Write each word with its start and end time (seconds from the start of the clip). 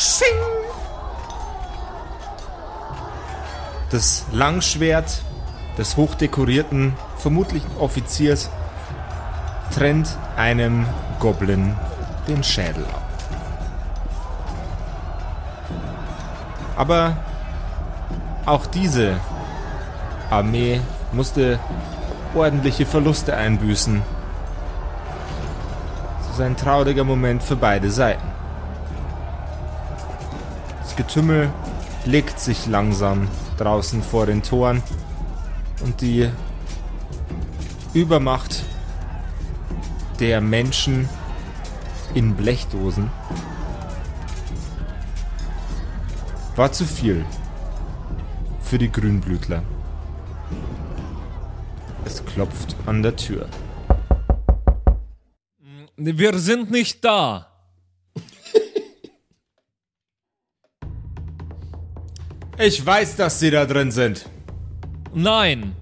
Sching! 0.00 0.28
Das 3.90 4.26
Langschwert 4.30 5.22
des 5.76 5.96
hochdekorierten, 5.96 6.94
vermutlich 7.16 7.64
Offiziers, 7.80 8.48
trennt 9.74 10.16
einem 10.36 10.86
Goblin 11.18 11.74
den 12.28 12.44
Schädel 12.44 12.84
ab. 12.84 13.02
Aber 16.76 17.16
auch 18.46 18.66
diese 18.66 19.18
Armee 20.30 20.80
musste 21.10 21.58
ordentliche 22.36 22.86
Verluste 22.86 23.36
einbüßen. 23.36 24.00
Es 26.20 26.34
ist 26.34 26.40
ein 26.40 26.56
trauriger 26.56 27.02
Moment 27.02 27.42
für 27.42 27.56
beide 27.56 27.90
Seiten. 27.90 28.27
Getümmel 30.98 31.48
legt 32.06 32.40
sich 32.40 32.66
langsam 32.66 33.28
draußen 33.56 34.02
vor 34.02 34.26
den 34.26 34.42
Toren 34.42 34.82
und 35.84 36.00
die 36.00 36.28
Übermacht 37.94 38.64
der 40.18 40.40
Menschen 40.40 41.08
in 42.14 42.34
Blechdosen 42.34 43.12
war 46.56 46.72
zu 46.72 46.84
viel 46.84 47.24
für 48.60 48.78
die 48.78 48.90
Grünblütler. 48.90 49.62
Es 52.04 52.24
klopft 52.24 52.74
an 52.86 53.04
der 53.04 53.14
Tür. 53.14 53.48
Wir 55.96 56.36
sind 56.40 56.72
nicht 56.72 57.04
da. 57.04 57.48
Ich 62.58 62.84
weiß, 62.84 63.16
dass 63.16 63.38
Sie 63.38 63.50
da 63.50 63.64
drin 63.64 63.90
sind. 63.90 64.26
Nein. 65.14 65.74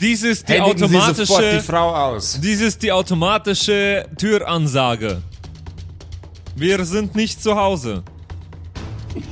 Dies 0.00 0.22
ist 0.22 0.48
die 0.48 0.54
Händigen 0.54 0.78
Sie 0.78 0.94
sofort 0.94 1.16
die 1.16 1.24
automatische. 1.24 1.62
Frau 1.62 1.94
aus. 1.94 2.40
Dies 2.40 2.60
ist 2.60 2.82
die 2.82 2.92
automatische 2.92 4.06
Türansage. 4.18 5.22
Wir 6.54 6.84
sind 6.84 7.14
nicht 7.14 7.42
zu 7.42 7.54
Hause. 7.56 8.02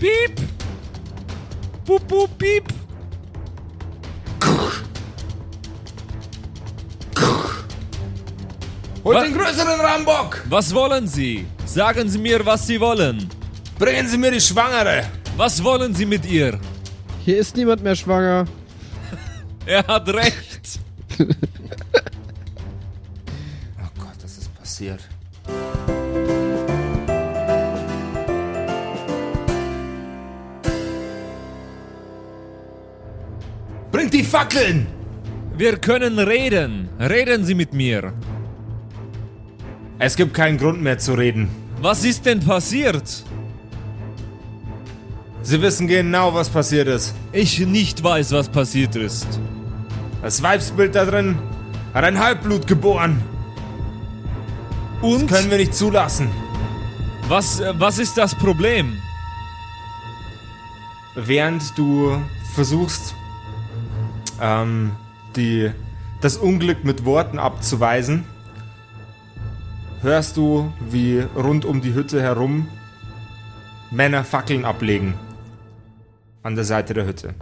Piep! 0.00 0.40
Pup, 1.84 2.06
pup, 2.08 2.38
piep! 2.38 2.64
Holt 9.04 9.16
Was? 9.16 9.24
den 9.24 9.34
größeren 9.36 9.80
Rambock! 9.80 10.42
Was 10.48 10.74
wollen 10.74 11.06
Sie? 11.06 11.46
Sagen 11.66 12.08
Sie 12.08 12.18
mir, 12.18 12.44
was 12.46 12.66
Sie 12.66 12.80
wollen. 12.80 13.28
Bringen 13.78 14.08
Sie 14.08 14.18
mir 14.18 14.30
die 14.30 14.40
Schwangere! 14.40 15.04
Was 15.36 15.62
wollen 15.62 15.94
Sie 15.94 16.06
mit 16.06 16.24
ihr? 16.26 16.58
Hier 17.24 17.38
ist 17.38 17.56
niemand 17.56 17.82
mehr 17.82 17.96
schwanger. 17.96 18.46
Er 19.66 19.86
hat 19.86 20.08
recht. 20.08 20.78
Oh 23.78 24.00
Gott, 24.00 24.16
das 24.22 24.38
ist 24.38 24.54
passiert. 24.54 25.00
Bringt 33.90 34.12
die 34.12 34.24
Fackeln! 34.24 34.86
Wir 35.56 35.76
können 35.78 36.18
reden. 36.18 36.88
Reden 36.98 37.44
Sie 37.44 37.54
mit 37.54 37.72
mir. 37.72 38.12
Es 39.98 40.16
gibt 40.16 40.34
keinen 40.34 40.58
Grund 40.58 40.82
mehr 40.82 40.98
zu 40.98 41.14
reden. 41.14 41.48
Was 41.80 42.04
ist 42.04 42.26
denn 42.26 42.40
passiert? 42.40 43.24
Sie 45.44 45.60
wissen 45.60 45.86
genau, 45.86 46.32
was 46.32 46.48
passiert 46.48 46.88
ist. 46.88 47.14
Ich 47.30 47.58
nicht 47.60 48.02
weiß, 48.02 48.32
was 48.32 48.48
passiert 48.48 48.96
ist. 48.96 49.26
Das 50.22 50.42
Weibsbild 50.42 50.94
da 50.94 51.04
drin 51.04 51.38
hat 51.92 52.02
ein 52.02 52.18
Halbblut 52.18 52.66
geboren. 52.66 53.22
Und 55.02 55.28
Können 55.28 55.50
wir 55.50 55.58
nicht 55.58 55.74
zulassen. 55.74 56.30
was, 57.28 57.60
äh, 57.60 57.74
was 57.76 57.98
ist 57.98 58.16
das 58.16 58.34
Problem? 58.34 58.96
Während 61.14 61.76
du 61.76 62.16
versuchst, 62.54 63.14
ähm, 64.40 64.92
die, 65.36 65.70
das 66.22 66.38
Unglück 66.38 66.84
mit 66.84 67.04
Worten 67.04 67.38
abzuweisen, 67.38 68.24
hörst 70.00 70.38
du, 70.38 70.72
wie 70.88 71.20
rund 71.36 71.66
um 71.66 71.82
die 71.82 71.92
Hütte 71.92 72.22
herum 72.22 72.66
Männer 73.90 74.24
Fackeln 74.24 74.64
ablegen. 74.64 75.14
An 76.44 76.54
der 76.56 76.64
Seite 76.64 76.92
der 76.92 77.06
Hütte. 77.06 77.34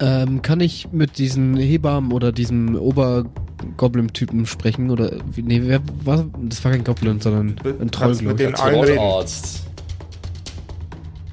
Ähm, 0.00 0.40
kann 0.40 0.60
ich 0.60 0.88
mit 0.92 1.18
diesen 1.18 1.56
Hebammen 1.56 2.12
oder 2.12 2.30
diesem 2.30 2.76
Obergoblin-Typen 2.76 4.46
sprechen? 4.46 4.88
Oder, 4.90 5.12
wie, 5.32 5.42
nee, 5.42 5.60
wer 5.64 5.80
war, 6.04 6.24
das 6.42 6.64
war 6.64 6.70
kein 6.70 6.84
Goblin, 6.84 7.20
sondern 7.20 7.56
ein 7.80 7.90
Troll, 7.90 8.14
mit 8.22 8.38
reden. 8.38 8.54
Trollarzt. 8.54 9.64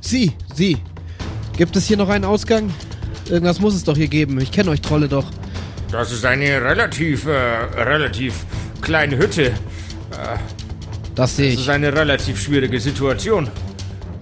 Sie, 0.02 0.32
Sie. 0.56 0.78
Gibt 1.56 1.76
es 1.76 1.86
hier 1.86 1.98
noch 1.98 2.10
einen 2.10 2.26
Ausgang? 2.26 2.72
Irgendwas 3.30 3.60
muss 3.60 3.76
es 3.76 3.84
doch 3.84 3.96
hier 3.96 4.08
geben. 4.08 4.42
Ich 4.42 4.52
kenne 4.52 4.72
euch 4.72 4.82
Trolle 4.82 5.08
doch. 5.08 5.26
Das 5.92 6.12
ist 6.12 6.26
eine 6.26 6.62
relativ, 6.64 7.28
äh, 7.28 7.32
relativ 7.80 8.44
kleine 8.82 9.18
Hütte. 9.18 9.52
Das 11.14 11.36
sehe 11.36 11.46
Das 11.52 11.54
ich. 11.56 11.60
ist 11.62 11.70
eine 11.70 11.94
relativ 11.94 12.42
schwierige 12.42 12.80
Situation. 12.80 13.50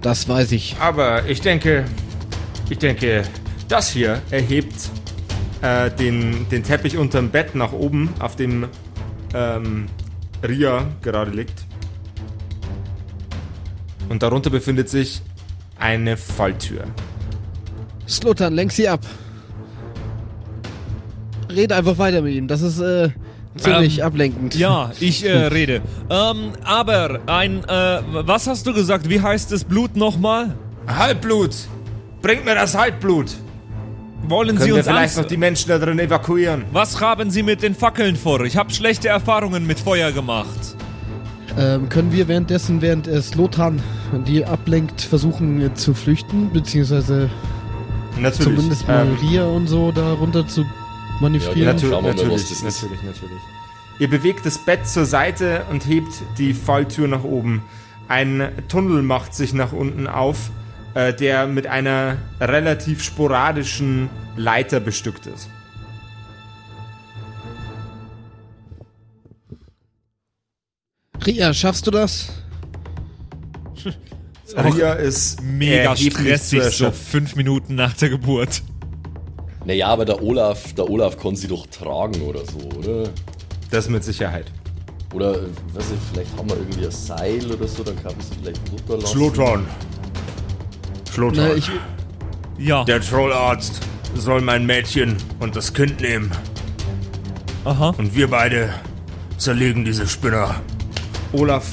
Das 0.01 0.27
weiß 0.27 0.51
ich. 0.51 0.75
Aber 0.81 1.25
ich 1.29 1.39
denke, 1.39 1.85
ich 2.69 2.77
denke, 2.77 3.23
das 3.67 3.89
hier 3.89 4.21
erhebt 4.31 4.89
äh, 5.61 5.89
den, 5.91 6.47
den 6.49 6.63
Teppich 6.63 6.97
unterm 6.97 7.29
Bett 7.29 7.55
nach 7.55 7.71
oben, 7.71 8.13
auf 8.19 8.35
dem 8.35 8.67
ähm, 9.33 9.87
Ria 10.47 10.85
gerade 11.01 11.31
liegt. 11.31 11.65
Und 14.09 14.23
darunter 14.23 14.49
befindet 14.49 14.89
sich 14.89 15.21
eine 15.77 16.15
Falltür. 16.17 16.85
Sluttern, 18.07 18.53
lenk 18.53 18.71
sie 18.71 18.87
ab. 18.87 19.01
Rede 21.53 21.75
einfach 21.75 21.97
weiter 21.97 22.21
mit 22.21 22.33
ihm. 22.35 22.47
Das 22.47 22.61
ist 22.61 22.79
äh, 22.79 23.09
ziemlich 23.57 23.99
Ähm, 23.99 24.05
ablenkend. 24.05 24.55
Ja, 24.55 24.91
ich 24.99 25.25
äh, 25.25 25.47
rede. 25.47 25.81
Ähm, 26.09 26.53
aber 26.63 27.19
ein, 27.25 27.63
äh, 27.65 28.01
was 28.11 28.47
hast 28.47 28.65
du 28.67 28.73
gesagt? 28.73 29.09
Wie 29.09 29.21
heißt 29.21 29.51
das 29.51 29.63
Blut 29.63 29.95
nochmal? 29.95 30.55
Halbblut! 30.87 31.55
Bringt 32.21 32.45
mir 32.45 32.55
das 32.55 32.75
Halbblut! 32.75 33.35
Wollen 34.23 34.57
Sie 34.57 34.63
Können 34.63 34.67
wir 34.67 34.75
uns 34.77 34.85
vielleicht 34.87 34.99
ans 34.99 35.17
noch 35.17 35.25
die 35.25 35.37
Menschen 35.37 35.69
da 35.69 35.77
drin 35.77 35.99
evakuieren? 35.99 36.65
Was 36.71 36.99
haben 36.99 37.29
Sie 37.29 37.43
mit 37.43 37.61
den 37.61 37.75
Fackeln 37.75 38.15
vor? 38.15 38.41
Ich 38.41 38.57
habe 38.57 38.73
schlechte 38.73 39.07
Erfahrungen 39.07 39.65
mit 39.67 39.79
Feuer 39.79 40.11
gemacht. 40.11 40.75
Ähm, 41.57 41.87
können 41.89 42.11
wir 42.11 42.27
währenddessen, 42.27 42.81
während 42.81 43.07
es 43.07 43.35
Lothar 43.35 43.73
die 44.25 44.43
ablenkt, 44.43 45.01
versuchen 45.01 45.61
äh, 45.61 45.73
zu 45.75 45.93
flüchten? 45.93 46.51
Beziehungsweise 46.51 47.29
Natürlich. 48.19 48.55
zumindest 48.55 48.87
mal 48.87 49.05
Ähm, 49.05 49.17
Ria 49.21 49.45
und 49.45 49.67
so 49.67 49.91
darunter 49.91 50.47
zu 50.47 50.65
manövrieren? 51.21 51.59
Ja, 51.61 51.73
Natürlich, 51.73 51.95
wir 51.95 52.01
mal, 52.01 52.13
natürlich, 52.13 52.41
das 52.41 52.51
ist. 52.51 52.63
natürlich, 52.63 53.03
natürlich. 53.03 53.41
Ihr 53.99 54.09
bewegt 54.09 54.45
das 54.45 54.57
Bett 54.57 54.87
zur 54.87 55.05
Seite 55.05 55.65
und 55.71 55.87
hebt 55.87 56.11
die 56.37 56.53
Falltür 56.53 57.07
nach 57.07 57.23
oben. 57.23 57.63
Ein 58.07 58.49
Tunnel 58.67 59.01
macht 59.03 59.33
sich 59.33 59.53
nach 59.53 59.71
unten 59.73 60.07
auf, 60.07 60.51
äh, 60.97 61.13
der 61.13 61.45
mit 61.45 61.67
einer 61.67 62.17
relativ 62.41 63.03
sporadischen 63.03 64.09
Leiter 64.35 64.79
bestückt 64.79 65.27
ist. 65.27 65.47
Ria, 71.23 71.53
schaffst 71.53 71.85
du 71.85 71.91
das? 71.91 72.29
Ria 74.55 74.93
ist 74.93 75.43
Mega 75.43 75.95
stressig, 75.95 76.63
so 76.63 76.89
fünf 76.89 77.35
Minuten 77.35 77.75
nach 77.75 77.93
der 77.93 78.09
Geburt. 78.09 78.63
Naja, 79.65 79.89
aber 79.89 80.05
der 80.05 80.23
Olaf, 80.23 80.73
der 80.73 80.89
Olaf 80.89 81.15
kann 81.19 81.35
sie 81.35 81.47
doch 81.47 81.67
tragen 81.67 82.21
oder 82.21 82.41
so, 82.43 82.57
oder? 82.75 83.09
Das 83.69 83.87
mit 83.87 84.03
Sicherheit. 84.03 84.51
Oder, 85.13 85.33
weiß 85.73 85.91
ich, 85.93 85.99
vielleicht 86.11 86.35
haben 86.35 86.49
wir 86.49 86.57
irgendwie 86.57 86.85
ein 86.85 86.91
Seil 86.91 87.51
oder 87.51 87.67
so, 87.67 87.83
dann 87.83 87.95
kann 87.97 88.13
man 88.13 88.21
sie 88.21 88.35
vielleicht 88.41 88.61
runterlassen. 88.71 89.15
Schlottern. 89.15 89.67
Na, 91.17 91.53
ich, 91.53 91.71
Ja. 92.57 92.83
Der 92.83 93.01
Trollarzt 93.01 93.81
soll 94.15 94.41
mein 94.41 94.65
Mädchen 94.65 95.17
und 95.39 95.55
das 95.55 95.73
Kind 95.73 96.01
nehmen. 96.01 96.31
Aha. 97.65 97.93
Und 97.97 98.15
wir 98.15 98.29
beide 98.29 98.73
zerlegen 99.37 99.83
diese 99.83 100.07
Spinner. 100.07 100.61
Olaf 101.33 101.65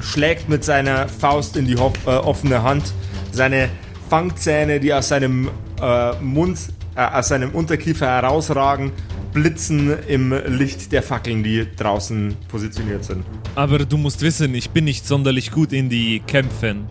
schlägt 0.00 0.48
mit 0.48 0.64
seiner 0.64 1.08
Faust 1.08 1.56
in 1.56 1.66
die 1.66 1.76
ho 1.76 1.92
äh, 2.06 2.10
offene 2.10 2.62
Hand. 2.62 2.92
Seine 3.30 3.68
Fangzähne, 4.10 4.78
die 4.78 4.92
aus 4.92 5.08
seinem 5.08 5.48
äh, 5.80 6.12
Mund, 6.20 6.58
äh, 6.94 7.00
aus 7.00 7.28
seinem 7.28 7.50
Unterkiefer 7.50 8.06
herausragen, 8.06 8.92
blitzen 9.32 9.96
im 10.06 10.34
Licht 10.46 10.92
der 10.92 11.02
Fackeln, 11.02 11.42
die 11.42 11.66
draußen 11.76 12.36
positioniert 12.48 13.04
sind. 13.04 13.24
Aber 13.54 13.78
du 13.78 13.96
musst 13.96 14.20
wissen, 14.20 14.54
ich 14.54 14.70
bin 14.70 14.84
nicht 14.84 15.06
sonderlich 15.06 15.50
gut 15.50 15.72
in 15.72 15.88
die 15.88 16.20
Kämpfen. 16.20 16.86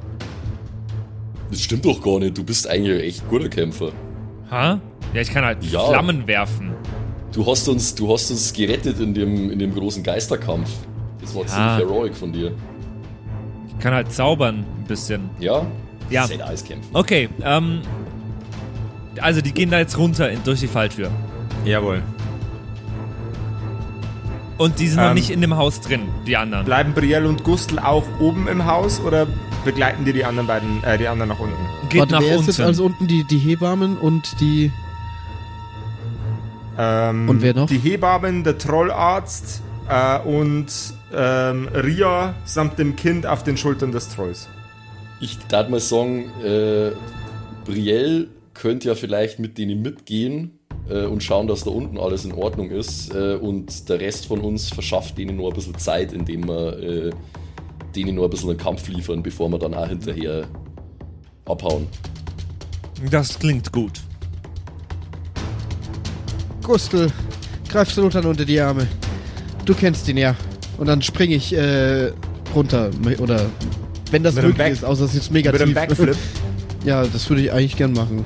Das 1.51 1.61
stimmt 1.61 1.85
doch 1.85 2.01
gar 2.01 2.19
nicht. 2.19 2.37
Du 2.37 2.43
bist 2.43 2.67
eigentlich 2.67 2.95
ein 2.95 3.01
echt 3.07 3.29
guter 3.29 3.49
Kämpfer. 3.49 3.91
Ha? 4.49 4.79
Ja, 5.13 5.21
ich 5.21 5.29
kann 5.31 5.43
halt 5.45 5.63
Ja. 5.63 5.85
Flammen 5.85 6.25
werfen. 6.27 6.71
Du 7.33 7.45
hast 7.45 7.67
uns, 7.69 7.93
du 7.95 8.11
hast 8.11 8.31
uns 8.31 8.51
gerettet 8.53 8.99
in 8.99 9.13
dem, 9.13 9.51
in 9.51 9.59
dem 9.59 9.73
großen 9.75 10.01
Geisterkampf. 10.03 10.69
Das 11.21 11.35
war 11.35 11.43
Ja. 11.43 11.47
ziemlich 11.47 11.77
heroic 11.89 12.15
von 12.15 12.31
dir. 12.33 12.53
Ich 13.69 13.79
kann 13.79 13.93
halt 13.93 14.11
zaubern 14.11 14.65
ein 14.79 14.85
bisschen. 14.87 15.29
Ja? 15.39 15.65
Ja. 16.09 16.27
Halt 16.27 16.41
Eiskämpfen. 16.41 16.89
Okay, 16.93 17.29
ähm. 17.43 17.81
Also, 19.19 19.41
die 19.41 19.51
gehen 19.53 19.69
da 19.69 19.77
jetzt 19.79 19.97
runter 19.97 20.29
in, 20.31 20.41
durch 20.43 20.61
die 20.61 20.67
Falltür. 20.67 21.09
Jawohl. 21.65 22.01
Und 24.57 24.79
die 24.79 24.87
sind 24.87 24.99
noch 25.01 25.09
Ähm. 25.09 25.15
nicht 25.15 25.29
in 25.31 25.41
dem 25.41 25.55
Haus 25.57 25.81
drin, 25.81 26.01
die 26.27 26.37
anderen. 26.37 26.65
Bleiben 26.65 26.93
Brielle 26.93 27.27
und 27.27 27.43
Gustl 27.43 27.79
auch 27.79 28.03
oben 28.19 28.47
im 28.47 28.65
Haus 28.65 28.99
oder 29.01 29.27
begleiten 29.63 30.05
die 30.05 30.13
die 30.13 30.25
anderen 30.25 30.47
beiden, 30.47 30.83
äh, 30.83 30.97
die 30.97 31.07
anderen 31.07 31.29
nach 31.29 31.39
unten? 31.39 31.55
Geht 31.89 32.01
Warte, 32.01 32.13
nach 32.13 32.21
wer 32.21 32.31
ist 32.31 32.37
unten. 32.37 32.49
jetzt 32.49 32.59
also 32.61 32.85
unten? 32.85 33.07
Die, 33.07 33.23
die 33.23 33.37
Hebammen 33.37 33.97
und 33.97 34.39
die. 34.39 34.71
Ähm, 36.77 37.29
Und 37.29 37.41
wer 37.41 37.53
noch? 37.53 37.67
Die 37.67 37.77
Hebammen, 37.77 38.43
der 38.43 38.57
Trollarzt 38.57 39.61
äh, 39.89 40.19
und 40.19 40.67
ähm, 41.13 41.67
Ria 41.73 42.33
samt 42.45 42.79
dem 42.79 42.95
Kind 42.95 43.25
auf 43.25 43.43
den 43.43 43.57
Schultern 43.57 43.91
des 43.91 44.09
Trolls. 44.09 44.47
Ich 45.19 45.37
darf 45.49 45.69
mal 45.69 45.79
sagen, 45.79 46.31
äh, 46.43 46.91
Brielle 47.65 48.27
könnte 48.53 48.87
ja 48.89 48.95
vielleicht 48.95 49.39
mit 49.39 49.57
denen 49.57 49.81
mitgehen 49.81 50.59
äh, 50.89 51.05
und 51.05 51.23
schauen, 51.23 51.47
dass 51.47 51.63
da 51.63 51.71
unten 51.71 51.97
alles 51.97 52.25
in 52.25 52.33
Ordnung 52.33 52.71
ist. 52.71 53.13
Äh, 53.13 53.35
und 53.35 53.89
der 53.89 53.99
Rest 53.99 54.27
von 54.27 54.39
uns 54.39 54.69
verschafft 54.69 55.17
denen 55.17 55.37
nur 55.37 55.49
ein 55.49 55.55
bisschen 55.55 55.77
Zeit, 55.77 56.13
indem 56.13 56.47
wir 56.47 56.79
äh, 56.79 57.09
denen 57.95 58.15
nur 58.15 58.25
ein 58.25 58.29
bisschen 58.29 58.49
einen 58.49 58.57
Kampf 58.59 58.87
liefern, 58.87 59.21
bevor 59.23 59.49
wir 59.49 59.59
dann 59.59 59.73
auch 59.73 59.87
hinterher 59.87 60.45
abhauen. 61.45 61.87
Das 63.09 63.37
klingt 63.39 63.71
gut. 63.71 64.01
Gustl, 66.63 67.07
greif 67.69 67.91
Sultan 67.91 68.25
unter 68.25 68.45
die 68.45 68.59
Arme. 68.59 68.87
Du 69.65 69.73
kennst 69.73 70.07
ihn 70.07 70.17
ja. 70.17 70.35
Und 70.77 70.87
dann 70.87 71.01
springe 71.01 71.35
ich 71.35 71.53
äh, 71.55 72.11
runter. 72.55 72.89
Oder 73.19 73.45
wenn 74.11 74.23
das 74.23 74.35
Mit 74.35 74.43
möglich 74.43 74.57
Back- 74.57 74.73
ist, 74.73 74.83
außer 74.85 75.05
es 75.05 75.11
ist 75.11 75.15
jetzt 75.17 75.31
mega 75.31 75.51
Mit 75.51 75.61
einem. 75.61 75.73
Backflip. 75.73 76.15
Ja, 76.83 77.03
das 77.05 77.29
würde 77.29 77.43
ich 77.43 77.51
eigentlich 77.51 77.77
gern 77.77 77.93
machen. 77.93 78.25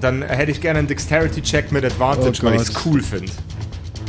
Dann 0.00 0.22
hätte 0.22 0.50
ich 0.50 0.62
gerne 0.62 0.78
einen 0.78 0.88
Dexterity-Check 0.88 1.70
mit 1.70 1.84
Advantage, 1.84 2.38
Oh 2.40 2.46
weil 2.46 2.54
ich 2.54 2.62
es 2.62 2.72
cool 2.86 3.02
finde. 3.02 3.30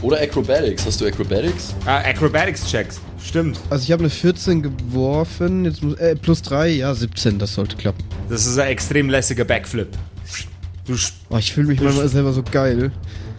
Oder 0.02 0.22
Acrobatics. 0.22 0.86
Hast 0.86 1.02
du 1.02 1.06
Acrobatics? 1.08 1.76
Ah, 1.86 1.98
Acrobatics-Checks. 1.98 3.02
Stimmt. 3.24 3.60
Also 3.70 3.84
ich 3.84 3.92
habe 3.92 4.02
eine 4.02 4.10
14 4.10 4.62
geworfen, 4.64 5.66
jetzt 5.66 5.84
muss, 5.84 5.96
äh, 5.96 6.16
plus 6.16 6.42
3, 6.42 6.70
ja 6.70 6.94
17, 6.94 7.40
das 7.40 7.54
sollte 7.54 7.76
klappen. 7.76 8.04
Das 8.30 8.46
ist 8.46 8.58
ein 8.58 8.68
extrem 8.68 9.10
lässiger 9.10 9.46
Backflip. 9.46 9.90
Du 10.86 10.96
Oh, 11.30 11.38
ich 11.38 11.54
fühle 11.54 11.68
mich 11.68 11.80
manchmal 11.80 12.10
selber 12.10 12.34
so 12.34 12.44
geil. 12.44 12.92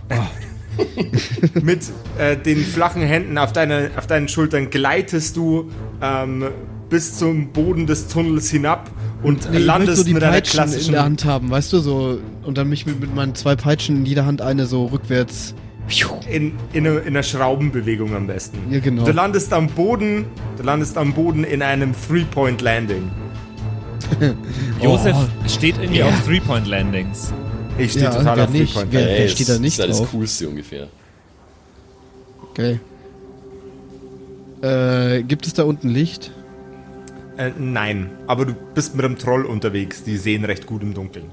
mit 1.63 1.81
äh, 2.19 2.37
den 2.37 2.65
flachen 2.65 3.03
Händen 3.03 3.39
auf, 3.39 3.53
deine, 3.53 3.91
auf 3.97 4.07
deinen 4.07 4.29
Schultern 4.29 4.71
gleitest 4.71 5.37
du 5.37 5.71
ähm, 6.01 6.47
bis 6.89 7.19
zum 7.19 7.53
Boden 7.53 7.87
des 7.87 8.09
Tunnels 8.09 8.51
hinab 8.51 8.91
und 9.23 9.51
Nee, 9.51 9.59
landest 9.59 9.99
so 9.99 10.05
die 10.05 10.15
mit 10.15 10.23
einer 10.23 10.33
Peitschen 10.33 10.61
in 10.61 10.65
klassischen 10.65 10.93
der 10.93 11.05
Hand 11.05 11.25
haben, 11.25 11.51
weißt 11.51 11.73
du, 11.73 11.81
so 11.81 12.19
und 12.43 12.59
dann 12.59 12.69
mich 12.69 12.87
mit, 12.87 13.01
mit 13.01 13.15
meinen 13.15 13.35
zwei 13.35 13.57
Peitschen 13.57 13.97
in 13.99 14.07
jeder 14.07 14.27
Hand 14.27 14.43
eine 14.43 14.67
so 14.67 14.87
rückwärts. 14.87 15.55
In, 16.31 16.53
in, 16.73 16.87
einer- 16.87 17.01
in 17.03 17.09
einer 17.09 17.23
Schraubenbewegung 17.23 18.15
am 18.15 18.27
besten. 18.27 18.59
Ja, 18.71 18.81
genau. 18.81 19.05
Du 19.05 19.13
landest 19.13 19.53
am 19.53 19.69
Boden, 19.69 20.25
du 20.57 20.63
landest 20.63 20.97
am 20.97 21.13
Boden 21.13 21.45
in 21.45 21.63
einem 21.63 21.93
Three-Point-Landing. 22.09 23.11
Josef 24.83 25.17
Oh. 25.17 25.49
steht 25.49 25.77
irgendwie 25.79 25.99
Ja. 26.01 26.07
auf 26.07 26.25
Three-Point-Landings. 26.25 27.33
Ich 27.79 27.93
stehe 27.93 28.05
Ja, 28.07 28.11
total 28.15 28.41
auf 28.41 28.51
nicht? 28.51 28.73
Three-Point. 28.75 28.93
Wer- 28.93 29.29
steht 29.29 29.49
da 29.49 29.59
nicht 29.59 29.79
das 29.79 29.87
ist 29.89 30.01
das 30.01 30.11
Coolste 30.11 30.49
ungefähr. 30.49 30.89
Okay. 32.51 32.79
Äh, 34.63 35.23
gibt 35.23 35.47
es 35.47 35.55
da 35.55 35.65
unten 35.65 35.89
Licht? 35.89 36.31
Äh, 37.37 37.51
nein, 37.59 38.11
aber 38.27 38.45
du 38.47 38.55
bist 38.75 38.95
mit 38.95 39.05
einem 39.05 39.19
Troll 39.19 39.45
unterwegs. 39.47 40.05
Die 40.05 40.17
sehen 40.19 40.45
recht 40.45 40.67
gut 40.67 40.83
im 40.83 40.95
Dunkeln. 40.95 41.27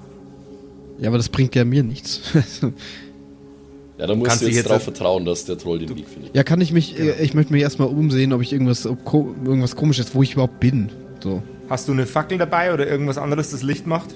Ja, 0.97 1.09
aber 1.09 1.17
das 1.17 1.29
bringt 1.29 1.55
ja 1.55 1.63
mir 1.65 1.83
nichts. 1.83 2.21
Ja, 3.99 4.07
da 4.07 4.15
musst 4.15 4.29
Kannst 4.29 4.41
du 4.43 4.45
dich 4.47 4.55
jetzt 4.55 4.63
jetzt- 4.65 4.71
drauf 4.73 4.83
vertrauen, 4.83 5.25
dass 5.25 5.43
der 5.45 5.57
Troll 5.57 5.79
den 5.79 5.89
Weg 5.95 6.07
findet. 6.07 6.33
ja, 6.35 6.43
kann 6.43 6.61
ich 6.61 6.71
mich, 6.71 6.97
äh, 6.97 7.21
ich 7.21 7.33
möchte 7.33 7.51
mich 7.51 7.61
erstmal 7.61 7.89
umsehen, 7.89 8.31
ob 8.33 8.41
ich 8.41 8.53
irgendwas, 8.53 8.87
ob 8.87 9.03
ko 9.03 9.35
irgendwas 9.45 9.75
komisches, 9.75 10.15
wo 10.15 10.23
ich 10.23 10.33
überhaupt 10.33 10.59
bin. 10.61 10.89
So. 11.21 11.43
Hast 11.69 11.87
du 11.87 11.91
eine 11.91 12.05
Fackel 12.05 12.37
dabei 12.37 12.73
oder 12.73 12.87
irgendwas 12.87 13.17
anderes, 13.17 13.51
das 13.51 13.61
Licht 13.61 13.85
macht? 13.85 14.15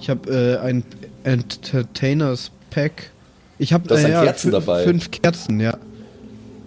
Ich 0.00 0.08
habe 0.08 0.30
äh, 0.30 0.64
ein 0.64 0.84
Entertainers 1.24 2.52
Pack. 2.70 3.10
Ich 3.58 3.72
habe 3.72 3.88
Kerzen 3.88 4.50
fünf, 4.50 4.64
dabei. 4.64 4.84
fünf 4.84 5.10
Kerzen, 5.10 5.60
ja. 5.60 5.76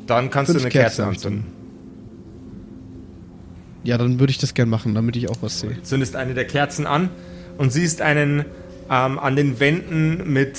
Dann 0.08 0.30
kannst 0.30 0.52
Fünf 0.52 0.64
du 0.64 0.66
eine 0.68 0.72
Kerze 0.72 1.06
anzünden. 1.06 1.46
Ja, 3.84 3.98
dann 3.98 4.20
würde 4.20 4.32
ich 4.32 4.38
das 4.38 4.54
gern 4.54 4.70
machen, 4.70 4.96
damit 4.96 5.16
ich 5.16 5.30
auch 5.30 5.38
was 5.42 5.60
sehe. 5.62 5.82
Zündest 5.84 6.16
eine 6.16 6.34
der 6.34 6.46
Kerzen 6.46 6.86
an 6.88 7.10
und 7.58 7.72
siehst 7.72 8.02
einen 8.02 8.46
ähm, 8.90 9.18
an 9.20 9.36
den 9.36 9.60
Wänden 9.60 10.32
mit 10.32 10.58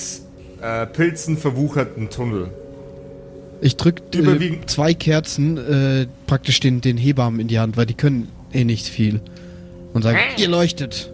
äh, 0.61 0.85
Pilzen 0.85 1.37
verwucherten 1.37 2.09
Tunnel. 2.09 2.49
Ich 3.61 3.75
drück 3.77 4.01
äh, 4.13 4.17
Überwiegend- 4.19 4.69
zwei 4.69 4.93
Kerzen 4.93 5.57
äh, 5.57 6.07
praktisch 6.27 6.59
den, 6.59 6.81
den 6.81 6.97
Hebammen 6.97 7.39
in 7.39 7.47
die 7.47 7.59
Hand, 7.59 7.77
weil 7.77 7.85
die 7.85 7.93
können 7.95 8.29
eh 8.53 8.63
nicht 8.63 8.87
viel. 8.87 9.19
Und 9.93 10.03
sagen, 10.03 10.17
Äh. 10.37 10.41
ihr 10.41 10.47
leuchtet. 10.47 11.11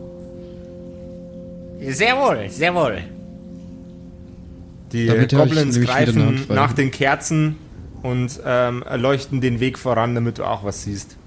Sehr 1.88 2.18
wohl, 2.18 2.50
sehr 2.50 2.74
wohl. 2.76 3.00
Die 4.92 5.08
Damit 5.08 5.32
Goblins 5.34 5.80
greifen 5.82 6.46
nach 6.50 6.74
den 6.74 6.92
Kerzen 6.92 7.56
und 8.04 8.40
ähm, 8.46 8.84
leuchten 8.96 9.42
den 9.42 9.60
Weg 9.60 9.80
voran, 9.80 10.14
damit 10.16 10.38
du 10.38 10.44
auch 10.44 10.64
was 10.64 10.84
siehst. 10.84 11.18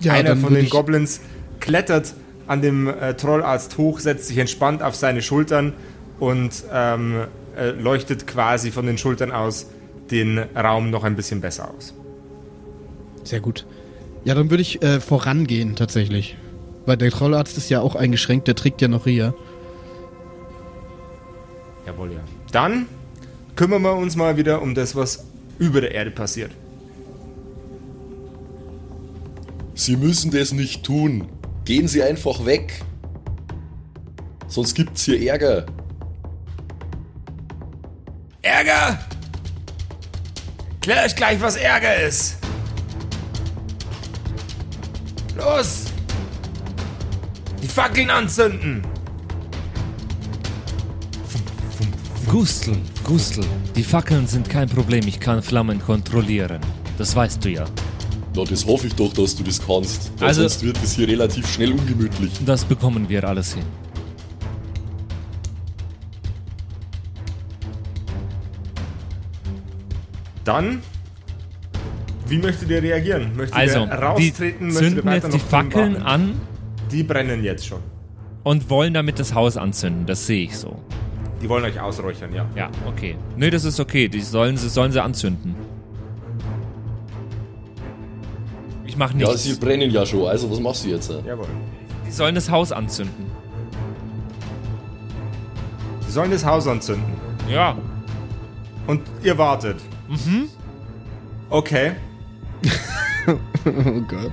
Ja, 0.00 0.12
Einer 0.14 0.36
von 0.36 0.52
den 0.54 0.68
Goblins 0.68 1.20
klettert 1.60 2.14
an 2.52 2.60
dem 2.60 2.86
äh, 2.86 3.14
Trollarzt 3.14 3.78
hoch, 3.78 3.98
setzt 3.98 4.26
sich 4.26 4.36
entspannt 4.36 4.82
auf 4.82 4.94
seine 4.94 5.22
Schultern 5.22 5.72
und 6.20 6.64
ähm, 6.70 7.24
äh, 7.56 7.70
leuchtet 7.70 8.26
quasi 8.26 8.70
von 8.70 8.84
den 8.84 8.98
Schultern 8.98 9.32
aus 9.32 9.70
den 10.10 10.38
Raum 10.38 10.90
noch 10.90 11.02
ein 11.02 11.16
bisschen 11.16 11.40
besser 11.40 11.72
aus. 11.74 11.94
Sehr 13.24 13.40
gut. 13.40 13.64
Ja, 14.24 14.34
dann 14.34 14.50
würde 14.50 14.60
ich 14.60 14.82
äh, 14.82 15.00
vorangehen, 15.00 15.76
tatsächlich. 15.76 16.36
Weil 16.84 16.98
der 16.98 17.10
Trollarzt 17.10 17.56
ist 17.56 17.70
ja 17.70 17.80
auch 17.80 17.94
eingeschränkt, 17.94 18.48
der 18.48 18.54
trägt 18.54 18.82
ja 18.82 18.88
noch 18.88 19.06
Ria. 19.06 19.32
Jawohl, 21.86 22.12
ja. 22.12 22.20
Dann 22.52 22.86
kümmern 23.56 23.80
wir 23.80 23.94
uns 23.94 24.14
mal 24.14 24.36
wieder 24.36 24.60
um 24.60 24.74
das, 24.74 24.94
was 24.94 25.24
über 25.58 25.80
der 25.80 25.92
Erde 25.92 26.10
passiert. 26.10 26.50
Sie 29.74 29.96
müssen 29.96 30.30
das 30.30 30.52
nicht 30.52 30.84
tun. 30.84 31.28
Gehen 31.64 31.86
Sie 31.86 32.02
einfach 32.02 32.44
weg. 32.44 32.82
Sonst 34.48 34.74
gibt's 34.74 35.04
hier 35.04 35.30
Ärger. 35.30 35.64
Ärger! 38.42 38.98
Klär 40.80 41.04
euch 41.04 41.14
gleich, 41.14 41.40
was 41.40 41.56
Ärger 41.56 41.96
ist! 42.02 42.38
Los! 45.36 45.84
Die 47.62 47.68
Fackeln 47.68 48.10
anzünden! 48.10 48.82
Gustl, 52.28 52.76
Gustl, 53.04 53.44
die 53.76 53.84
Fackeln 53.84 54.26
sind 54.26 54.48
kein 54.48 54.68
Problem, 54.68 55.06
ich 55.06 55.20
kann 55.20 55.42
Flammen 55.42 55.80
kontrollieren. 55.80 56.60
Das 56.98 57.14
weißt 57.14 57.44
du 57.44 57.50
ja. 57.50 57.64
Na, 58.34 58.44
das 58.44 58.64
hoffe 58.66 58.86
ich 58.86 58.94
doch, 58.94 59.12
dass 59.12 59.36
du 59.36 59.42
das 59.44 59.60
kannst. 59.64 60.10
Also- 60.20 60.42
sonst 60.42 60.62
wird 60.62 60.78
es 60.82 60.94
hier 60.94 61.06
relativ 61.08 61.46
schnell 61.52 61.72
ungemütlich. 61.72 62.32
Das 62.46 62.64
bekommen 62.64 63.08
wir 63.08 63.24
alles 63.28 63.54
hin. 63.54 63.64
Dann, 70.44 70.82
wie 72.26 72.38
möchtet 72.38 72.68
ihr 72.70 72.82
reagieren? 72.82 73.36
Möchtet 73.36 73.56
Also, 73.56 73.80
ihr 73.80 73.86
die 73.86 73.92
raustreten? 73.92 74.68
Ihr 74.70 74.74
zünden 74.74 75.04
weiter 75.04 75.28
jetzt 75.28 75.34
die 75.34 75.38
Fackeln 75.38 75.94
warten? 75.94 76.06
an 76.06 76.34
Die 76.90 77.02
brennen 77.02 77.44
jetzt 77.44 77.66
schon. 77.66 77.80
und 78.42 78.68
wollen 78.70 78.92
damit 78.94 79.18
das 79.18 79.34
Haus 79.34 79.56
anzünden. 79.56 80.06
Das 80.06 80.26
sehe 80.26 80.44
ich 80.44 80.56
so. 80.58 80.76
Die 81.40 81.48
wollen 81.48 81.64
euch 81.64 81.80
ausräuchern, 81.80 82.32
ja. 82.34 82.46
Ja, 82.56 82.70
okay. 82.86 83.16
Nö, 83.36 83.50
das 83.50 83.64
ist 83.64 83.78
okay. 83.80 84.08
Die 84.08 84.20
sollen 84.20 84.56
sie, 84.56 84.68
sollen 84.68 84.92
sie 84.92 85.02
anzünden. 85.02 85.54
Ich 88.92 88.98
mach 88.98 89.10
Ja, 89.14 89.28
nichts. 89.28 89.44
sie 89.44 89.54
brennen 89.54 89.90
ja 89.90 90.04
schon. 90.04 90.26
Also, 90.28 90.50
was 90.50 90.60
machst 90.60 90.84
du 90.84 90.88
jetzt? 90.90 91.10
Jawohl. 91.26 91.46
die 92.06 92.10
sollen 92.10 92.34
das 92.34 92.50
Haus 92.50 92.72
anzünden. 92.72 93.24
Die 96.02 96.04
Wir 96.04 96.12
sollen 96.12 96.30
das 96.30 96.44
Haus 96.44 96.66
anzünden. 96.66 97.10
Ja. 97.48 97.74
Und 98.86 99.00
ihr 99.22 99.38
wartet. 99.38 99.78
Mhm. 100.08 100.48
Okay. 101.48 101.92
Oh 103.64 104.00
Gott. 104.08 104.32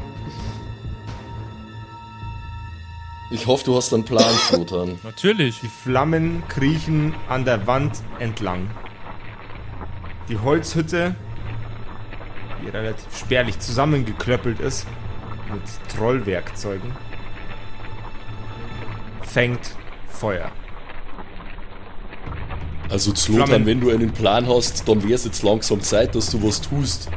Ich 3.32 3.46
hoffe, 3.46 3.64
du 3.64 3.78
hast 3.78 3.94
einen 3.94 4.04
Plan, 4.04 4.24
Flotan. 4.50 4.98
Natürlich. 5.04 5.60
Die 5.62 5.68
Flammen 5.68 6.44
kriechen 6.50 7.14
an 7.30 7.46
der 7.46 7.66
Wand 7.68 8.02
entlang. 8.18 8.68
Die 10.28 10.38
Holzhütte, 10.40 11.16
die 12.64 12.70
relativ 12.70 13.18
spärlich 13.18 13.60
zusammengeklöppelt 13.60 14.60
ist, 14.60 14.88
mit 15.52 15.62
Trollwerkzeugen, 15.96 16.92
fängt 19.22 19.76
Feuer. 20.08 20.52
Also 22.90 23.14
Slotan, 23.14 23.66
wenn 23.66 23.80
du 23.80 23.92
einen 23.92 24.12
Plan 24.12 24.48
hast, 24.48 24.88
dann 24.88 25.04
wäre 25.04 25.14
es 25.14 25.26
jetzt 25.26 25.44
langsam 25.44 25.80
Zeit, 25.82 26.16
dass 26.16 26.32
du 26.32 26.42
was 26.44 26.60
tust. 26.60 27.10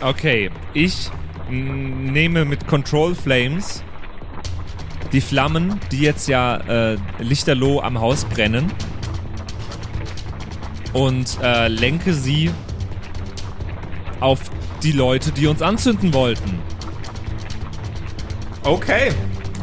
Okay, 0.00 0.50
ich 0.72 1.10
nehme 1.50 2.44
mit 2.44 2.66
Control 2.66 3.14
Flames 3.14 3.82
die 5.12 5.20
Flammen, 5.20 5.80
die 5.90 6.00
jetzt 6.00 6.28
ja 6.28 6.56
äh, 6.92 6.98
lichterloh 7.18 7.80
am 7.80 8.00
Haus 8.00 8.24
brennen 8.24 8.70
und 10.92 11.38
äh, 11.42 11.68
lenke 11.68 12.14
sie 12.14 12.50
auf 14.20 14.40
die 14.82 14.92
Leute, 14.92 15.32
die 15.32 15.46
uns 15.46 15.62
anzünden 15.62 16.12
wollten. 16.14 16.58
Okay. 18.62 19.12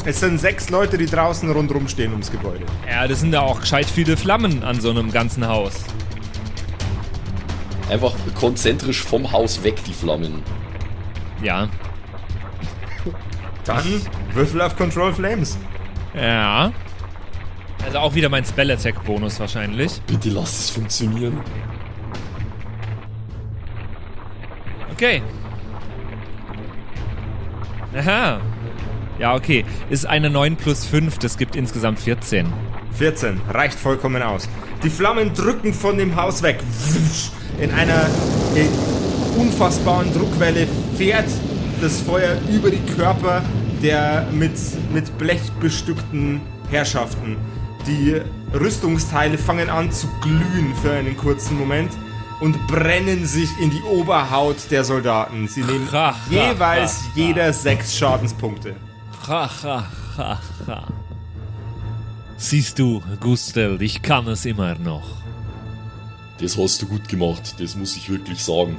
Es 0.05 0.19
sind 0.19 0.39
sechs 0.39 0.69
Leute, 0.69 0.97
die 0.97 1.07
draußen 1.07 1.49
rundherum 1.49 1.87
stehen 1.87 2.11
ums 2.11 2.31
Gebäude. 2.31 2.65
Ja, 2.87 3.07
das 3.07 3.21
sind 3.21 3.33
ja 3.33 3.41
auch 3.41 3.61
gescheit 3.61 3.87
viele 3.87 4.17
Flammen 4.17 4.63
an 4.63 4.79
so 4.79 4.91
einem 4.91 5.11
ganzen 5.11 5.47
Haus. 5.47 5.73
Einfach 7.89 8.13
konzentrisch 8.35 9.01
vom 9.01 9.31
Haus 9.31 9.63
weg, 9.63 9.83
die 9.85 9.93
Flammen. 9.93 10.43
Ja. 11.41 11.69
Dann 13.63 14.01
Würfel 14.33 14.61
auf 14.61 14.75
Control 14.75 15.13
Flames. 15.13 15.57
Ja. 16.15 16.71
Also 17.83 17.99
auch 17.99 18.15
wieder 18.15 18.29
mein 18.29 18.45
Spell 18.45 18.71
Attack 18.71 19.03
Bonus 19.03 19.39
wahrscheinlich. 19.39 20.01
Bitte 20.07 20.29
lass 20.29 20.59
es 20.59 20.69
funktionieren. 20.69 21.39
Okay. 24.95 25.21
Aha. 27.93 28.39
Ja, 29.19 29.35
okay. 29.35 29.65
Ist 29.89 30.05
eine 30.05 30.29
9 30.29 30.55
plus 30.55 30.85
5, 30.85 31.17
das 31.17 31.37
gibt 31.37 31.57
insgesamt 31.57 31.99
14. 31.99 32.47
14. 32.93 33.41
Reicht 33.49 33.77
vollkommen 33.77 34.23
aus. 34.23 34.47
Die 34.83 34.89
Flammen 34.89 35.33
drücken 35.33 35.73
von 35.73 35.97
dem 35.97 36.15
Haus 36.15 36.41
weg. 36.43 36.59
In 37.59 37.71
einer 37.71 38.05
äh, 38.55 38.67
unfassbaren 39.37 40.13
Druckwelle 40.13 40.65
fährt 40.97 41.27
das 41.81 41.99
Feuer 41.99 42.37
über 42.49 42.69
die 42.71 42.93
Körper 42.93 43.43
der 43.83 44.25
mit, 44.31 44.53
mit 44.93 45.17
Blech 45.17 45.41
bestückten 45.59 46.39
Herrschaften. 46.69 47.35
Die 47.85 48.21
Rüstungsteile 48.57 49.37
fangen 49.37 49.69
an 49.69 49.91
zu 49.91 50.07
glühen 50.21 50.73
für 50.81 50.91
einen 50.91 51.17
kurzen 51.17 51.59
Moment 51.59 51.91
und 52.41 52.67
brennen 52.67 53.25
sich 53.25 53.49
in 53.59 53.69
die 53.71 53.81
Oberhaut 53.83 54.57
der 54.71 54.83
Soldaten. 54.83 55.47
Sie 55.47 55.63
nehmen 55.63 55.89
Ha, 55.91 56.13
ha, 56.13 56.17
jeweils 56.29 56.99
ha, 56.99 57.05
ha. 57.05 57.11
jeder 57.15 57.53
sechs 57.53 57.97
Schadenspunkte. 57.97 58.75
Ha, 59.27 59.49
ha, 59.63 59.87
ha, 60.17 60.39
ha. 60.67 60.87
Siehst 62.37 62.77
du, 62.79 63.01
Gustel, 63.21 63.81
ich 63.81 64.01
kann 64.01 64.27
es 64.27 64.45
immer 64.45 64.75
noch. 64.75 65.03
Das 66.41 66.57
hast 66.57 66.81
du 66.81 66.85
gut 66.87 67.07
gemacht, 67.07 67.55
das 67.59 67.75
muss 67.77 67.95
ich 67.95 68.09
wirklich 68.09 68.43
sagen. 68.43 68.75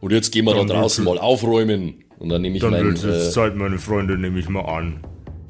Und 0.00 0.12
jetzt 0.12 0.32
gehen 0.32 0.46
wir 0.46 0.54
Dann 0.54 0.66
da 0.66 0.74
draußen 0.74 1.04
mal 1.04 1.18
aufräumen. 1.18 2.04
Und 2.18 2.30
dann 2.30 2.40
nehme 2.42 2.56
ich 2.56 2.62
Dann 2.62 2.70
mein. 2.72 2.84
wird 2.84 3.04
es 3.04 3.28
Äh, 3.28 3.30
Zeit, 3.32 3.56
meine 3.56 3.78
Freunde, 3.78 4.16
nehme 4.16 4.38
ich 4.38 4.48
mal 4.48 4.62
an. 4.64 5.00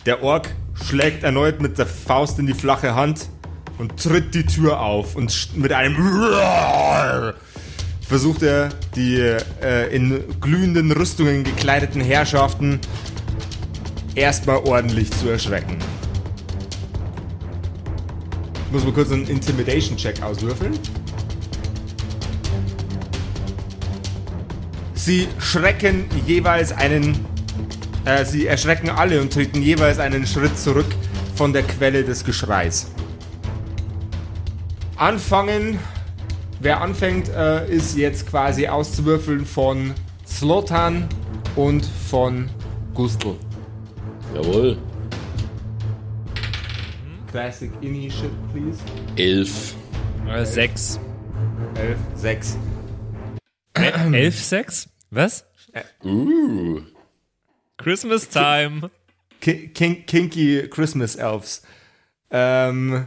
Der 0.07 0.23
Ork 0.25 0.53
schlägt 0.75 1.23
erneut 1.23 1.61
mit 1.61 1.79
der 1.79 1.87
Faust 1.87 2.39
in 2.41 2.47
die 2.47 2.55
flache 2.55 2.95
Hand 2.97 3.29
und 3.81 3.97
tritt 3.97 4.35
die 4.35 4.45
Tür 4.45 4.81
auf 4.81 5.17
und 5.17 5.57
mit 5.57 5.73
einem 5.73 5.97
versucht 8.07 8.43
er 8.43 8.69
die 8.95 9.17
äh, 9.17 9.95
in 9.95 10.23
glühenden 10.39 10.93
Rüstungen 10.93 11.45
gekleideten 11.45 12.03
Herrschaften 12.03 12.79
erstmal 14.15 14.59
ordentlich 14.59 15.11
zu 15.11 15.31
erschrecken. 15.31 15.79
Ich 18.67 18.73
muss 18.73 18.85
mal 18.85 18.93
kurz 18.93 19.11
einen 19.13 19.27
Intimidation-Check 19.27 20.23
auswürfeln. 20.23 20.79
Sie 24.95 25.27
schrecken 25.39 26.05
jeweils 26.27 26.71
einen. 26.73 27.25
Äh, 28.05 28.27
sie 28.27 28.47
erschrecken 28.47 28.91
alle 28.91 29.23
und 29.23 29.33
treten 29.33 29.63
jeweils 29.63 29.99
einen 29.99 30.27
Schritt 30.27 30.59
zurück 30.59 30.95
von 31.35 31.55
der 31.55 31.63
Quelle 31.63 32.05
des 32.05 32.25
Geschreis. 32.25 32.89
Anfangen. 35.01 35.79
Wer 36.61 36.83
anfängt, 36.83 37.31
äh, 37.31 37.67
ist 37.75 37.97
jetzt 37.97 38.27
quasi 38.27 38.69
auszuwürfeln 38.69 39.47
von 39.47 39.95
Slotan 40.27 41.09
und 41.57 41.87
von 41.87 42.51
Gustl. 42.93 43.35
jawohl. 44.35 44.77
Classic 47.31 47.71
Initiative, 47.81 48.31
please. 48.53 48.79
Elf. 49.17 49.75
Äh, 50.29 50.45
6. 50.45 51.01
11, 51.77 51.99
6. 52.17 52.59
11, 53.73 54.45
6? 54.45 54.89
Was? 55.11 55.47
Uh. 56.05 56.83
Christmas 57.79 58.29
time. 58.29 58.91
Ki 59.41 59.69
kin 59.69 60.05
kinky 60.05 60.69
Christmas 60.69 61.17
Elves. 61.17 61.63
Ähm, 62.31 63.07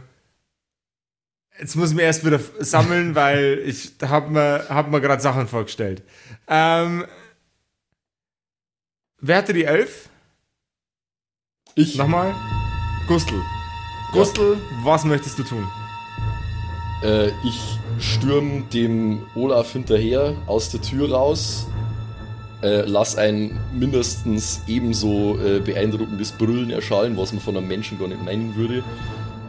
jetzt 1.58 1.76
muss 1.76 1.90
ich 1.90 1.96
mir 1.96 2.02
erst 2.02 2.24
wieder 2.24 2.40
sammeln, 2.58 3.14
weil 3.14 3.62
ich 3.64 3.92
habe 4.02 4.30
mir, 4.30 4.66
hab 4.68 4.90
mir 4.90 5.00
gerade 5.00 5.22
Sachen 5.22 5.46
vorgestellt. 5.46 6.02
Ähm, 6.48 7.04
wer 9.20 9.38
hatte 9.38 9.52
die 9.52 9.64
Elf? 9.64 10.08
Ich. 11.74 11.96
Nochmal? 11.96 12.34
Gustl. 13.08 13.40
Gustl, 14.12 14.56
was 14.82 15.04
möchtest 15.04 15.38
du 15.38 15.42
tun? 15.42 15.66
Äh, 17.02 17.28
ich 17.44 17.78
stürm 17.98 18.68
dem 18.70 19.26
Olaf 19.34 19.72
hinterher 19.72 20.36
aus 20.46 20.70
der 20.70 20.80
Tür 20.80 21.10
raus, 21.10 21.66
äh, 22.62 22.82
lass 22.86 23.16
ein 23.16 23.58
mindestens 23.72 24.62
ebenso 24.68 25.38
äh, 25.38 25.60
beeindruckendes 25.60 26.32
Brüllen 26.32 26.70
erschallen, 26.70 27.16
was 27.16 27.32
man 27.32 27.42
von 27.42 27.56
einem 27.56 27.68
Menschen 27.68 27.98
gar 27.98 28.08
nicht 28.08 28.22
meinen 28.22 28.54
würde. 28.56 28.82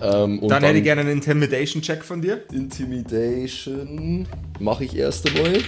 Ähm, 0.01 0.39
und 0.39 0.49
Dann, 0.49 0.63
hätte 0.63 0.77
ich 0.77 0.83
gerne 0.83 1.01
einen 1.01 1.11
Intimidation-Check 1.11 2.03
von 2.03 2.21
dir. 2.21 2.43
Intimidation 2.51 4.27
mache 4.59 4.85
ich 4.85 4.95
erst 4.95 5.29
einmal. 5.29 5.59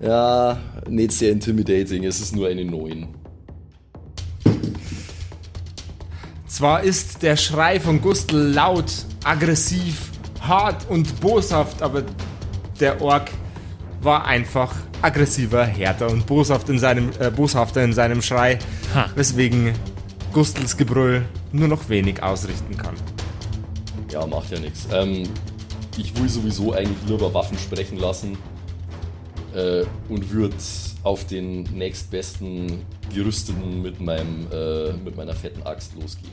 Ja, 0.00 0.58
nicht 0.88 1.12
sehr 1.12 1.30
intimidating, 1.30 2.04
es 2.04 2.20
ist 2.20 2.34
nur 2.34 2.48
eine 2.48 2.64
9. 2.64 3.08
Zwar 6.46 6.82
ist 6.82 7.22
der 7.22 7.36
Schrei 7.36 7.80
von 7.80 8.00
Gustl 8.00 8.36
laut, 8.36 8.92
aggressiv, 9.24 10.10
hart 10.40 10.88
und 10.90 11.20
boshaft, 11.20 11.80
aber 11.82 12.02
der 12.80 13.00
Ork 13.00 13.30
war 14.02 14.26
einfach 14.26 14.74
aggressiver, 15.00 15.64
härter 15.64 16.10
und 16.10 16.26
boshaft 16.26 16.68
in 16.68 16.78
seinem, 16.78 17.10
äh, 17.20 17.30
boshafter 17.30 17.82
in 17.82 17.92
seinem 17.92 18.22
Schrei, 18.22 18.58
Ha. 18.94 19.08
weswegen 19.14 19.72
Gustls 20.32 20.76
Gebrüll 20.76 21.24
nur 21.52 21.68
noch 21.68 21.88
wenig 21.88 22.22
ausrichten 22.22 22.76
kann. 22.76 22.94
Ja, 24.10 24.26
macht 24.26 24.50
ja 24.50 24.58
nichts. 24.58 24.88
Ähm, 24.92 25.28
ich 25.96 26.16
will 26.18 26.28
sowieso 26.28 26.72
eigentlich 26.72 26.98
lieber 27.06 27.32
Waffen 27.34 27.58
sprechen 27.58 27.98
lassen 27.98 28.36
äh, 29.54 29.84
und 30.08 30.30
würde 30.30 30.56
auf 31.02 31.26
den 31.26 31.64
nächstbesten 31.64 32.82
Gerüsteten 33.14 33.82
mit, 33.82 34.00
meinem, 34.00 34.46
äh, 34.52 34.92
mit 34.92 35.16
meiner 35.16 35.34
fetten 35.34 35.62
Axt 35.64 35.94
losgehen. 35.94 36.32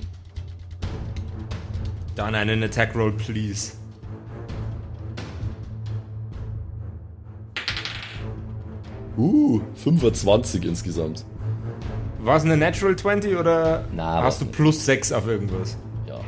Dann 2.16 2.36
einen 2.36 2.64
Attack 2.64 2.96
Roll, 2.96 3.14
please. 3.14 3.74
Uh, 9.18 9.60
25 9.76 10.64
insgesamt. 10.64 11.26
War 12.22 12.36
es 12.36 12.44
eine 12.44 12.58
Natural 12.58 12.96
20 12.96 13.38
oder 13.38 13.86
Na, 13.94 14.24
hast 14.24 14.42
du 14.42 14.46
plus 14.46 14.86
6 14.86 15.12
auf 15.14 15.26
irgendwas? 15.28 15.78
Ja, 16.06 16.20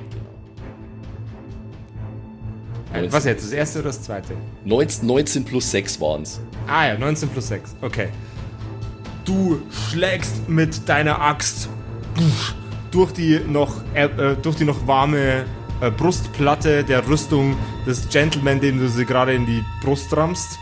genau. 2.93 3.05
Äh, 3.05 3.12
Was 3.12 3.25
jetzt, 3.25 3.43
das 3.43 3.51
erste 3.51 3.79
oder 3.79 3.89
das 3.89 4.01
zweite? 4.01 4.36
19, 4.63 5.05
19 5.05 5.45
plus 5.45 5.69
6 5.71 6.00
waren's. 6.00 6.39
Ah 6.67 6.88
ja, 6.88 6.98
19 6.98 7.29
plus 7.29 7.50
6. 7.50 7.75
Okay. 7.81 8.07
Du 9.25 9.62
schlägst 9.89 10.48
mit 10.48 10.88
deiner 10.88 11.21
Axt 11.21 11.69
durch 12.91 13.12
die 13.12 13.39
noch, 13.39 13.75
äh, 13.93 14.05
äh, 14.05 14.36
durch 14.41 14.55
die 14.55 14.65
noch 14.65 14.88
warme 14.88 15.45
äh, 15.81 15.91
Brustplatte 15.91 16.83
der 16.86 17.07
Rüstung 17.07 17.57
des 17.86 18.07
Gentleman, 18.10 18.62
dem 18.62 18.79
du 18.79 18.88
sie 18.88 19.05
gerade 19.05 19.33
in 19.33 19.45
die 19.45 19.63
Brust 19.83 20.15
rammst. 20.15 20.57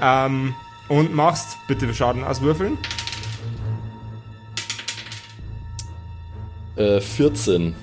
Ähm, 0.00 0.54
und 0.88 1.14
machst 1.14 1.58
bitte 1.68 1.92
Schaden 1.94 2.22
auswürfeln. 2.22 2.76
Äh, 6.82 7.00
14. 7.00 7.74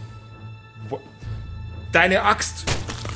Deine 1.93 2.23
Axt 2.23 2.65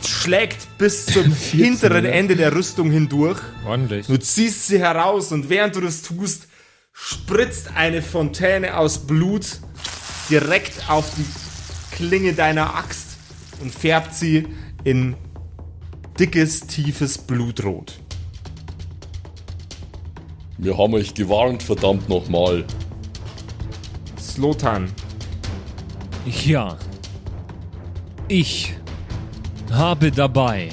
schlägt 0.08 0.78
bis 0.78 1.06
zum 1.06 1.32
hinteren 1.52 2.06
Ende 2.06 2.38
der 2.38 2.56
Rüstung 2.56 2.90
hindurch. 2.90 3.40
Ordentlich. 3.66 4.08
Du 4.08 4.18
ziehst 4.18 4.68
sie 4.68 4.80
heraus 4.80 5.34
und 5.34 5.50
während 5.50 5.76
du 5.76 5.82
das 5.82 6.02
tust, 6.02 6.48
spritzt 6.94 7.72
eine 7.76 8.02
Fontäne 8.02 8.78
aus 8.78 9.00
Blut 9.00 9.46
direkt 10.30 10.90
auf 10.90 11.12
die 11.18 11.26
Klinge 11.96 12.34
deiner 12.34 12.76
Axt 12.76 13.18
und 13.62 13.74
färbt 13.74 14.14
sie 14.16 14.48
in 14.86 15.16
dickes, 16.18 16.62
tiefes 16.62 17.18
Blutrot. 17.18 18.00
Wir 20.58 20.78
haben 20.78 20.94
euch 20.94 21.14
gewarnt, 21.14 21.62
verdammt 21.62 22.08
nochmal. 22.08 22.64
Slotan, 24.18 24.90
Ja. 26.26 26.78
Ich 28.28 28.74
habe 29.72 30.12
dabei 30.12 30.70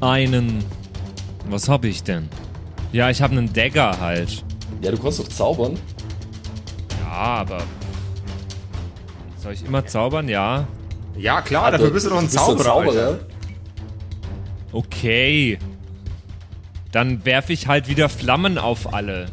einen. 0.00 0.64
Was 1.48 1.68
habe 1.68 1.88
ich 1.88 2.02
denn? 2.02 2.28
Ja, 2.92 3.10
ich 3.10 3.20
habe 3.20 3.36
einen 3.36 3.52
Dagger 3.52 4.00
halt. 4.00 4.44
Ja, 4.80 4.90
du 4.90 4.98
kannst 4.98 5.18
doch 5.18 5.28
zaubern. 5.28 5.78
Ja, 7.02 7.10
aber. 7.10 7.62
Soll 9.38 9.52
ich 9.52 9.64
immer 9.64 9.84
zaubern? 9.86 10.28
Ja. 10.28 10.66
Ja, 11.16 11.42
klar, 11.42 11.70
dafür 11.70 11.90
bist 11.90 12.06
du 12.06 12.10
doch 12.10 12.18
ein 12.18 12.28
Zauberer. 12.28 12.76
Alter. 12.76 13.18
Okay. 14.72 15.58
Dann 16.90 17.24
werfe 17.24 17.52
ich 17.52 17.66
halt 17.66 17.88
wieder 17.88 18.08
Flammen 18.08 18.58
auf 18.58 18.94
alle. 18.94 19.26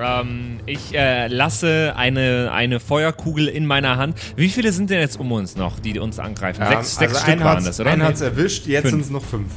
Ähm, 0.00 0.58
ich 0.66 0.94
äh, 0.94 1.28
lasse 1.28 1.94
eine, 1.96 2.50
eine 2.52 2.80
Feuerkugel 2.80 3.48
in 3.48 3.66
meiner 3.66 3.96
Hand. 3.96 4.16
Wie 4.36 4.48
viele 4.48 4.72
sind 4.72 4.90
denn 4.90 5.00
jetzt 5.00 5.18
um 5.18 5.30
uns 5.32 5.56
noch, 5.56 5.78
die 5.78 5.98
uns 5.98 6.18
angreifen? 6.18 6.62
Ja, 6.62 6.70
sechs 6.70 6.96
sechs 6.96 7.14
also 7.14 7.26
Stück 7.26 7.44
waren 7.44 7.64
das, 7.64 7.80
oder? 7.80 7.90
Einen 7.90 8.02
hat's 8.02 8.20
erwischt, 8.20 8.66
jetzt 8.66 8.90
sind 8.90 9.00
es 9.00 9.10
noch 9.10 9.24
fünf. 9.24 9.52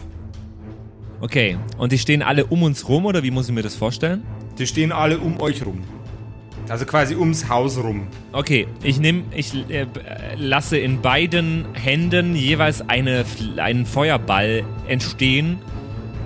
Okay, 1.20 1.58
und 1.80 1.92
die 1.92 1.98
stehen 1.98 2.22
alle 2.22 2.46
um 2.46 2.62
uns 2.62 2.88
rum, 2.88 3.06
oder 3.06 3.24
wie 3.24 3.32
muss 3.32 3.48
ich 3.48 3.56
mir 3.56 3.64
das 3.64 3.76
vorstellen? 3.76 4.22
Die 4.60 4.68
stehen 4.68 4.92
alle 4.92 5.18
um 5.18 5.42
euch 5.42 5.66
rum. 5.66 5.84
Also 6.70 6.86
quasi 6.86 7.16
ums 7.16 7.48
Haus 7.50 7.78
rum. 7.78 8.08
Okay, 8.34 8.68
ich 8.84 9.00
nehme, 9.00 9.24
ich 9.32 9.54
äh, 9.70 9.84
äh, 9.84 9.88
lasse 10.36 10.78
in 10.78 11.02
beiden 11.02 11.66
Händen 11.74 12.36
jeweils 12.36 12.88
eine, 12.88 13.26
einen 13.58 13.86
Feuerball 13.86 14.64
entstehen 14.88 15.60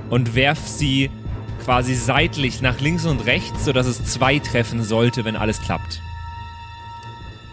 und 0.10 0.36
werf 0.36 0.60
sie 0.68 1.12
quasi 1.63 1.96
seitlich 1.96 2.62
nach 2.62 2.80
links 2.80 3.06
und 3.06 3.25
rechts, 3.25 3.65
sodass 3.65 3.88
es 3.88 4.03
zwei 4.06 4.39
treffen 4.39 4.84
sollte, 4.84 5.24
wenn 5.25 5.36
alles 5.36 5.62
klappt. 5.62 6.01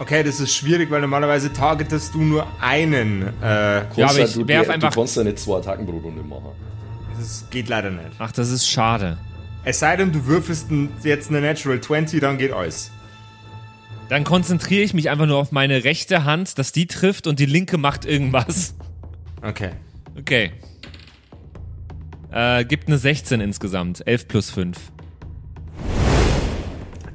Okay, 0.01 0.23
das 0.23 0.39
ist 0.39 0.55
schwierig, 0.55 0.91
weil 0.91 1.01
normalerweise 1.01 1.53
targetest 1.53 2.15
du 2.15 2.21
nur 2.23 2.47
einen. 2.61 3.23
Äh, 3.43 3.85
Ja, 3.97 4.09
aber 4.11 4.21
ich 4.21 4.33
du, 4.33 4.47
werf 4.47 4.67
du, 4.67 4.73
einfach- 4.73 4.91
Du 4.93 5.01
kannst 5.01 5.17
ja 5.17 5.25
nicht 5.25 5.39
zwei 5.41 5.59
Attacken 5.59 5.87
pro 5.87 5.97
Runde 5.99 6.23
machen. 6.23 6.51
das 7.19 7.45
geht 7.51 7.69
leider 7.69 7.91
nicht. 7.91 8.11
Ach, 8.19 8.31
das 8.31 8.51
ist 8.51 8.69
schade. 8.69 9.19
Es 9.65 9.81
sei 9.81 9.97
denn, 9.97 10.13
du 10.13 10.25
würfelst 10.27 10.71
n- 10.71 10.91
jetzt 11.03 11.31
eine 11.31 11.41
Natural 11.41 11.81
20, 11.81 12.21
dann 12.21 12.39
geht 12.39 12.53
alles. 12.53 12.93
Dann 14.09 14.23
konzentriere 14.25 14.83
ich 14.85 14.95
mich 14.95 15.11
einfach 15.11 15.27
nur 15.27 15.37
auf 15.37 15.51
meine 15.53 15.83
rechte 15.85 16.25
Hand, 16.25 16.59
dass 16.59 16.71
die 16.73 16.87
trifft 16.87 17.27
und 17.27 17.41
die 17.41 17.47
linke 17.47 17.77
macht 17.77 18.05
irgendwas. 18.07 18.75
Okay. 19.43 19.71
Okay. 20.19 20.53
Äh, 22.31 22.65
gibt 22.65 22.89
eine 22.89 22.99
16 22.99 23.41
insgesamt. 23.41 24.07
11 24.07 24.29
plus 24.29 24.51
5. 24.51 24.77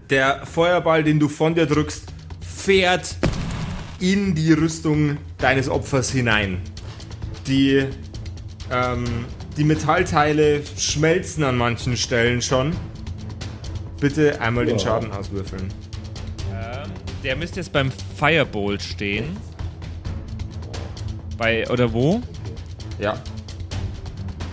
Der 0.09 0.45
Feuerball, 0.45 1.03
den 1.03 1.19
du 1.19 1.27
von 1.29 1.55
dir 1.55 1.65
drückst, 1.65 2.05
fährt 2.41 3.15
in 3.99 4.35
die 4.35 4.53
Rüstung 4.53 5.17
deines 5.37 5.69
Opfers 5.69 6.11
hinein. 6.11 6.61
Die, 7.47 7.85
ähm, 8.71 9.05
die 9.57 9.63
Metallteile 9.63 10.61
schmelzen 10.77 11.43
an 11.43 11.57
manchen 11.57 11.97
Stellen 11.97 12.41
schon. 12.41 12.75
Bitte 13.99 14.41
einmal 14.41 14.65
den. 14.65 14.79
Schaden 14.79 15.11
auswürfeln. 15.11 15.71
Der 17.23 17.37
müsste 17.37 17.61
jetzt 17.61 17.71
beim 17.71 17.89
Firebolt 18.17 18.81
stehen. 18.81 19.37
Bei, 21.37 21.69
oder 21.69 21.93
wo? 21.93 22.21
Ja. 22.99 23.15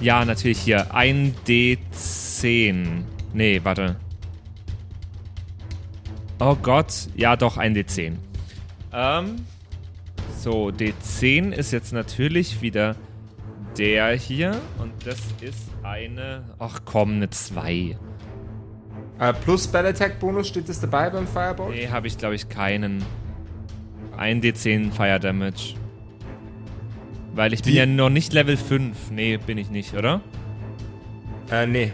Ja, 0.00 0.24
natürlich 0.24 0.60
hier. 0.60 0.94
1d10. 0.94 3.02
Nee, 3.34 3.60
warte. 3.62 3.96
Oh 6.38 6.56
Gott. 6.56 7.08
Ja, 7.14 7.36
doch, 7.36 7.58
1d10. 7.58 8.14
Ähm. 8.92 9.36
So, 10.38 10.68
d10 10.68 11.52
ist 11.52 11.70
jetzt 11.70 11.92
natürlich 11.92 12.62
wieder 12.62 12.96
der 13.76 14.14
hier. 14.14 14.58
Und 14.78 14.92
das 15.04 15.18
ist 15.40 15.70
eine. 15.82 16.44
Ach 16.58 16.80
komm, 16.84 17.16
eine 17.16 17.28
2. 17.28 17.98
Äh, 19.18 19.32
plus 19.34 19.64
Spell 19.64 19.86
Attack 19.86 20.18
Bonus 20.18 20.48
steht 20.48 20.68
das 20.68 20.80
dabei 20.80 21.10
beim 21.10 21.26
Fireball? 21.26 21.70
Nee, 21.70 21.88
habe 21.88 22.06
ich 22.06 22.16
glaube 22.16 22.36
ich 22.36 22.48
keinen. 22.48 23.04
1d10 24.16 24.92
Fire 24.92 25.20
Damage. 25.20 25.74
Weil 27.40 27.54
ich 27.54 27.62
bin 27.62 27.72
Die- 27.72 27.78
ja 27.78 27.86
noch 27.86 28.10
nicht 28.10 28.34
Level 28.34 28.58
5. 28.58 29.10
Nee, 29.10 29.38
bin 29.38 29.56
ich 29.56 29.70
nicht, 29.70 29.94
oder? 29.94 30.20
Äh, 31.50 31.66
nee. 31.66 31.90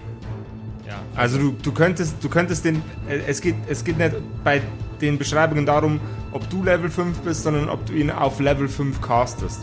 Ja. 0.84 0.98
Also 1.14 1.38
du, 1.38 1.52
du 1.62 1.70
könntest, 1.70 2.16
du 2.20 2.28
könntest 2.28 2.64
den. 2.64 2.82
äh, 3.08 3.18
Es 3.28 3.40
geht, 3.40 3.54
es 3.68 3.84
geht 3.84 3.96
nicht 3.96 4.16
bei 4.42 4.60
den 5.00 5.18
Beschreibungen 5.18 5.64
darum, 5.64 6.00
ob 6.32 6.50
du 6.50 6.64
Level 6.64 6.90
5 6.90 7.20
bist, 7.20 7.44
sondern 7.44 7.68
ob 7.68 7.86
du 7.86 7.92
ihn 7.92 8.10
auf 8.10 8.40
Level 8.40 8.66
5 8.68 9.00
castest. 9.00 9.60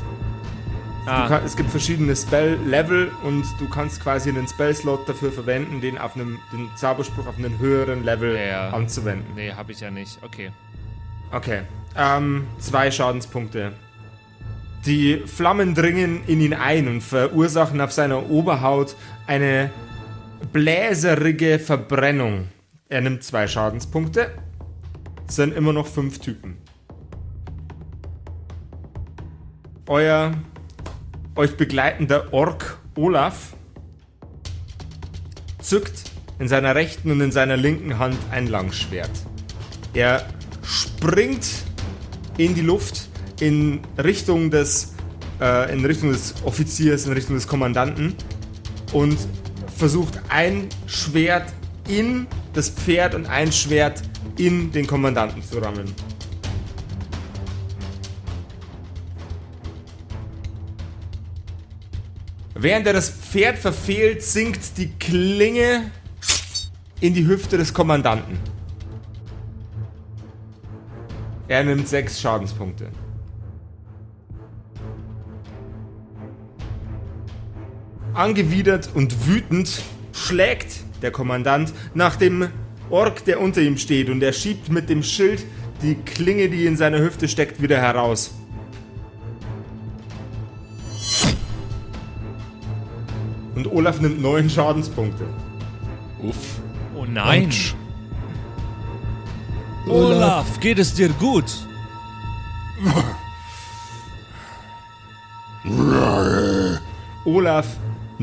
Ah, 1.06 1.28
kann, 1.28 1.44
es 1.46 1.58
gibt 1.58 1.70
verschiedene 1.70 2.16
Spell-Level 2.16 3.12
und 3.26 3.44
du 3.60 3.68
kannst 3.68 4.02
quasi 4.02 4.30
einen 4.30 4.48
Spell-Slot 4.48 5.10
dafür 5.10 5.34
verwenden, 5.34 5.82
den 5.82 5.98
auf 5.98 6.16
einem 6.16 6.40
den 6.54 6.70
Zauberspruch 6.78 7.28
auf 7.28 7.38
einem 7.38 7.60
höheren 7.60 8.06
Level 8.06 8.38
Ja. 8.38 8.70
anzuwenden. 8.70 9.34
nee, 9.36 9.52
habe 9.52 9.74
ich 9.74 9.82
ja 9.82 9.92
nicht. 9.92 10.18
Okay. 10.22 10.50
Okay. 11.34 11.64
Ähm, 11.98 12.48
zwei 12.60 12.90
Schadenspunkte. 12.90 13.74
Die 14.86 15.24
Flammen 15.26 15.76
dringen 15.76 16.24
in 16.28 16.42
ihn 16.42 16.54
ein 16.54 16.90
und 16.90 17.02
verursachen 17.02 17.80
auf 17.80 17.94
seiner 17.94 18.30
Oberhaut 18.30 18.96
eine 19.28 19.72
bläserige 20.52 21.58
Verbrennung. 21.58 22.50
Er 22.90 23.00
nimmt 23.00 23.24
zwei 23.24 23.48
Schadenspunkte. 23.48 24.32
Es 25.26 25.38
sind 25.38 25.56
immer 25.56 25.72
noch 25.72 25.88
fünf 25.88 26.20
Typen. 26.20 26.58
Euer 29.88 30.34
euch 31.36 31.56
begleitender 31.56 32.34
Ork 32.34 32.78
Olaf 32.96 33.56
zückt 35.62 36.12
in 36.40 36.48
seiner 36.50 36.76
rechten 36.76 37.10
und 37.10 37.22
in 37.22 37.32
seiner 37.32 37.56
linken 37.56 38.00
Hand 38.00 38.18
ein 38.32 38.48
Langschwert. 38.48 39.12
Er 39.94 40.28
springt 40.62 41.48
in 42.38 42.54
die 42.54 42.62
Luft 42.62 43.03
in 43.44 43.82
Richtung 44.02 44.50
des 44.50 44.94
äh, 45.42 45.74
in 45.74 45.84
Richtung 45.84 46.12
des 46.12 46.34
Offiziers, 46.46 47.06
in 47.06 47.12
Richtung 47.12 47.36
des 47.36 47.46
Kommandanten 47.46 48.16
und 48.94 49.18
versucht 49.76 50.22
ein 50.30 50.70
Schwert 50.88 51.52
in 51.90 52.26
das 52.54 52.70
Pferd 52.70 53.16
und 53.16 53.26
ein 53.26 53.52
Schwert 53.52 54.02
in 54.38 54.72
den 54.72 54.88
Kommandanten 54.88 55.44
zu 55.44 55.58
rammen. 55.60 55.94
Während 62.56 62.88
er 62.88 62.94
das 62.94 63.10
Pferd 63.10 63.58
verfehlt, 63.58 64.24
sinkt 64.24 64.78
die 64.78 64.88
Klinge 65.00 65.92
in 67.02 67.14
die 67.14 67.28
Hüfte 67.28 67.58
des 67.58 67.74
Kommandanten. 67.74 68.38
Er 71.50 71.66
nimmt 71.66 71.90
sechs 71.90 72.22
Schadenspunkte. 72.22 72.90
Angewidert 78.14 78.90
und 78.94 79.28
wütend 79.28 79.82
schlägt 80.14 80.82
der 81.02 81.12
Kommandant 81.12 81.74
nach 81.94 82.16
dem 82.16 82.48
Ork, 82.90 83.26
der 83.26 83.42
unter 83.42 83.62
ihm 83.62 83.78
steht, 83.78 84.10
und 84.10 84.22
er 84.22 84.34
schiebt 84.34 84.70
mit 84.70 84.90
dem 84.90 85.04
Schild 85.04 85.46
die 85.82 85.96
Klinge, 85.96 86.50
die 86.50 86.66
in 86.66 86.78
seiner 86.78 87.00
Hüfte 87.00 87.28
steckt, 87.28 87.62
wieder 87.62 87.78
heraus. 87.78 88.32
Und 93.56 93.72
Olaf 93.72 94.00
nimmt 94.00 94.22
neun 94.22 94.50
Schadenspunkte. 94.50 95.26
Uff. 96.22 96.60
Oh 96.96 97.06
nein. 97.06 97.46
Autsch. 97.48 97.76
Olaf, 99.88 100.60
geht 100.60 100.80
es 100.80 100.94
dir 100.94 101.10
gut? 101.10 101.46
Olaf, 107.26 107.68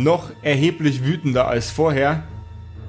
noch 0.03 0.31
erheblich 0.43 1.05
wütender 1.05 1.49
als 1.49 1.71
vorher, 1.71 2.25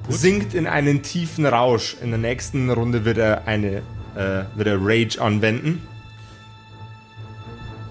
sinkt 0.09 0.53
in 0.53 0.67
einen 0.67 1.03
tiefen 1.03 1.45
Rausch. 1.45 1.95
In 2.01 2.09
der 2.09 2.19
nächsten 2.19 2.69
Runde 2.69 3.05
wird 3.05 3.17
er 3.17 3.47
eine 3.47 3.83
äh, 4.15 4.43
wird 4.55 4.67
er 4.67 4.77
Rage 4.79 5.21
anwenden. 5.21 5.87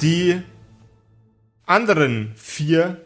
Die 0.02 0.40
anderen 1.66 2.32
vier 2.36 3.00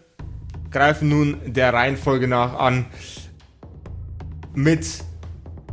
greifen 0.70 1.08
nun 1.08 1.36
der 1.46 1.72
Reihenfolge 1.72 2.28
nach 2.28 2.58
an. 2.58 2.86
Mit 4.54 4.86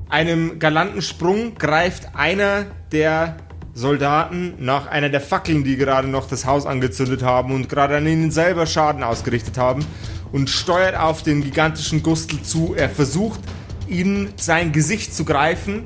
einem 0.09 0.59
galanten 0.59 1.01
Sprung 1.01 1.55
greift 1.55 2.15
einer 2.15 2.65
der 2.91 3.37
Soldaten 3.73 4.55
nach 4.59 4.87
einer 4.87 5.09
der 5.09 5.21
Fackeln, 5.21 5.63
die 5.63 5.77
gerade 5.77 6.07
noch 6.07 6.27
das 6.27 6.45
Haus 6.45 6.65
angezündet 6.65 7.23
haben 7.23 7.53
und 7.53 7.69
gerade 7.69 7.95
an 7.97 8.05
ihnen 8.05 8.31
selber 8.31 8.65
Schaden 8.65 9.03
ausgerichtet 9.03 9.57
haben 9.57 9.85
und 10.31 10.49
steuert 10.49 10.95
auf 10.95 11.23
den 11.23 11.43
gigantischen 11.43 12.03
Gustel 12.03 12.41
zu. 12.41 12.73
Er 12.75 12.89
versucht, 12.89 13.39
ihn 13.87 14.29
sein 14.37 14.71
Gesicht 14.71 15.13
zu 15.13 15.25
greifen, 15.25 15.83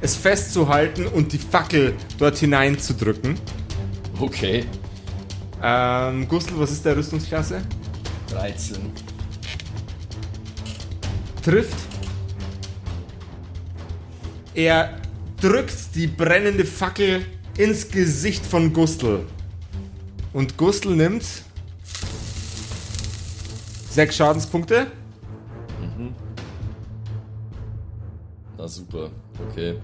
es 0.00 0.16
festzuhalten 0.16 1.06
und 1.06 1.32
die 1.32 1.38
Fackel 1.38 1.94
dort 2.18 2.38
hineinzudrücken. 2.38 3.38
Okay. 4.18 4.64
Ähm, 5.62 6.26
Gustl, 6.28 6.54
was 6.56 6.72
ist 6.72 6.84
der 6.84 6.96
Rüstungsklasse? 6.96 7.60
13. 8.30 8.76
Trifft. 11.42 11.76
Er 14.54 15.00
drückt 15.40 15.94
die 15.94 16.06
brennende 16.06 16.64
Fackel 16.64 17.24
ins 17.56 17.90
Gesicht 17.90 18.44
von 18.44 18.72
Gustl. 18.72 19.24
Und 20.32 20.56
Gustl 20.56 20.94
nimmt 20.94 21.24
sechs 23.90 24.16
Schadenspunkte. 24.16 24.86
Na 28.56 28.68
super. 28.68 29.10
Okay. 29.48 29.76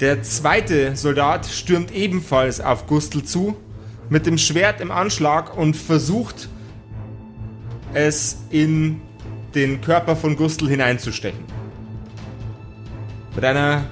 Der 0.00 0.22
zweite 0.22 0.96
Soldat 0.96 1.46
stürmt 1.46 1.90
ebenfalls 1.92 2.60
auf 2.60 2.86
Gustl 2.86 3.24
zu, 3.24 3.56
mit 4.08 4.26
dem 4.26 4.38
Schwert 4.38 4.80
im 4.80 4.90
Anschlag 4.90 5.56
und 5.56 5.76
versucht 5.76 6.48
es 7.94 8.38
in 8.50 9.00
den 9.54 9.80
Körper 9.80 10.14
von 10.16 10.36
Gustl 10.36 10.68
hineinzustechen. 10.68 11.44
Mit 13.34 13.44
einer 13.44 13.84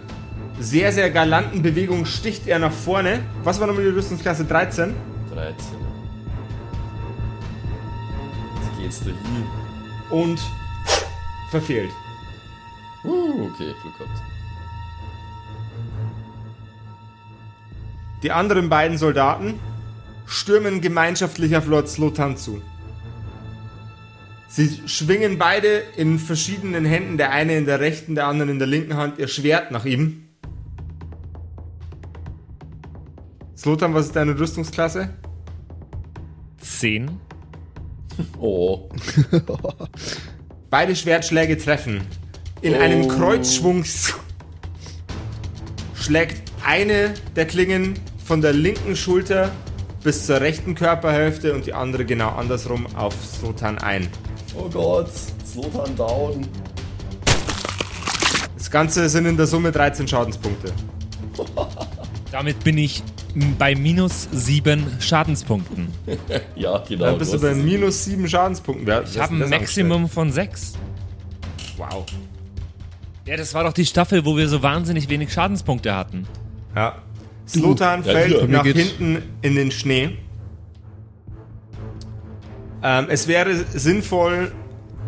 sehr, 0.59 0.93
sehr 0.93 1.11
galanten 1.11 1.63
Bewegung 1.63 2.07
sticht 2.07 2.47
er 2.47 2.59
nach 2.59 2.73
vorne. 2.73 3.21
Was 3.45 3.61
war 3.61 3.67
nochmal 3.67 3.85
die 3.85 3.91
Rüstungsklasse 3.91 4.45
13? 4.45 4.95
13. 5.35 5.86
Jetzt 8.87 9.05
geht's 9.05 9.17
da 9.19 9.29
hin. 9.29 9.47
Und 10.11 10.41
verfehlt. 11.51 11.91
Uh, 13.03 13.49
okay, 13.49 13.75
Glück 13.83 13.99
gehabt. 13.99 14.23
Die 18.23 18.31
anderen 18.31 18.69
beiden 18.69 18.97
Soldaten 18.97 19.59
stürmen 20.27 20.81
gemeinschaftlich 20.81 21.57
auf 21.57 21.67
Lord 21.67 21.89
Slotan 21.89 22.37
zu. 22.37 22.63
Sie 24.49 24.83
schwingen 24.87 25.37
beide 25.37 25.83
in 25.97 26.21
verschiedenen 26.21 26.85
Händen, 26.85 27.19
der 27.19 27.33
eine 27.33 27.57
in 27.57 27.67
der 27.67 27.81
rechten, 27.81 28.15
der 28.15 28.29
andere 28.29 28.51
in 28.53 28.61
der 28.61 28.69
linken 28.69 28.97
Hand, 28.97 29.19
ihr 29.19 29.29
Schwert 29.29 29.73
nach 29.73 29.85
ihm. 29.85 30.29
Slotan, 33.57 33.95
was 33.95 34.07
ist 34.07 34.17
deine 34.17 34.39
Rüstungsklasse? 34.39 35.11
10. 36.59 37.26
Oh, 38.41 38.89
Beide 40.71 40.97
Schwertschläge 40.97 41.57
treffen. 41.59 42.03
In 42.63 42.75
einem 42.75 43.09
Kreuzschwung 43.09 43.85
schlägt 45.95 46.43
eine 46.65 47.15
der 47.35 47.47
Klingen 47.47 47.95
von 48.25 48.41
der 48.41 48.53
linken 48.53 48.97
Schulter 48.97 49.53
bis 50.03 50.27
zur 50.27 50.41
rechten 50.41 50.75
Körperhälfte 50.75 51.53
und 51.55 51.67
die 51.67 51.75
andere 51.75 52.05
genau 52.05 52.31
andersrum 52.31 52.87
auf 52.97 53.15
Slotan 53.25 53.79
ein. 53.79 54.09
oh 54.57 54.69
Gott. 54.69 55.11
Slotan 55.45 55.97
down. 55.97 56.47
Das 58.57 58.71
Ganze 58.71 59.09
sind 59.09 59.27
in 59.27 59.37
der 59.37 59.47
Summe 59.47 59.71
13 59.73 60.09
Schadenspunkte. 60.09 60.73
Damit 62.33 62.63
bin 62.65 62.79
ich 62.79 63.03
bei 63.59 63.75
minus 63.75 64.29
7 64.33 64.87
Schadenspunkten. 65.01 65.89
Ja, 66.57 66.79
genau. 66.89 67.05
Dann 67.07 67.19
bist 67.19 67.35
du 67.35 67.41
bei 67.41 67.55
minus 67.55 68.05
7 68.05 68.27
Schadenspunkten. 68.29 68.87
Wer- 68.87 69.03
Ich 69.05 69.19
habe 69.19 69.35
ein 69.35 69.51
Maximum 69.51 70.09
von 70.09 70.33
6. 70.33 70.73
angestellt? 70.75 71.93
Wow. 71.93 72.07
Ja, 73.27 73.37
das 73.37 73.53
war 73.55 73.65
doch 73.65 73.73
die 73.73 73.85
Staffel, 73.85 74.25
wo 74.25 74.37
wir 74.37 74.49
so 74.49 74.63
wahnsinnig 74.63 75.09
wenig 75.09 75.33
Schadenspunkte 75.33 75.95
hatten. 75.95 76.27
Ja. 76.75 76.97
Slotan 77.47 78.03
Ja, 78.05 78.13
fällt 78.13 78.39
hier. 78.39 78.49
nach 78.49 78.65
hinten 78.65 79.23
in 79.43 79.55
den 79.57 79.71
Schnee. 79.71 80.17
Ähm, 82.83 83.07
es 83.09 83.27
wäre 83.29 83.55
sinnvoll, 83.75 84.53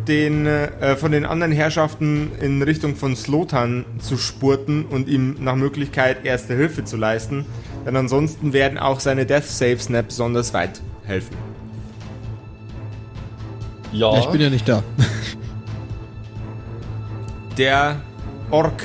den, 0.09 0.45
äh, 0.45 0.97
von 0.97 1.11
den 1.11 1.25
anderen 1.25 1.53
Herrschaften 1.53 2.31
in 2.41 2.61
Richtung 2.61 2.95
von 2.95 3.15
Slotan 3.15 3.85
zu 3.99 4.17
spurten 4.17 4.85
und 4.85 5.07
ihm 5.07 5.37
nach 5.39 5.55
Möglichkeit 5.55 6.25
erste 6.25 6.55
Hilfe 6.55 6.83
zu 6.83 6.97
leisten. 6.97 7.45
Denn 7.85 7.95
ansonsten 7.95 8.51
werden 8.51 8.77
auch 8.77 8.99
seine 8.99 9.25
Death 9.25 9.45
Saves 9.45 9.89
nicht 9.89 10.07
besonders 10.07 10.53
weit 10.53 10.81
helfen. 11.05 11.35
Ja, 13.93 14.13
Ja, 14.13 14.19
ich 14.19 14.25
bin 14.27 14.41
ja 14.41 14.49
nicht 14.49 14.67
da. 14.67 14.83
Der 17.57 18.01
Ork 18.51 18.83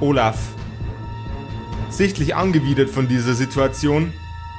Olaf, 0.00 0.38
sichtlich 1.90 2.34
angewidert 2.34 2.88
von 2.88 3.08
dieser 3.08 3.34
Situation, 3.34 4.12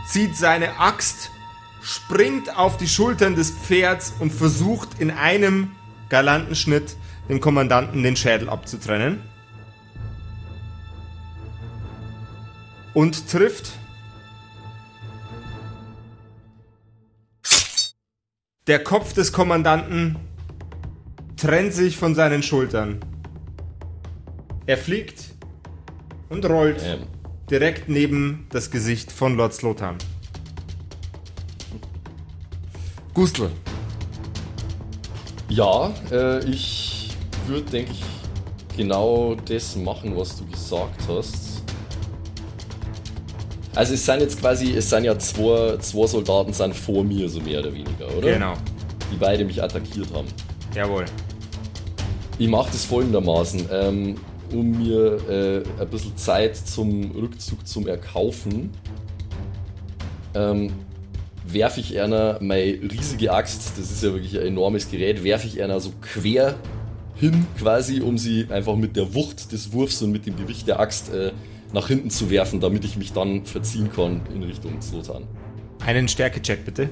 zieht 0.08 0.36
seine 0.36 0.80
Axt, 0.80 1.32
springt 1.82 2.56
auf 2.58 2.78
die 2.78 2.88
Schultern 2.88 3.36
des 3.36 3.52
Pferds 3.52 4.14
und 4.20 4.32
versucht 4.32 5.00
in 5.00 5.12
einem 5.12 5.72
galanten 6.10 6.56
Schnitt 6.56 6.96
dem 7.30 7.40
Kommandanten 7.40 8.04
den 8.04 8.16
Schädel 8.16 8.50
abzutrennen. 8.50 9.22
Und 12.94 13.30
trifft. 13.30 13.72
Der 18.68 18.84
Kopf 18.84 19.14
des 19.14 19.32
Kommandanten 19.32 20.18
trennt 21.38 21.74
sich 21.74 21.98
von 21.98 22.14
seinen 22.14 22.44
Schultern. 22.44 23.00
Er 24.66 24.78
fliegt 24.78 25.32
und 26.30 26.46
rollt 26.46 26.82
Ähm, 26.84 27.08
direkt 27.50 27.90
neben 27.90 28.46
das 28.52 28.70
Gesicht 28.70 29.12
von 29.12 29.36
Lord 29.36 29.54
Slotan. 29.54 29.98
Gustl, 33.14 33.50
ja 35.50 35.92
äh, 36.12 36.40
ich 36.50 37.10
würde, 37.48 37.70
denke 37.70 37.92
ich, 37.92 38.04
genau 38.78 39.36
das 39.46 39.76
machen, 39.76 40.16
was 40.16 40.38
du 40.38 40.46
gesagt 40.46 41.02
hast. 41.08 41.62
Also 43.76 43.94
es 43.94 44.06
sind 44.06 44.20
jetzt 44.22 44.40
quasi, 44.40 44.74
es 44.76 44.90
sind 44.90 45.04
ja 45.06 45.18
zwei, 45.18 45.78
zwei 45.78 46.08
Soldaten 46.08 46.54
sind 46.54 46.76
vor 46.76 47.04
mir, 47.04 47.28
so 47.30 47.40
mehr 47.42 47.60
oder 47.60 47.74
weniger, 47.74 48.08
oder? 48.18 48.34
genau, 48.34 48.54
Die 49.12 49.18
beide 49.18 49.44
mich 49.46 49.62
attackiert 49.62 50.14
haben. 50.14 50.28
jawohl. 50.76 51.06
Ich 52.38 52.48
mache 52.48 52.72
das 52.72 52.86
folgendermaßen, 52.86 53.68
ähm, 53.72 54.16
um 54.52 54.72
mir 54.72 55.30
äh, 55.30 55.64
ein 55.82 55.88
bisschen 55.90 56.16
Zeit 56.18 56.58
zum 56.58 57.12
Rückzug 57.12 57.66
zum 57.68 57.88
Erkaufen, 57.88 58.72
ähm, 60.34 60.72
werfe 61.46 61.80
ich 61.80 62.00
einer 62.00 62.38
meine 62.42 62.80
riesige 62.92 63.34
Axt, 63.34 63.74
das 63.78 63.92
ist 63.92 64.04
ja 64.04 64.14
wirklich 64.14 64.40
ein 64.40 64.48
enormes 64.48 64.90
Gerät, 64.90 65.24
werfe 65.24 65.48
ich 65.48 65.62
einer 65.62 65.80
so 65.80 65.92
quer 66.02 66.56
hin 67.16 67.46
quasi, 67.58 68.02
um 68.02 68.18
sie 68.18 68.48
einfach 68.50 68.76
mit 68.76 68.96
der 68.96 69.14
Wucht 69.14 69.52
des 69.52 69.74
Wurfs 69.74 70.02
und 70.02 70.12
mit 70.12 70.26
dem 70.26 70.36
Gewicht 70.38 70.68
der 70.68 70.80
Axt 70.80 71.14
äh, 71.14 71.32
nach 71.74 71.88
hinten 71.88 72.10
zu 72.10 72.30
werfen, 72.30 72.60
damit 72.60 72.84
ich 72.84 72.98
mich 72.98 73.14
dann 73.14 73.46
verziehen 73.46 73.92
kann 73.92 74.22
in 74.34 74.44
Richtung 74.44 74.82
Slotan. 74.82 75.24
Einen 75.86 76.08
Stärkecheck 76.08 76.66
bitte. 76.66 76.90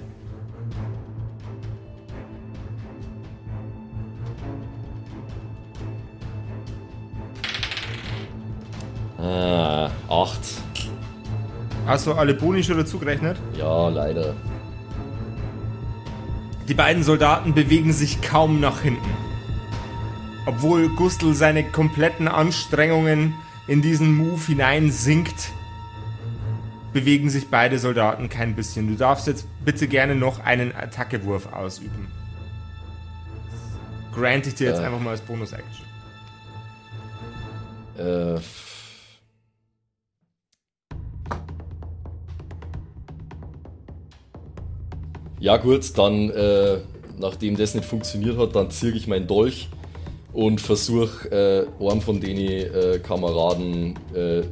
Hast 11.99 12.07
du 12.07 12.13
alle 12.13 12.33
Boni 12.33 12.63
schon 12.63 12.77
dazu 12.77 12.97
gerechnet? 12.97 13.35
Ja, 13.57 13.89
leider. 13.89 14.33
Die 16.69 16.73
beiden 16.73 17.03
Soldaten 17.03 17.53
bewegen 17.53 17.91
sich 17.91 18.21
kaum 18.21 18.61
nach 18.61 18.79
hinten. 18.79 19.09
obwohl 20.45 20.87
Gustl 20.95 21.33
seine 21.33 21.65
kompletten 21.65 22.29
Anstrengungen 22.29 23.35
in 23.67 23.81
diesen 23.81 24.15
Move 24.15 24.39
hineinsinkt, 24.47 25.51
bewegen 26.93 27.29
sich 27.29 27.49
beide 27.49 27.77
Soldaten 27.79 28.29
kein 28.29 28.55
bisschen. 28.55 28.87
Du 28.87 28.95
darfst 28.95 29.27
jetzt 29.27 29.45
bitte 29.65 29.89
gerne 29.89 30.15
noch 30.15 30.39
einen 30.39 30.73
Attackewurf 30.73 31.51
ausüben. 31.51 32.07
Grant 34.15 34.47
ich 34.47 34.55
dir 34.55 34.69
jetzt 34.69 34.79
Äh. 34.79 34.85
einfach 34.85 35.01
mal 35.01 35.09
als 35.11 35.21
Bonus-Action. 35.21 35.85
Äh, 37.97 38.39
ja 45.39 45.57
gut, 45.57 45.97
dann, 45.97 46.29
äh, 46.29 46.79
nachdem 47.17 47.57
das 47.57 47.75
nicht 47.75 47.85
funktioniert 47.85 48.37
hat, 48.37 48.55
dann 48.55 48.69
ziehe 48.71 48.93
ich 48.93 49.07
meinen 49.07 49.27
Dolch 49.27 49.69
und 50.33 50.61
versuche 50.61 51.67
äh, 51.79 51.89
einem 51.89 52.01
von 52.01 52.19
den 52.19 52.37
äh, 52.37 52.99
Kameraden 52.99 53.97
äh, 54.13 54.43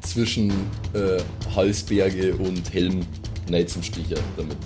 zwischen 0.00 0.50
äh, 0.94 1.20
Halsberge 1.54 2.34
und 2.34 2.72
Helm 2.72 3.00
rein 3.50 3.68
zum 3.68 3.82
Sticher 3.82 4.16
damit. 4.36 4.56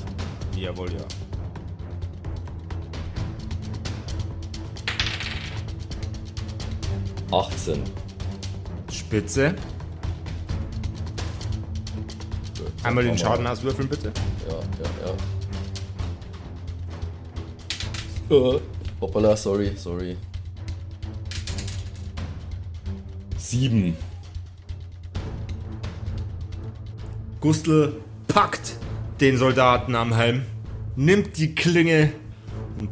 Jawohl, 0.57 0.89
ja. 0.93 1.05
Achtzehn. 7.37 7.83
Spitze. 8.91 9.55
Einmal 12.83 13.05
den 13.05 13.19
Schaden 13.19 13.47
auswürfeln, 13.47 13.89
bitte. 13.89 14.13
Ja, 14.49 14.55
ja, 14.55 15.09
ja. 15.09 15.36
Äh, 18.29 18.59
hoppala, 19.01 19.37
sorry, 19.37 19.73
sorry. 19.77 20.17
Sieben. 23.39 23.97
Gustl 27.41 28.01
packt 28.27 28.77
den 29.21 29.37
Soldaten 29.37 29.95
am 29.95 30.13
Helm, 30.13 30.43
nimmt 30.97 31.39
die 31.39 31.55
Klinge 31.55 32.13
und 32.81 32.91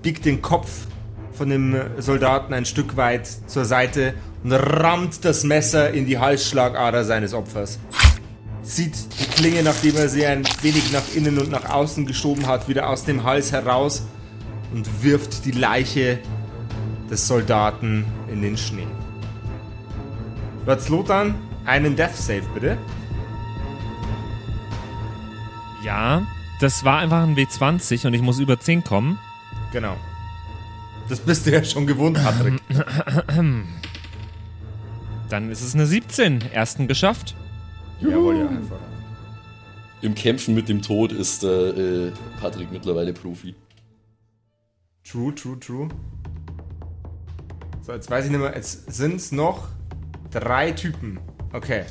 biegt 0.00 0.24
den 0.24 0.40
Kopf 0.40 0.86
von 1.32 1.50
dem 1.50 1.76
Soldaten 1.98 2.54
ein 2.54 2.64
Stück 2.64 2.96
weit 2.96 3.26
zur 3.26 3.66
Seite 3.66 4.14
und 4.42 4.52
rammt 4.52 5.26
das 5.26 5.44
Messer 5.44 5.90
in 5.90 6.06
die 6.06 6.18
Halsschlagader 6.18 7.04
seines 7.04 7.34
Opfers. 7.34 7.78
Zieht 8.66 8.96
die 9.20 9.26
Klinge, 9.26 9.62
nachdem 9.62 9.96
er 9.96 10.08
sie 10.08 10.26
ein 10.26 10.42
wenig 10.60 10.90
nach 10.90 11.14
innen 11.14 11.38
und 11.38 11.52
nach 11.52 11.70
außen 11.70 12.04
geschoben 12.04 12.48
hat, 12.48 12.68
wieder 12.68 12.88
aus 12.88 13.04
dem 13.04 13.22
Hals 13.22 13.52
heraus 13.52 14.02
und 14.74 15.04
wirft 15.04 15.44
die 15.44 15.52
Leiche 15.52 16.18
des 17.08 17.28
Soldaten 17.28 18.04
in 18.28 18.42
den 18.42 18.56
Schnee. 18.56 18.88
Slotan, 20.80 21.36
einen 21.64 21.94
Death 21.94 22.16
Save 22.16 22.42
bitte. 22.54 22.76
Ja, 25.84 26.26
das 26.60 26.84
war 26.84 26.98
einfach 26.98 27.22
ein 27.22 27.36
W20 27.36 28.04
und 28.08 28.14
ich 28.14 28.22
muss 28.22 28.40
über 28.40 28.58
10 28.58 28.82
kommen. 28.82 29.16
Genau. 29.70 29.96
Das 31.08 31.20
bist 31.20 31.46
du 31.46 31.52
ja 31.52 31.62
schon 31.62 31.86
gewohnt, 31.86 32.18
Patrick. 32.20 32.60
Dann 35.28 35.50
ist 35.50 35.62
es 35.62 35.74
eine 35.74 35.86
17. 35.86 36.50
Ersten 36.50 36.88
geschafft. 36.88 37.36
Jawohl, 38.00 38.36
ja, 38.36 38.50
hervorragend. 38.50 38.96
Im 40.02 40.14
Kämpfen 40.14 40.54
mit 40.54 40.68
dem 40.68 40.82
Tod 40.82 41.12
ist 41.12 41.42
äh, 41.42 42.08
äh, 42.08 42.12
Patrick 42.40 42.70
mittlerweile 42.70 43.12
Profi. 43.12 43.54
True, 45.02 45.34
true, 45.34 45.58
true. 45.58 45.88
So, 47.80 47.92
jetzt 47.92 48.10
weiß 48.10 48.26
ich 48.26 48.30
nicht 48.30 48.40
mehr. 48.40 48.54
Jetzt 48.54 48.92
sind 48.92 49.16
es 49.16 49.32
noch 49.32 49.68
drei 50.30 50.72
Typen. 50.72 51.18
Okay. 51.52 51.84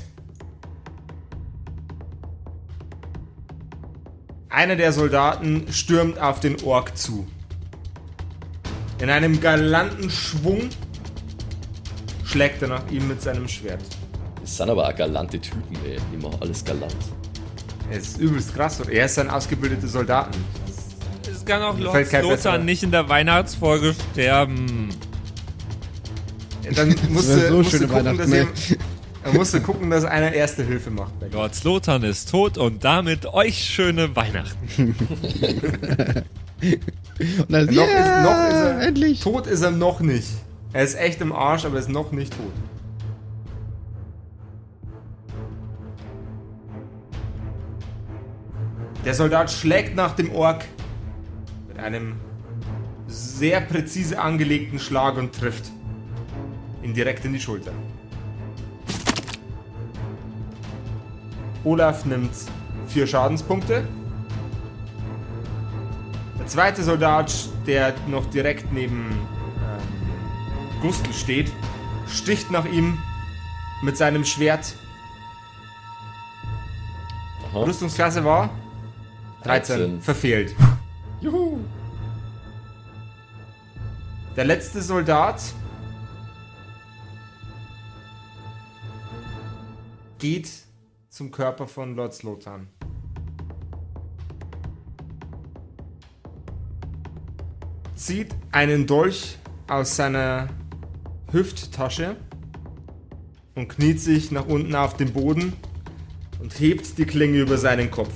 Einer 4.49 4.75
der 4.75 4.93
Soldaten 4.93 5.65
stürmt 5.71 6.19
auf 6.19 6.39
den 6.39 6.61
Ork 6.63 6.97
zu. 6.97 7.27
In 9.01 9.09
einem 9.09 9.41
galanten 9.41 10.09
Schwung 10.09 10.69
schlägt 12.23 12.61
er 12.61 12.69
nach 12.69 12.91
ihm 12.91 13.07
mit 13.07 13.21
seinem 13.21 13.47
Schwert. 13.47 13.83
Das 14.45 14.57
sind 14.57 14.69
aber 14.69 14.87
auch 14.87 14.95
galante 14.95 15.39
Typen, 15.39 15.75
ey. 15.83 15.97
Immer 16.13 16.29
alles 16.39 16.63
galant. 16.63 16.95
Es 17.89 18.09
ist 18.09 18.19
übelst 18.19 18.53
krass. 18.53 18.79
Und 18.79 18.91
er 18.91 19.07
ist 19.07 19.17
ein 19.17 19.27
ausgebildeter 19.27 19.87
Soldaten. 19.87 20.37
Es 21.27 21.43
kann 21.43 21.63
auch 21.63 21.75
Lord 21.79 22.11
Lothar 22.21 22.59
nicht 22.59 22.83
in 22.83 22.91
der 22.91 23.09
Weihnachtsfolge 23.09 23.95
sterben. 24.11 24.89
Dann 26.75 26.95
musst 27.09 27.29
wär 27.29 27.37
du, 27.37 27.47
so 27.47 27.57
musst 27.57 27.73
du 27.73 27.77
schöne 27.77 27.87
gucken, 27.87 28.17
dass 28.17 28.31
Weihnachten, 28.31 28.33
ihr, 28.33 28.43
ne? 28.75 28.83
dann 29.23 29.35
musst 29.35 29.53
du 29.55 29.61
gucken, 29.61 29.89
dass 29.89 30.05
einer 30.05 30.31
erste 30.31 30.63
Hilfe 30.63 30.91
macht. 30.91 31.13
Lord 31.31 31.55
Slotan 31.55 32.03
ist 32.03 32.29
tot 32.29 32.59
und 32.59 32.83
damit 32.83 33.25
euch 33.25 33.57
schöne 33.57 34.15
Weihnachten. 34.15 34.95
Und 37.37 37.51
dann, 37.51 37.65
Noch, 37.67 37.87
yeah, 37.87 38.19
ist, 38.19 38.23
noch 38.23 38.47
ist 38.47 38.63
er. 38.63 38.81
endlich. 38.81 39.19
Tot 39.21 39.47
ist 39.47 39.61
er 39.61 39.71
noch 39.71 39.99
nicht. 40.01 40.27
Er 40.73 40.83
ist 40.83 40.95
echt 40.95 41.21
im 41.21 41.31
Arsch, 41.31 41.65
aber 41.65 41.75
er 41.75 41.81
ist 41.81 41.89
noch 41.89 42.11
nicht 42.11 42.33
tot. 42.33 42.51
Der 49.05 49.13
Soldat 49.13 49.51
schlägt 49.51 49.95
nach 49.95 50.15
dem 50.15 50.33
Ork 50.33 50.65
mit 51.67 51.77
einem 51.77 52.15
sehr 53.05 53.61
präzise 53.61 54.19
angelegten 54.19 54.79
Schlag 54.79 55.15
und 55.17 55.31
trifft 55.31 55.69
ihn 56.81 56.95
direkt 56.95 57.23
in 57.23 57.33
die 57.33 57.39
Schulter. 57.39 57.71
Olaf 61.63 62.03
nimmt 62.05 62.31
vier 62.87 63.05
Schadenspunkte. 63.05 63.87
Der 66.39 66.47
zweite 66.47 66.83
Soldat, 66.83 67.31
der 67.67 67.93
noch 68.07 68.25
direkt 68.31 68.73
neben 68.73 69.11
ähm, 69.11 70.81
Gustl 70.81 71.13
steht, 71.13 71.51
sticht 72.07 72.49
nach 72.49 72.65
ihm 72.65 72.97
mit 73.83 73.97
seinem 73.97 74.25
Schwert. 74.25 74.73
Aha. 77.51 77.59
Rüstungsklasse 77.59 78.25
war 78.25 78.49
13. 79.45 79.77
13. 79.77 80.01
Verfehlt. 80.01 80.55
Juhu. 81.21 81.59
Der 84.35 84.43
letzte 84.43 84.81
Soldat 84.81 85.39
geht 90.17 90.49
zum 91.09 91.29
Körper 91.29 91.67
von 91.67 91.95
Lord 91.95 92.15
Slotan. 92.15 92.67
Zieht 97.93 98.33
einen 98.51 98.87
Dolch 98.87 99.37
aus 99.67 99.95
seiner 99.95 100.49
Hüfttasche 101.31 102.15
und 103.53 103.67
kniet 103.67 104.01
sich 104.01 104.31
nach 104.31 104.47
unten 104.47 104.73
auf 104.73 104.97
den 104.97 105.13
Boden 105.13 105.53
und 106.39 106.59
hebt 106.59 106.97
die 106.97 107.05
Klinge 107.05 107.37
über 107.37 107.59
seinen 107.59 107.91
Kopf. 107.91 108.11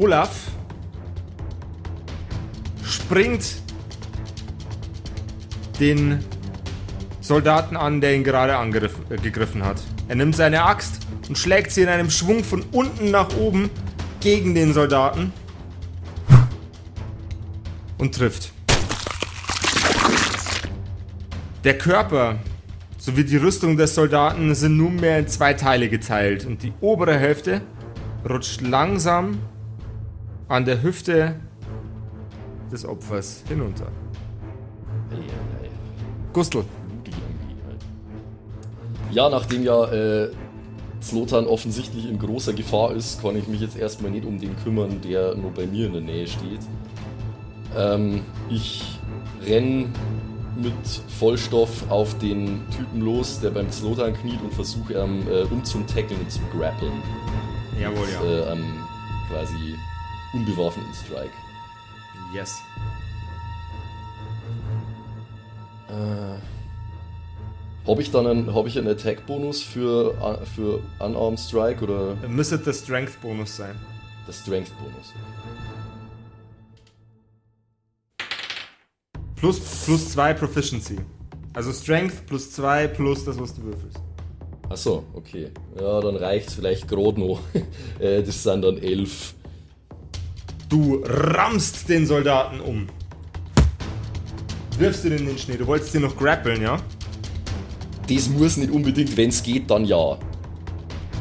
Olaf 0.00 0.30
springt 2.84 3.62
den 5.80 6.24
Soldaten 7.20 7.76
an, 7.76 8.00
der 8.00 8.14
ihn 8.14 8.24
gerade 8.24 8.56
angegriffen 8.56 9.60
äh, 9.60 9.64
hat. 9.64 9.82
Er 10.08 10.14
nimmt 10.14 10.36
seine 10.36 10.64
Axt 10.64 11.00
und 11.28 11.36
schlägt 11.36 11.72
sie 11.72 11.82
in 11.82 11.88
einem 11.88 12.10
Schwung 12.10 12.44
von 12.44 12.62
unten 12.72 13.10
nach 13.10 13.36
oben 13.36 13.70
gegen 14.20 14.54
den 14.54 14.72
Soldaten 14.74 15.32
und 17.98 18.14
trifft. 18.14 18.52
Der 21.64 21.78
Körper 21.78 22.38
sowie 22.98 23.24
die 23.24 23.36
Rüstung 23.36 23.76
des 23.76 23.94
Soldaten 23.94 24.54
sind 24.54 24.76
nunmehr 24.76 25.18
in 25.18 25.26
zwei 25.26 25.54
Teile 25.54 25.88
geteilt 25.88 26.44
und 26.44 26.62
die 26.62 26.72
obere 26.80 27.18
Hälfte 27.18 27.60
rutscht 28.28 28.60
langsam 28.60 29.38
an 30.48 30.64
der 30.64 30.82
Hüfte 30.82 31.36
des 32.70 32.84
Opfers 32.84 33.42
hinunter. 33.48 33.86
Eieiei. 35.10 35.70
Gustl, 36.32 36.64
Blutig 36.88 37.14
irgendwie 37.14 37.62
halt. 37.66 37.80
Ja, 39.10 39.28
nachdem 39.28 39.62
ja 39.62 39.84
äh, 39.92 40.30
Zlotan 41.00 41.46
offensichtlich 41.46 42.08
in 42.08 42.18
großer 42.18 42.52
Gefahr 42.52 42.92
ist, 42.92 43.22
kann 43.22 43.36
ich 43.36 43.46
mich 43.46 43.60
jetzt 43.60 43.76
erstmal 43.76 44.10
nicht 44.10 44.26
um 44.26 44.40
den 44.40 44.56
kümmern, 44.62 45.00
der 45.02 45.34
nur 45.36 45.50
bei 45.52 45.66
mir 45.66 45.86
in 45.86 45.92
der 45.92 46.02
Nähe 46.02 46.26
steht. 46.26 46.60
Ähm, 47.76 48.22
ich 48.48 48.98
renn 49.46 49.92
mit 50.56 50.72
Vollstoff 51.18 51.90
auf 51.90 52.16
den 52.18 52.62
Typen 52.70 53.02
los, 53.02 53.40
der 53.40 53.50
beim 53.50 53.70
Zlotan 53.70 54.14
kniet 54.14 54.40
und 54.42 54.54
versuche 54.54 54.94
ihn 54.94 55.26
äh, 55.28 55.42
umzutackeln 55.50 56.20
und 56.20 56.30
zu 56.30 56.40
grappeln. 56.56 56.92
Jawohl, 57.80 58.08
ja. 58.12 58.20
Mit, 58.20 58.30
äh, 58.30 58.50
einem 58.50 58.64
quasi 59.30 59.76
unbewaffneten 60.32 60.94
Strike. 60.94 61.32
Yes. 62.34 62.60
Habe 67.86 68.02
ich 68.02 68.10
dann 68.10 68.26
einen, 68.26 68.52
hab 68.52 68.66
ich 68.66 68.76
einen 68.76 68.88
Attack-Bonus 68.88 69.62
für, 69.62 70.14
uh, 70.20 70.44
für 70.44 70.80
Unarmed 70.98 71.38
Strike 71.38 71.84
oder 71.84 72.16
Müsste 72.28 72.58
der 72.58 72.72
Strength-Bonus 72.72 73.56
sein. 73.56 73.76
der 74.26 74.32
Strength-Bonus? 74.32 75.14
Plus, 79.36 79.60
plus 79.84 80.10
zwei 80.10 80.34
Proficiency. 80.34 80.96
Also 81.54 81.72
Strength 81.72 82.26
plus 82.26 82.50
zwei 82.50 82.88
plus 82.88 83.24
das, 83.24 83.38
was 83.38 83.54
du 83.54 83.62
würfelst. 83.62 84.00
Achso, 84.68 85.04
okay. 85.14 85.52
Ja, 85.78 86.00
dann 86.00 86.16
reicht's 86.16 86.54
vielleicht 86.54 86.88
gerade 86.88 87.20
noch. 87.20 87.40
Äh, 88.00 88.22
das 88.22 88.42
sind 88.42 88.62
dann 88.62 88.78
elf. 88.78 89.34
Du 90.68 91.02
rammst 91.04 91.88
den 91.88 92.06
Soldaten 92.06 92.60
um. 92.60 92.88
Wirfst 94.78 95.04
ihn 95.04 95.12
in 95.12 95.26
den 95.26 95.38
Schnee. 95.38 95.56
Du 95.56 95.66
wolltest 95.66 95.94
ihn 95.94 96.02
noch 96.02 96.16
grappeln, 96.16 96.60
ja? 96.60 96.76
Das 98.08 98.28
muss 98.28 98.56
nicht 98.56 98.70
unbedingt, 98.70 99.16
wenn's 99.16 99.42
geht, 99.42 99.70
dann 99.70 99.84
ja. 99.84 100.18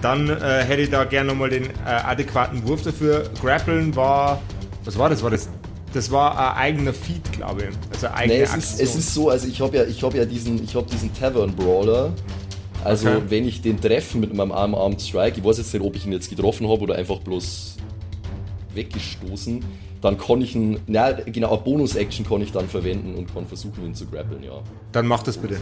Dann 0.01 0.29
äh, 0.29 0.63
hätte 0.63 0.81
ich 0.81 0.89
da 0.89 1.03
gerne 1.05 1.29
nochmal 1.29 1.49
den 1.49 1.65
äh, 1.65 1.69
adäquaten 1.85 2.67
Wurf 2.67 2.83
dafür. 2.83 3.29
Grappeln 3.41 3.95
war. 3.95 4.41
Was 4.83 4.97
war 4.97 5.09
das? 5.09 5.23
War 5.23 5.31
das? 5.31 5.49
Das 5.93 6.11
war 6.11 6.37
ein 6.37 6.57
eigener 6.57 6.93
Feed, 6.93 7.31
glaube 7.31 7.63
ich. 7.63 7.69
Also 7.93 8.07
eigene 8.07 8.39
Nee, 8.39 8.43
es 8.43 8.53
ist, 8.55 8.81
es 8.81 8.95
ist 8.95 9.13
so, 9.13 9.29
also 9.29 9.47
ich 9.47 9.61
habe 9.61 9.77
ja, 9.77 9.83
ich 9.85 10.03
hab 10.03 10.13
ja 10.13 10.25
diesen, 10.25 10.61
ich 10.63 10.75
hab 10.75 10.87
diesen 10.87 11.13
Tavern 11.13 11.55
Brawler. 11.55 12.11
Also 12.83 13.07
Okay. 13.07 13.21
wenn 13.29 13.47
ich 13.47 13.61
den 13.61 13.79
treffe 13.79 14.17
mit 14.17 14.33
meinem 14.33 14.51
Arm 14.51 14.75
Armed 14.75 15.01
Strike, 15.01 15.39
ich 15.39 15.43
weiß 15.43 15.57
jetzt 15.57 15.73
nicht, 15.73 15.83
ob 15.83 15.95
ich 15.95 16.05
ihn 16.05 16.11
jetzt 16.11 16.29
getroffen 16.29 16.67
habe 16.67 16.81
oder 16.81 16.95
einfach 16.95 17.19
bloß 17.19 17.77
weggestoßen, 18.75 19.63
dann 20.01 20.17
kann 20.17 20.41
ich 20.41 20.55
ihn, 20.55 20.79
na 20.87 21.11
genau, 21.11 21.53
eine 21.53 21.61
Bonus-Action 21.63 22.25
kann 22.25 22.41
ich 22.41 22.51
dann 22.51 22.67
verwenden 22.67 23.15
und 23.15 23.33
kann 23.33 23.45
versuchen, 23.45 23.85
ihn 23.85 23.95
zu 23.95 24.05
grappeln, 24.05 24.43
ja. 24.43 24.61
Dann 24.91 25.07
mach 25.07 25.23
das 25.23 25.37
bitte. 25.37 25.57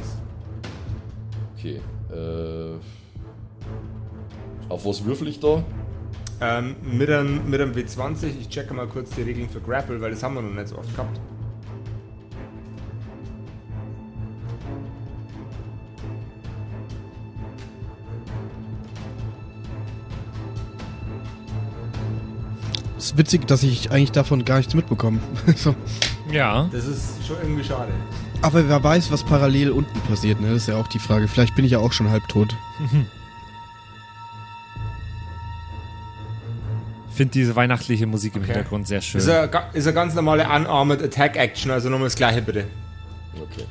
Okay. 1.58 1.80
Äh, 2.12 2.76
auf 4.70 4.86
was 4.86 5.06
würfel 5.06 5.28
ich 5.28 5.40
da? 5.40 5.64
Ähm, 6.42 6.76
mit, 6.82 7.10
einem, 7.10 7.50
mit 7.50 7.62
einem 7.62 7.74
W20, 7.74 8.32
ich 8.42 8.50
checke 8.50 8.74
mal 8.74 8.88
kurz 8.88 9.12
die 9.12 9.22
Regeln 9.22 9.48
für 9.50 9.62
Grapple, 9.62 10.02
weil 10.02 10.12
das 10.12 10.22
haben 10.24 10.36
wir 10.36 10.42
noch 10.42 10.54
nicht 10.54 10.68
so 10.68 10.78
oft 10.78 10.94
gehabt. 10.94 11.20
Ist 23.14 23.18
witzig, 23.18 23.48
dass 23.48 23.64
ich 23.64 23.92
eigentlich 23.92 24.12
davon 24.12 24.46
gar 24.46 24.58
nichts 24.58 24.74
mitbekomme. 24.74 25.20
so. 25.56 25.76
Ja. 26.32 26.70
Das 26.72 26.86
ist 26.86 27.26
schon 27.26 27.38
irgendwie 27.42 27.64
schade. 27.64 27.92
Aber 28.42 28.68
wer 28.68 28.84
weiß, 28.84 29.12
was 29.12 29.24
parallel 29.24 29.72
unten 29.72 30.00
passiert, 30.02 30.42
ne? 30.42 30.50
Das 30.50 30.64
ist 30.64 30.68
ja 30.68 30.76
auch 30.78 30.88
die 30.88 31.00
Frage. 31.00 31.28
Vielleicht 31.28 31.56
bin 31.56 31.66
ich 31.66 31.72
ja 31.72 31.80
auch 31.80 31.94
schon 31.94 32.10
halb 32.10 32.28
tot. 32.28 32.56
Ich 37.10 37.18
finde 37.18 37.34
diese 37.34 37.56
weihnachtliche 37.56 38.08
Musik 38.08 38.36
im 38.36 38.42
Okay. 38.42 38.54
Hintergrund 38.54 38.88
sehr 38.88 39.00
schön. 39.00 39.20
Ist 39.22 39.30
eine, 39.30 39.48
ist 39.74 39.86
eine 39.86 39.94
ganz 39.94 40.16
normale 40.16 40.46
Unarmed 40.46 41.00
Attack 41.00 41.36
Action, 41.36 41.70
also 41.70 41.88
nochmal 41.88 42.08
das 42.08 42.16
gleiche 42.16 42.42
bitte. 42.42 42.66
Okay. 43.40 43.66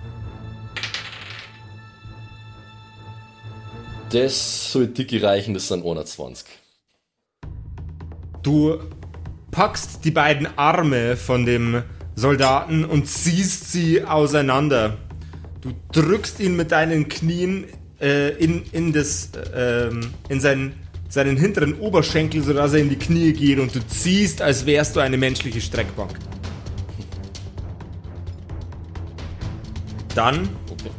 Das 4.11 4.71
soll 4.71 4.87
dicke 4.87 5.21
reichen, 5.21 5.55
das 5.55 5.67
sind 5.67 5.81
120. 5.81 6.47
Du 8.45 8.79
packst 9.53 10.05
die 10.05 10.11
beiden 10.11 10.49
Arme 10.57 11.17
von 11.17 11.47
dem 11.47 11.85
Soldaten 12.17 12.85
und 12.85 13.07
ziehst 13.07 13.71
sie 13.71 14.03
auseinander. 14.03 14.97
Du 15.61 15.73
drückst 15.93 16.41
ihn 16.41 16.57
mit 16.57 16.73
deinen 16.73 17.09
Knien 17.09 17.67
äh, 18.01 18.31
in, 18.31 18.65
in, 18.73 18.93
das, 18.93 19.31
äh, 19.55 19.91
in 20.29 20.41
seinen, 20.41 20.73
seinen 21.09 21.37
hinteren 21.37 21.79
Oberschenkel, 21.79 22.43
sodass 22.43 22.73
er 22.73 22.81
in 22.81 22.89
die 22.89 22.97
Knie 22.97 23.33
geht 23.33 23.61
und 23.61 23.75
du 23.75 23.87
ziehst, 23.87 24.43
als 24.43 24.67
wärst 24.67 24.97
du 24.97 25.01
eine 25.01 25.19
menschliche 25.19 25.61
Streckbank. 25.61 26.15
Dann 30.15 30.49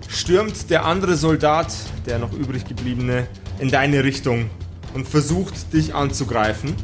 stürmt 0.08 0.70
der 0.70 0.86
andere 0.86 1.16
Soldat, 1.16 1.74
der 2.06 2.20
noch 2.20 2.32
übrig 2.34 2.66
gebliebene, 2.66 3.28
in 3.60 3.70
deine 3.70 4.04
Richtung 4.04 4.50
und 4.94 5.08
versucht 5.08 5.74
dich 5.74 5.94
anzugreifen. 5.94 6.76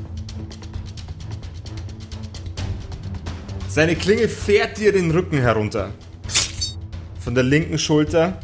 Seine 3.79 3.95
Klinge 3.95 4.27
fährt 4.27 4.77
dir 4.77 4.91
den 4.91 5.09
Rücken 5.09 5.37
herunter. 5.37 5.91
Von 7.21 7.33
der 7.33 7.45
linken 7.45 7.79
Schulter 7.79 8.37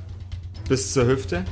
bis 0.70 0.94
zur 0.94 1.08
Hüfte. 1.08 1.44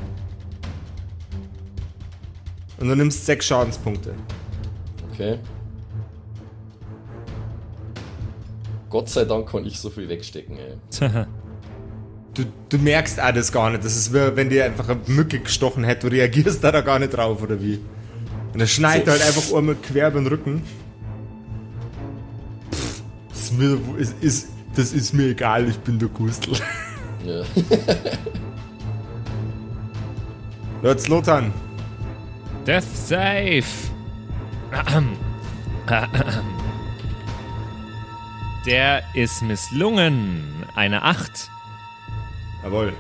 Und 2.80 2.88
du 2.88 2.96
nimmst 2.96 3.26
sechs 3.26 3.46
Schadenspunkte. 3.46 4.13
Okay. 5.12 5.38
Gott 8.89 9.10
sei 9.10 9.26
Dank 9.26 9.50
kann 9.50 9.65
ich 9.65 9.78
so 9.78 9.89
viel 9.89 10.08
wegstecken, 10.08 10.58
ey. 10.58 10.78
Du, 12.36 12.46
du 12.69 12.78
merkst 12.78 13.19
auch 13.19 13.34
das 13.34 13.52
gar 13.52 13.69
nicht. 13.69 13.84
Das 13.84 13.98
ist 13.98 14.13
wie 14.13 14.36
wenn 14.38 14.50
dir 14.50 14.63
einfach 14.63 14.88
eine 14.88 15.02
Mücke 15.08 15.39
gestochen 15.39 15.84
hätte. 15.84 16.10
Du 16.10 16.15
reagierst 16.15 16.63
da, 16.63 16.72
da 16.72 16.80
gar 16.80 17.00
nicht 17.00 17.12
drauf, 17.12 17.43
oder 17.43 17.62
wie? 17.62 17.82
Und 18.54 18.62
er 18.62 18.65
schneidet 18.67 19.08
So. 19.08 19.12
halt 19.12 19.24
einfach 19.24 19.54
einmal 19.54 19.76
quer 19.76 20.08
über 20.08 20.22
den 20.22 20.28
Rücken. 20.28 20.63
Mir, 23.58 23.80
ist, 23.98 24.16
ist, 24.22 24.50
das 24.76 24.94
ist 24.94 25.13
mir 25.13 25.30
egal, 25.30 25.68
ich 25.70 25.78
bin 25.80 26.00
der 26.00 26.10
Gustl. 26.10 26.54
Ja. 27.26 27.44
Jetzt 30.84 31.08
Lothar. 31.08 31.44
Death. 32.66 33.63
Ahem. 34.72 35.18
Der 38.66 39.04
ist 39.13 39.42
misslungen. 39.42 40.44
Eine 40.76 41.04
8. 41.04 41.50
Jawohl. 42.63 42.94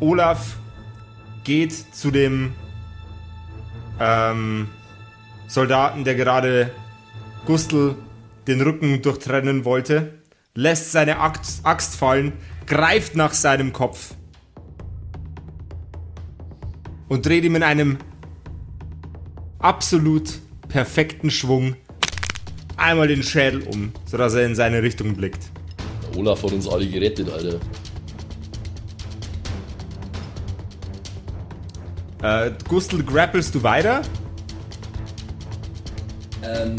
Olaf 0.00 0.56
geht 1.44 1.72
zu 1.72 2.10
dem 2.10 2.52
ähm, 4.00 4.68
Soldaten, 5.50 6.04
der 6.04 6.14
gerade 6.14 6.70
Gustl 7.44 7.96
den 8.46 8.60
Rücken 8.60 9.02
durchtrennen 9.02 9.64
wollte, 9.64 10.20
lässt 10.54 10.92
seine 10.92 11.18
Axt, 11.18 11.96
fallen, 11.96 12.34
greift 12.66 13.16
nach 13.16 13.32
seinem 13.32 13.72
Kopf 13.72 14.14
und 17.08 17.26
dreht 17.26 17.42
ihm 17.42 17.56
in 17.56 17.64
einem 17.64 17.98
absolut 19.58 20.38
perfekten 20.68 21.30
Schwung 21.30 21.74
einmal 22.76 23.08
den 23.08 23.24
Schädel 23.24 23.62
um, 23.62 23.92
sodass 24.06 24.34
er 24.34 24.46
in 24.46 24.54
seine 24.54 24.84
Richtung 24.84 25.16
blickt. 25.16 25.50
Olaf 26.16 26.44
hat 26.44 26.52
uns 26.52 26.68
alle 26.68 26.86
gerettet, 26.86 27.28
Alter. 27.28 27.58
Äh, 32.22 32.52
Gustl, 32.68 33.02
grappelst 33.02 33.52
du 33.52 33.64
weiter? 33.64 34.02
Ähm. 36.42 36.76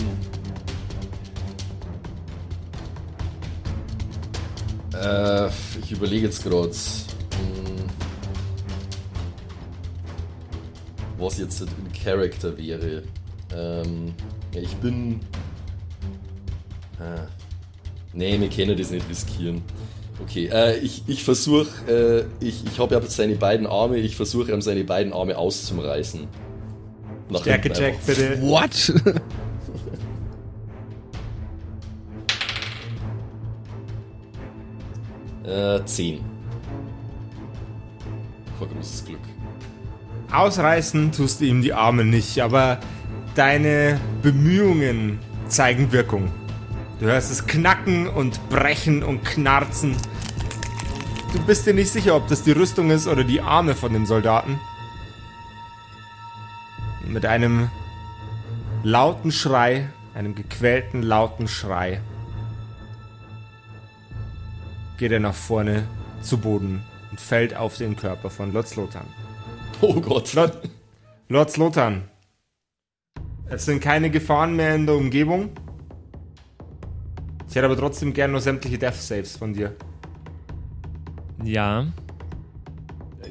Äh, 4.93 5.47
ich 5.81 5.91
überlege 5.91 6.27
jetzt 6.27 6.43
gerade, 6.43 6.71
was 11.17 11.37
jetzt 11.37 11.61
ein 11.61 11.91
Charakter 12.03 12.57
wäre. 12.57 13.03
Ähm, 13.55 14.13
ja, 14.53 14.61
ich 14.61 14.75
bin. 14.77 15.19
Ah. 16.99 17.27
Nee, 18.13 18.39
wir 18.39 18.49
können 18.49 18.77
das 18.77 18.91
nicht 18.91 19.07
riskieren. 19.09 19.61
Okay, 20.21 20.49
äh, 20.51 20.77
ich, 20.79 21.03
ich 21.07 21.23
versuche, 21.23 21.67
äh, 21.87 22.45
ich, 22.45 22.63
ich 22.65 22.79
habe 22.79 22.93
ja 22.93 23.01
seine 23.01 23.35
beiden 23.35 23.65
Arme, 23.65 23.97
ich 23.97 24.15
versuche 24.15 24.51
ihm 24.51 24.61
seine 24.61 24.83
beiden 24.83 25.13
Arme 25.13 25.37
auszureißen. 25.37 26.27
Nach 27.29 27.41
Stärke 27.41 27.71
Check, 27.71 28.05
bitte. 28.05 28.41
What? 28.41 28.93
Äh, 35.51 35.83
10. 35.83 36.23
Kein 38.57 38.69
großes 38.69 39.03
Glück. 39.05 39.19
Ausreißen 40.31 41.11
tust 41.11 41.41
du 41.41 41.45
ihm 41.45 41.61
die 41.61 41.73
Arme 41.73 42.05
nicht, 42.05 42.39
aber 42.39 42.79
deine 43.35 43.99
Bemühungen 44.21 45.19
zeigen 45.47 45.91
Wirkung. 45.91 46.31
Du 47.01 47.07
hörst 47.07 47.31
es 47.31 47.47
knacken 47.47 48.07
und 48.07 48.47
brechen 48.47 49.03
und 49.03 49.25
knarzen. 49.25 49.97
Du 51.33 51.39
bist 51.45 51.67
dir 51.67 51.73
nicht 51.73 51.91
sicher, 51.91 52.15
ob 52.15 52.29
das 52.29 52.43
die 52.43 52.53
Rüstung 52.53 52.89
ist 52.89 53.07
oder 53.07 53.25
die 53.25 53.41
Arme 53.41 53.75
von 53.75 53.91
dem 53.91 54.05
Soldaten. 54.05 54.57
Mit 57.05 57.25
einem 57.25 57.69
lauten 58.83 59.33
Schrei, 59.33 59.89
einem 60.13 60.33
gequälten, 60.33 61.03
lauten 61.03 61.49
Schrei, 61.49 61.99
geht 65.01 65.11
er 65.11 65.19
nach 65.19 65.33
vorne 65.33 65.87
zu 66.21 66.37
Boden 66.37 66.83
und 67.09 67.19
fällt 67.19 67.55
auf 67.55 67.75
den 67.75 67.95
Körper 67.95 68.29
von 68.29 68.53
Lord 68.53 68.67
Slotan. 68.67 69.07
Oh 69.81 69.99
Gott. 69.99 70.31
Lord, 70.35 70.59
Lord 71.27 71.49
Slotan, 71.49 72.03
es 73.49 73.65
sind 73.65 73.81
keine 73.81 74.11
Gefahren 74.11 74.55
mehr 74.55 74.75
in 74.75 74.85
der 74.85 74.93
Umgebung. 74.93 75.49
Ich 77.49 77.55
hätte 77.55 77.65
aber 77.65 77.75
trotzdem 77.75 78.13
gern 78.13 78.29
nur 78.29 78.41
sämtliche 78.41 78.77
Death 78.77 78.93
Saves 78.93 79.37
von 79.37 79.55
dir. 79.55 79.75
Ja. 81.43 81.87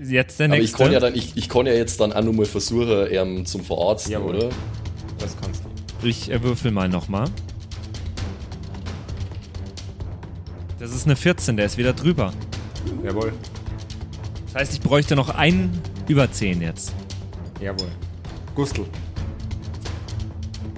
Jetzt 0.02 0.40
der 0.40 0.46
Aber 0.46 0.56
ich 0.56 0.62
nächste. 0.62 0.78
kann 0.78 0.92
ja 0.92 0.98
dann, 0.98 1.14
ich, 1.14 1.36
ich 1.36 1.48
kann 1.48 1.66
ja 1.66 1.72
jetzt 1.72 2.00
dann 2.00 2.12
auch 2.12 2.24
nochmal 2.24 2.46
versuchen, 2.46 3.06
ähm, 3.12 3.46
zum 3.46 3.62
Verarzten, 3.62 4.10
Jawohl. 4.10 4.34
oder? 4.34 4.48
Das 5.20 5.36
kannst 5.40 5.62
du. 5.62 6.08
Ich 6.08 6.32
äh, 6.32 6.42
würfel 6.42 6.72
mal 6.72 6.88
nochmal. 6.88 7.28
Das 10.80 10.92
ist 10.92 11.04
eine 11.04 11.14
14, 11.14 11.58
der 11.58 11.66
ist 11.66 11.76
wieder 11.76 11.92
drüber. 11.92 12.32
Jawohl. 13.04 13.34
Das 14.46 14.54
heißt, 14.54 14.72
ich 14.72 14.80
bräuchte 14.80 15.14
noch 15.14 15.28
einen 15.28 15.78
über 16.08 16.32
10 16.32 16.62
jetzt. 16.62 16.94
Jawohl. 17.60 17.90
Gustl. 18.54 18.86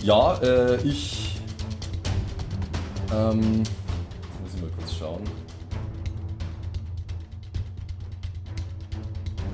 Ja, 0.02 0.38
äh, 0.42 0.82
ich. 0.82 1.40
Ähm. 3.14 3.58
Muss 3.58 4.54
ich 4.56 4.60
mal 4.60 4.70
kurz 4.76 4.92
schauen. 4.98 5.22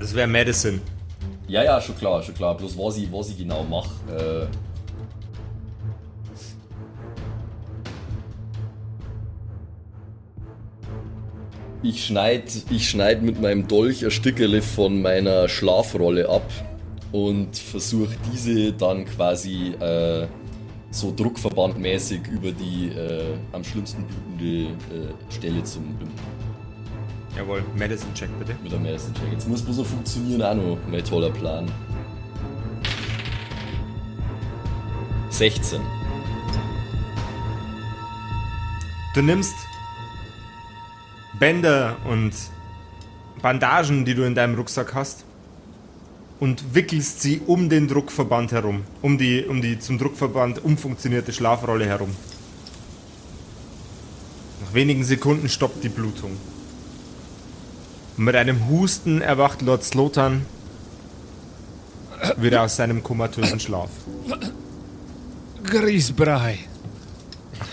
Das 0.01 0.15
wäre 0.15 0.27
Medicine. 0.27 0.81
Ja, 1.47 1.63
ja, 1.63 1.79
schon 1.79 1.97
klar, 1.99 2.23
schon 2.23 2.35
klar. 2.35 2.57
Bloß 2.57 2.79
was 2.79 2.97
ich, 2.97 3.13
was 3.13 3.29
ich 3.29 3.37
genau 3.37 3.65
mache. 3.65 3.91
Äh, 4.11 4.47
ich 11.83 12.07
schneide 12.07 12.45
ich 12.71 12.89
schneid 12.89 13.23
mit 13.23 13.41
meinem 13.41 13.69
Dolch 13.69 14.05
ein 14.05 14.11
Stückele 14.11 14.63
von 14.63 15.01
meiner 15.03 15.49
Schlafrolle 15.49 16.29
ab 16.29 16.51
und 17.13 17.57
versuche 17.57 18.17
diese 18.33 18.73
dann 18.73 19.05
quasi 19.05 19.75
äh, 19.81 20.27
so 20.91 21.13
druckverbandmäßig 21.15 22.21
über 22.29 22.51
die 22.53 22.89
äh, 22.89 23.35
am 23.53 23.63
schlimmsten 23.63 24.05
blutende 24.05 24.71
äh, 24.71 25.33
Stelle 25.33 25.63
zu 25.63 25.81
binden. 25.81 26.11
Jawohl. 27.37 27.63
Medicine 27.77 28.13
Check 28.15 28.31
bitte. 28.39 28.57
Mit 28.63 28.73
der 28.73 28.81
Medicine 28.81 29.15
Check. 29.15 29.33
Jetzt 29.33 29.49
muss 29.49 29.63
bloß 29.63 29.79
noch 29.79 29.87
funktionieren 29.87 30.43
auch 30.43 30.55
noch. 30.55 30.79
Mein 30.91 31.05
toller 31.05 31.31
Plan. 31.31 31.71
16. 35.31 35.81
Du 39.15 39.23
nimmst 39.23 39.55
Bänder 41.39 41.97
und 42.05 42.33
Bandagen, 43.41 44.05
die 44.05 44.15
du 44.15 44.25
in 44.25 44.35
deinem 44.35 44.55
Rucksack 44.57 44.95
hast, 44.95 45.25
und 46.41 46.75
wickelst 46.75 47.21
sie 47.21 47.41
um 47.47 47.69
den 47.69 47.89
Druckverband 47.89 48.53
herum, 48.53 48.85
um 49.03 49.19
die, 49.19 49.45
um 49.45 49.61
die 49.61 49.79
zum 49.79 49.99
Druckverband 49.99 50.65
umfunktionierte 50.65 51.33
Schlafrolle 51.33 51.87
herum. 51.87 52.15
Nach 54.65 54.75
wenigen 54.75 55.05
Sekunden 55.05 55.49
stoppt 55.49 55.83
die 55.83 55.89
Blutung. 55.89 56.37
Und 58.17 58.25
mit 58.25 58.37
einem 58.37 58.69
Husten 58.69 59.21
erwacht 59.21 59.63
Lord 59.63 59.85
Slotan 59.85 60.45
wieder 62.37 62.63
aus 62.63 62.77
seinem 62.77 63.03
komatösen 63.03 63.61
Schlaf. 63.61 63.91
Grießbrei. 65.65 66.59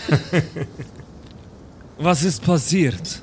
Was 1.98 2.22
ist 2.22 2.42
passiert? 2.42 3.22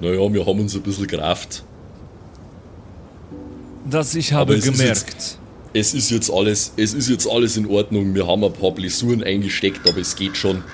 Naja, 0.00 0.32
wir 0.32 0.44
haben 0.46 0.60
uns 0.60 0.74
ein 0.74 0.82
bisschen 0.82 1.06
gerafft. 1.06 1.64
Das 3.88 4.14
ich 4.14 4.32
habe 4.32 4.54
es 4.54 4.66
ist 4.66 4.78
gemerkt. 4.78 5.38
Es 5.72 5.94
ist 5.94 6.10
jetzt 6.10 6.30
alles, 6.30 6.72
es 6.76 6.94
ist 6.94 7.08
jetzt 7.08 7.30
alles 7.30 7.56
in 7.56 7.66
Ordnung. 7.66 8.14
Wir 8.14 8.26
haben 8.26 8.44
ein 8.44 8.52
paar 8.52 8.72
Blessuren 8.72 9.22
eingesteckt, 9.22 9.88
aber 9.88 9.98
es 9.98 10.16
geht 10.16 10.36
schon. 10.36 10.64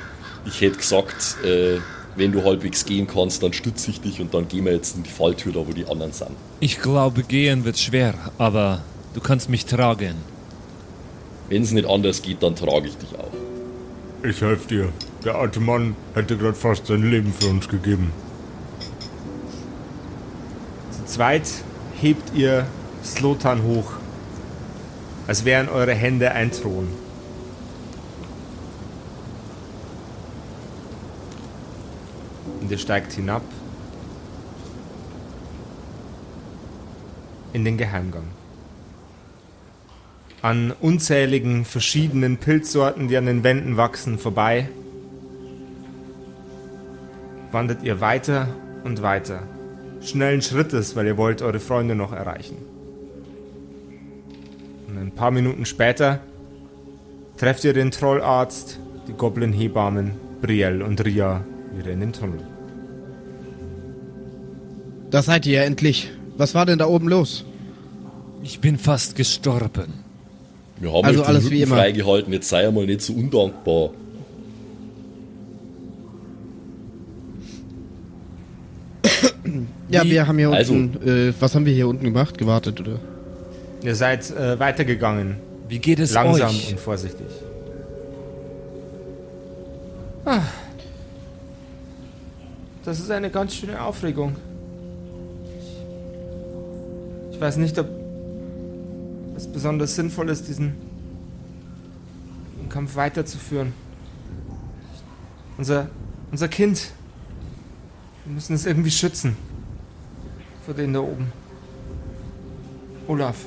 Ich 0.46 0.60
hätte 0.60 0.78
gesagt, 0.78 1.36
äh, 1.44 1.78
wenn 2.16 2.32
du 2.32 2.44
halbwegs 2.44 2.84
gehen 2.84 3.06
kannst, 3.06 3.42
dann 3.42 3.52
stütze 3.52 3.90
ich 3.90 4.00
dich 4.00 4.20
und 4.20 4.34
dann 4.34 4.48
gehen 4.48 4.64
wir 4.64 4.72
jetzt 4.72 4.96
in 4.96 5.02
die 5.02 5.10
Falltür, 5.10 5.52
da 5.52 5.60
wo 5.60 5.72
die 5.72 5.86
anderen 5.86 6.12
sind. 6.12 6.30
Ich 6.60 6.80
glaube, 6.80 7.22
gehen 7.22 7.64
wird 7.64 7.78
schwer, 7.78 8.14
aber 8.38 8.82
du 9.14 9.20
kannst 9.20 9.48
mich 9.48 9.66
tragen. 9.66 10.16
Wenn 11.48 11.62
es 11.62 11.72
nicht 11.72 11.88
anders 11.88 12.22
geht, 12.22 12.42
dann 12.42 12.56
trage 12.56 12.88
ich 12.88 12.96
dich 12.96 13.18
auch. 13.18 13.32
Ich 14.24 14.40
helfe 14.40 14.68
dir. 14.68 14.88
Der 15.24 15.36
alte 15.36 15.60
Mann 15.60 15.96
hätte 16.14 16.36
gerade 16.36 16.54
fast 16.54 16.86
sein 16.86 17.08
Leben 17.10 17.32
für 17.32 17.48
uns 17.48 17.68
gegeben. 17.68 18.12
Zweit 21.12 21.46
hebt 22.00 22.34
ihr 22.34 22.66
Slotan 23.04 23.64
hoch, 23.64 23.92
als 25.26 25.44
wären 25.44 25.68
eure 25.68 25.92
Hände 25.92 26.32
ein 26.32 26.50
Thron. 26.50 26.88
Und 32.62 32.70
ihr 32.70 32.78
steigt 32.78 33.12
hinab 33.12 33.42
in 37.52 37.66
den 37.66 37.76
Geheimgang. 37.76 38.28
An 40.40 40.72
unzähligen 40.80 41.66
verschiedenen 41.66 42.38
Pilzsorten, 42.38 43.08
die 43.08 43.18
an 43.18 43.26
den 43.26 43.44
Wänden 43.44 43.76
wachsen, 43.76 44.18
vorbei, 44.18 44.70
wandert 47.50 47.82
ihr 47.82 48.00
weiter 48.00 48.48
und 48.82 49.02
weiter. 49.02 49.42
Schnellen 50.04 50.42
Schrittes, 50.42 50.96
weil 50.96 51.06
ihr 51.06 51.16
wollt 51.16 51.42
eure 51.42 51.60
Freunde 51.60 51.94
noch 51.94 52.12
erreichen. 52.12 52.56
Und 54.88 54.98
ein 54.98 55.12
paar 55.12 55.30
Minuten 55.30 55.64
später 55.64 56.20
trefft 57.36 57.64
ihr 57.64 57.72
den 57.72 57.90
Trollarzt, 57.90 58.78
die 59.08 59.12
Goblin-Hebammen, 59.12 60.12
Brielle 60.40 60.84
und 60.84 61.04
Ria 61.04 61.44
wieder 61.76 61.92
in 61.92 62.00
den 62.00 62.12
Tunnel. 62.12 62.40
Da 65.10 65.22
seid 65.22 65.46
ihr 65.46 65.58
ja 65.58 65.62
endlich. 65.62 66.10
Was 66.36 66.54
war 66.54 66.66
denn 66.66 66.78
da 66.78 66.86
oben 66.86 67.08
los? 67.08 67.44
Ich 68.42 68.60
bin 68.60 68.78
fast 68.78 69.14
gestorben. 69.14 69.92
Wir 70.80 70.92
haben 70.92 71.04
Also 71.04 71.20
euch 71.20 71.26
den 71.26 71.34
alles 71.34 71.44
Rücken 71.44 71.54
wie 71.54 71.62
immer. 71.62 71.76
freigehalten, 71.76 72.32
jetzt 72.32 72.48
sei 72.48 72.66
einmal 72.66 72.86
nicht 72.86 73.02
so 73.02 73.12
undankbar. 73.12 73.90
Ja, 80.06 80.10
wir 80.12 80.26
haben 80.28 80.38
hier 80.38 80.50
Also- 80.50 80.72
unten. 80.74 81.08
Äh, 81.08 81.32
was 81.40 81.54
haben 81.54 81.66
wir 81.66 81.72
hier 81.72 81.88
unten 81.88 82.04
gemacht? 82.04 82.38
Gewartet, 82.38 82.80
oder? 82.80 82.98
Ihr 83.82 83.94
seid 83.96 84.30
äh, 84.36 84.58
weitergegangen, 84.58 85.36
Wie 85.68 85.78
geht 85.78 85.98
es 85.98 86.12
langsam 86.12 86.50
euch? 86.50 86.70
und 86.72 86.80
vorsichtig. 86.80 87.26
Ah. 90.24 90.40
Das 92.84 92.98
ist 93.00 93.10
eine 93.10 93.30
ganz 93.30 93.54
schöne 93.54 93.80
Aufregung. 93.82 94.36
Ich 97.32 97.40
weiß 97.40 97.56
nicht, 97.56 97.78
ob 97.78 97.88
es 99.36 99.46
besonders 99.46 99.94
sinnvoll 99.96 100.30
ist, 100.30 100.46
diesen 100.48 100.74
Kampf 102.68 102.94
weiterzuführen. 102.96 103.72
Unser, 105.58 105.88
unser 106.30 106.48
Kind. 106.48 106.90
Wir 108.24 108.34
müssen 108.34 108.54
es 108.54 108.64
irgendwie 108.66 108.90
schützen. 108.90 109.36
Vor 110.64 110.74
denen 110.74 110.94
da 110.94 111.00
oben. 111.00 111.32
Olaf. 113.08 113.46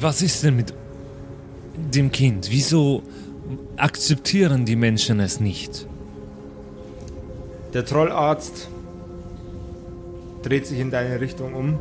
Was 0.00 0.22
ist 0.22 0.44
denn 0.44 0.56
mit 0.56 0.74
dem 1.74 2.12
Kind? 2.12 2.48
Wieso 2.50 3.02
akzeptieren 3.76 4.64
die 4.64 4.76
Menschen 4.76 5.20
es 5.20 5.40
nicht? 5.40 5.86
Der 7.72 7.84
Trollarzt 7.84 8.68
dreht 10.42 10.66
sich 10.66 10.78
in 10.78 10.90
deine 10.90 11.20
Richtung 11.20 11.54
um. 11.54 11.78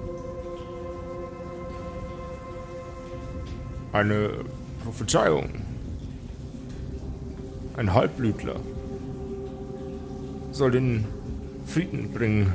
Eine 3.91 4.31
Prophezeiung. 4.83 5.49
Ein 7.75 7.93
Halbblütler 7.93 8.55
soll 10.51 10.71
den 10.71 11.05
Frieden 11.67 12.11
bringen. 12.11 12.53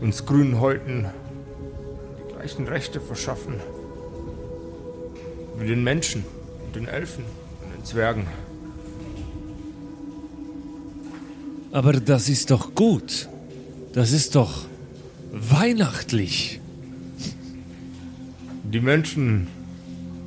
Uns 0.00 0.24
grünen 0.24 0.60
Häuten 0.60 1.06
die 2.18 2.32
gleichen 2.32 2.68
Rechte 2.68 3.00
verschaffen. 3.00 3.54
Wie 5.58 5.66
den 5.66 5.82
Menschen 5.82 6.24
und 6.64 6.76
den 6.76 6.86
Elfen 6.86 7.24
und 7.62 7.76
den 7.76 7.84
Zwergen. 7.84 8.26
Aber 11.72 11.92
das 11.92 12.28
ist 12.28 12.50
doch 12.50 12.74
gut. 12.74 13.28
Das 13.92 14.12
ist 14.12 14.34
doch 14.34 14.64
weihnachtlich. 15.32 16.60
Die 18.64 18.80
Menschen 18.80 19.48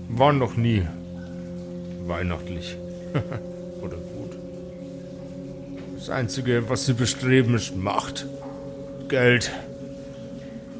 waren 0.10 0.38
noch 0.38 0.58
nie 0.58 0.84
weihnachtlich. 2.06 2.76
Einzige, 6.10 6.70
was 6.70 6.86
sie 6.86 6.94
bestreben, 6.94 7.56
ist 7.56 7.76
Macht. 7.76 8.26
Geld. 9.08 9.52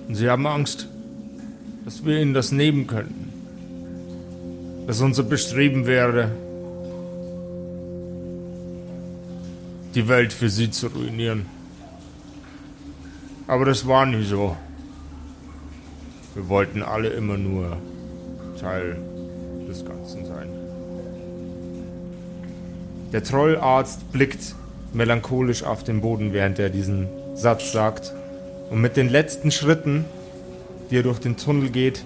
Und 0.08 0.16
sie 0.16 0.30
haben 0.30 0.46
Angst, 0.46 0.88
dass 1.86 2.06
wir 2.06 2.22
ihnen 2.22 2.34
das 2.34 2.52
nehmen 2.52 2.88
könnten. 2.88 3.34
Dass 4.88 5.02
unser 5.02 5.24
Bestreben 5.24 5.86
wäre, 5.86 6.32
die 9.96 10.08
Welt 10.08 10.34
für 10.34 10.50
sie 10.50 10.70
zu 10.72 10.88
ruinieren. 10.88 11.46
Aber 13.48 13.66
das 13.66 13.88
war 13.88 14.06
nie 14.06 14.24
so. 14.24 14.56
Wir 16.36 16.48
wollten 16.48 16.84
alle 16.84 17.10
immer 17.10 17.38
nur 17.38 17.78
Teil 18.60 18.98
des 19.68 19.84
Ganzen 19.84 20.26
sein. 20.26 20.50
Der 23.12 23.24
Trollarzt 23.24 24.12
blickt 24.12 24.54
melancholisch 24.94 25.64
auf 25.64 25.84
den 25.84 26.02
Boden, 26.02 26.34
während 26.34 26.60
er 26.60 26.70
diesen 26.70 27.08
Satz 27.36 27.72
sagt. 27.72 28.14
Und 28.70 28.82
mit 28.82 28.98
den 28.98 29.10
letzten 29.10 29.52
Schritten, 29.52 30.06
die 30.90 30.98
er 30.98 31.04
durch 31.04 31.20
den 31.20 31.38
Tunnel 31.38 31.70
geht, 31.70 32.04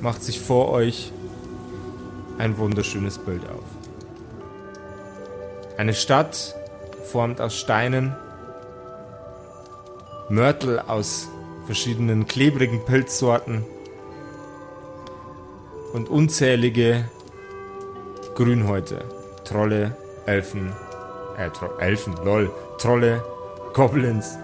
macht 0.00 0.22
sich 0.22 0.40
vor 0.40 0.70
euch 0.70 1.12
ein 2.38 2.56
wunderschönes 2.58 3.18
Bild 3.18 3.42
auf. 3.48 3.64
Eine 5.76 5.94
Stadt, 5.94 6.54
formt 7.04 7.40
aus 7.40 7.56
Steinen, 7.56 8.14
Mörtel 10.28 10.78
aus 10.78 11.28
verschiedenen 11.66 12.26
klebrigen 12.26 12.84
Pilzsorten 12.84 13.64
und 15.92 16.08
unzählige 16.08 17.08
Grünhäute, 18.34 19.04
Trolle, 19.44 19.96
Elfen, 20.26 20.72
äh, 21.38 21.50
Tro 21.50 21.68
Elfen, 21.78 22.14
lol, 22.24 22.50
Trolle, 22.78 23.22
Goblins 23.72 24.36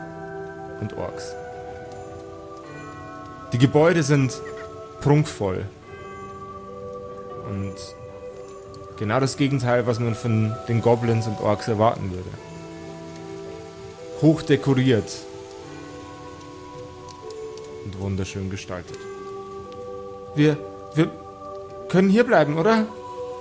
und 0.80 0.96
Orks. 0.96 1.34
Die 3.52 3.58
Gebäude 3.58 4.02
sind 4.02 4.40
prunkvoll 5.00 5.64
und 7.50 7.74
genau 8.96 9.20
das 9.20 9.36
Gegenteil, 9.36 9.86
was 9.86 10.00
man 10.00 10.14
von 10.14 10.54
den 10.68 10.80
Goblins 10.80 11.26
und 11.26 11.40
Orks 11.40 11.68
erwarten 11.68 12.10
würde 12.10 12.30
hoch 14.24 14.40
dekoriert 14.40 15.10
und 17.84 18.00
wunderschön 18.00 18.48
gestaltet. 18.48 18.98
Wir, 20.34 20.56
wir 20.94 21.10
können 21.90 22.08
hier 22.08 22.24
bleiben, 22.24 22.56
oder? 22.56 22.86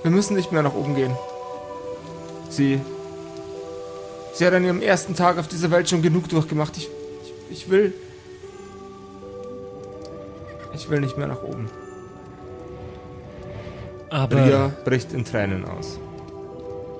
Wir 0.01 0.12
müssen 0.12 0.36
nicht 0.36 0.51
mehr 0.51 0.62
nach 0.62 0.74
oben 0.74 0.95
gehen. 0.95 1.16
Sie, 2.49 2.82
sie 4.34 4.46
hat 4.46 4.54
an 4.54 4.64
ihrem 4.66 4.82
ersten 4.82 5.16
Tag 5.16 5.38
auf 5.38 5.48
dieser 5.48 5.72
Welt 5.72 5.90
schon 5.90 6.02
genug 6.02 6.30
durchgemacht. 6.30 6.76
Ich, 6.78 6.90
ich, 7.24 7.34
ich 7.52 7.70
will, 7.70 7.94
ich 10.74 10.90
will 10.90 11.00
nicht 11.02 11.18
mehr 11.18 11.28
nach 11.28 11.44
oben. 11.44 11.70
Aber, 14.10 14.46
Ria 14.46 14.72
bricht 14.86 15.12
in 15.14 15.26
Tränen 15.26 15.66
aus. 15.66 16.00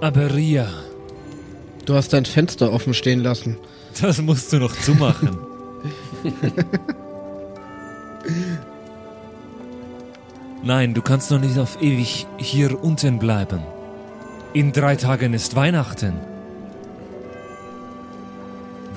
aber 0.02 0.34
Ria, 0.34 0.68
Du 1.86 1.96
hast 1.96 2.14
dein 2.14 2.24
Fenster 2.26 2.72
offen 2.72 2.94
stehen 2.94 3.20
lassen. 3.20 3.58
das 4.02 4.22
musst 4.22 4.54
du 4.54 4.58
noch 4.58 4.74
zumachen. 4.76 5.38
Nein, 10.64 10.94
du 10.94 11.02
kannst 11.02 11.30
doch 11.30 11.40
nicht 11.40 11.60
auf 11.60 11.82
ewig 11.82 12.26
hier 12.38 12.82
unten 12.82 13.20
bleiben. 13.20 13.60
In 14.54 14.72
drei 14.72 14.96
Tagen 14.96 15.34
ist 15.34 15.56
Weihnachten. 15.56 16.14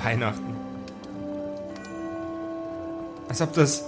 Weihnachten. 0.07 0.55
Als 3.29 3.43
ob 3.43 3.53
das 3.55 3.85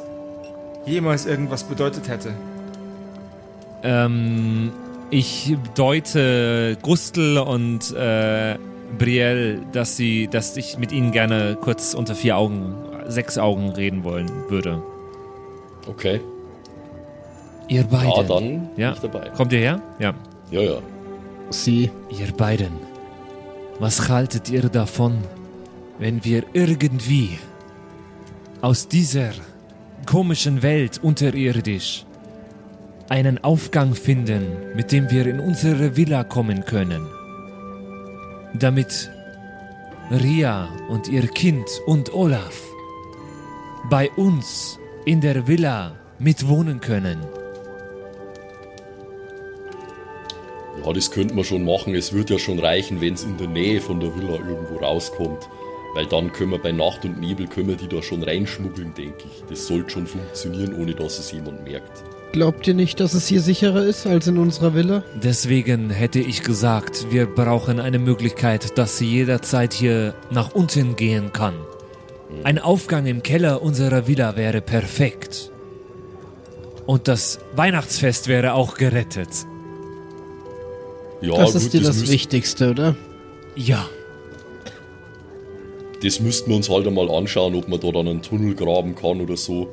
jemals 0.84 1.26
irgendwas 1.26 1.62
bedeutet 1.62 2.08
hätte. 2.08 2.34
Ähm, 3.84 4.72
ich 5.10 5.56
deute 5.76 6.76
Gustel 6.82 7.38
und 7.38 7.94
äh, 7.94 8.56
Brielle, 8.98 9.60
dass 9.72 9.96
sie, 9.96 10.26
dass 10.28 10.56
ich 10.56 10.76
mit 10.78 10.90
ihnen 10.90 11.12
gerne 11.12 11.56
kurz 11.60 11.94
unter 11.94 12.14
vier 12.16 12.36
Augen, 12.36 12.74
sechs 13.06 13.38
Augen 13.38 13.68
reden 13.70 14.02
wollen 14.02 14.28
würde. 14.48 14.82
Okay. 15.86 16.20
Ihr 17.68 17.84
beiden. 17.84 18.08
Ja, 18.10 18.22
dann 18.24 18.70
Ja. 18.76 18.90
bin 18.90 18.94
ich 19.04 19.10
dabei. 19.12 19.28
Kommt 19.36 19.52
ihr 19.52 19.60
her? 19.60 19.80
Ja. 20.00 20.14
Ja, 20.50 20.60
ja. 20.62 20.78
Sie. 21.50 21.90
Ihr 22.10 22.32
beiden. 22.36 22.72
Was 23.78 24.08
haltet 24.08 24.50
ihr 24.50 24.62
davon, 24.68 25.18
wenn 25.98 26.24
wir 26.24 26.44
irgendwie 26.52 27.38
aus 28.60 28.88
dieser 28.88 29.32
komischen 30.06 30.62
Welt 30.62 31.00
unterirdisch 31.02 32.04
einen 33.08 33.42
Aufgang 33.42 33.94
finden, 33.94 34.74
mit 34.74 34.92
dem 34.92 35.10
wir 35.10 35.26
in 35.26 35.40
unsere 35.40 35.96
Villa 35.96 36.24
kommen 36.24 36.64
können? 36.64 37.06
Damit 38.54 39.10
Ria 40.10 40.68
und 40.88 41.08
ihr 41.08 41.26
Kind 41.26 41.68
und 41.86 42.14
Olaf 42.14 42.62
bei 43.90 44.10
uns 44.12 44.78
in 45.04 45.20
der 45.20 45.46
Villa 45.46 45.96
mitwohnen 46.18 46.80
können. 46.80 47.18
Ja, 50.84 50.92
das 50.92 51.10
könnte 51.10 51.34
man 51.34 51.44
schon 51.44 51.64
machen. 51.64 51.94
Es 51.94 52.12
wird 52.12 52.30
ja 52.30 52.38
schon 52.38 52.58
reichen, 52.58 53.00
wenn 53.00 53.14
es 53.14 53.24
in 53.24 53.36
der 53.36 53.48
Nähe 53.48 53.80
von 53.80 54.00
der 54.00 54.14
Villa 54.14 54.34
irgendwo 54.34 54.76
rauskommt. 54.76 55.48
Weil 55.98 56.06
dann 56.06 56.32
können 56.32 56.52
wir 56.52 56.58
bei 56.58 56.70
Nacht 56.70 57.04
und 57.04 57.18
Nebel 57.18 57.48
können 57.48 57.66
wir 57.66 57.74
die 57.74 57.88
da 57.88 58.00
schon 58.00 58.22
reinschmuggeln, 58.22 58.94
denke 58.94 59.24
ich. 59.24 59.42
Das 59.50 59.66
sollte 59.66 59.90
schon 59.90 60.06
funktionieren, 60.06 60.80
ohne 60.80 60.94
dass 60.94 61.18
es 61.18 61.32
jemand 61.32 61.64
merkt. 61.64 62.04
Glaubt 62.30 62.68
ihr 62.68 62.74
nicht, 62.74 63.00
dass 63.00 63.14
es 63.14 63.26
hier 63.26 63.40
sicherer 63.40 63.82
ist 63.84 64.06
als 64.06 64.28
in 64.28 64.38
unserer 64.38 64.74
Villa? 64.76 65.02
Deswegen 65.20 65.90
hätte 65.90 66.20
ich 66.20 66.44
gesagt, 66.44 67.08
wir 67.10 67.26
brauchen 67.26 67.80
eine 67.80 67.98
Möglichkeit, 67.98 68.78
dass 68.78 68.96
sie 68.96 69.06
jederzeit 69.10 69.72
hier 69.72 70.14
nach 70.30 70.54
unten 70.54 70.94
gehen 70.94 71.32
kann. 71.32 71.54
Ein 72.44 72.60
Aufgang 72.60 73.06
im 73.06 73.24
Keller 73.24 73.60
unserer 73.60 74.06
Villa 74.06 74.36
wäre 74.36 74.60
perfekt. 74.60 75.50
Und 76.86 77.08
das 77.08 77.40
Weihnachtsfest 77.56 78.28
wäre 78.28 78.52
auch 78.54 78.76
gerettet. 78.76 79.30
Ja, 81.22 81.38
das 81.38 81.54
gut, 81.54 81.62
ist 81.62 81.72
dir 81.72 81.80
das, 81.80 81.98
müsst- 81.98 82.12
Wichtigste, 82.12 82.70
oder? 82.70 82.94
Ja, 83.56 83.88
Das 86.02 86.20
müssten 86.20 86.50
wir 86.50 86.56
uns 86.56 86.70
halt 86.70 86.86
einmal 86.86 87.10
anschauen, 87.10 87.54
ob 87.56 87.68
man 87.68 87.80
da 87.80 87.90
dann 87.90 88.06
einen 88.06 88.22
Tunnel 88.22 88.54
graben 88.54 88.94
kann 88.94 89.20
oder 89.20 89.36
so. 89.36 89.68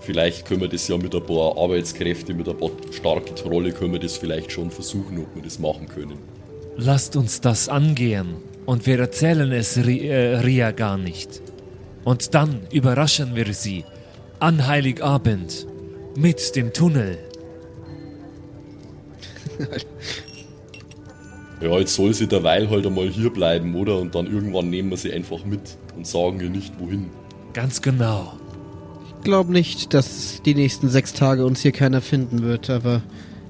Vielleicht 0.00 0.46
können 0.46 0.60
wir 0.60 0.68
das 0.68 0.88
ja 0.88 0.96
mit 0.96 1.14
ein 1.14 1.24
paar 1.24 1.56
Arbeitskräfte, 1.56 2.34
mit 2.34 2.48
ein 2.48 2.56
paar 2.56 2.70
starke 2.90 3.34
Trolle, 3.34 3.72
können 3.72 3.92
wir 3.92 4.00
das 4.00 4.16
vielleicht 4.16 4.52
schon 4.52 4.70
versuchen, 4.70 5.18
ob 5.18 5.34
wir 5.34 5.42
das 5.42 5.58
machen 5.58 5.86
können. 5.88 6.18
lasst 6.76 7.16
uns 7.16 7.40
das 7.40 7.68
angehen. 7.68 8.36
Und 8.66 8.86
wir 8.86 8.98
erzählen 8.98 9.52
es 9.52 9.76
Ri 9.78 10.06
äh, 10.08 10.36
Ria 10.38 10.70
gar 10.70 10.96
nicht. 10.98 11.42
Und 12.04 12.34
dann 12.34 12.60
überraschen 12.70 13.34
wir 13.34 13.52
sie 13.52 13.84
an 14.38 14.66
Heiligabend 14.66 15.66
mit 16.16 16.56
dem 16.56 16.72
Tunnel. 16.72 17.18
Ja, 21.60 21.78
jetzt 21.78 21.94
soll 21.94 22.14
sie 22.14 22.26
derweil 22.26 22.70
halt 22.70 22.86
einmal 22.86 23.08
hier 23.08 23.30
bleiben, 23.30 23.74
oder? 23.74 23.98
Und 23.98 24.14
dann 24.14 24.26
irgendwann 24.26 24.70
nehmen 24.70 24.90
wir 24.90 24.96
sie 24.96 25.12
einfach 25.12 25.44
mit 25.44 25.60
und 25.94 26.06
sagen 26.06 26.40
ihr 26.40 26.48
nicht 26.48 26.72
wohin. 26.80 27.10
Ganz 27.52 27.82
genau. 27.82 28.32
Ich 29.18 29.24
glaube 29.24 29.52
nicht, 29.52 29.92
dass 29.92 30.40
die 30.42 30.54
nächsten 30.54 30.88
sechs 30.88 31.12
Tage 31.12 31.44
uns 31.44 31.60
hier 31.60 31.72
keiner 31.72 32.00
finden 32.00 32.42
wird, 32.42 32.70
aber 32.70 33.02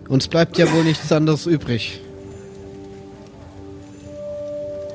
uns 0.08 0.26
bleibt 0.26 0.58
ja 0.58 0.72
wohl 0.72 0.82
nichts 0.82 1.12
anderes 1.12 1.46
übrig. 1.46 2.00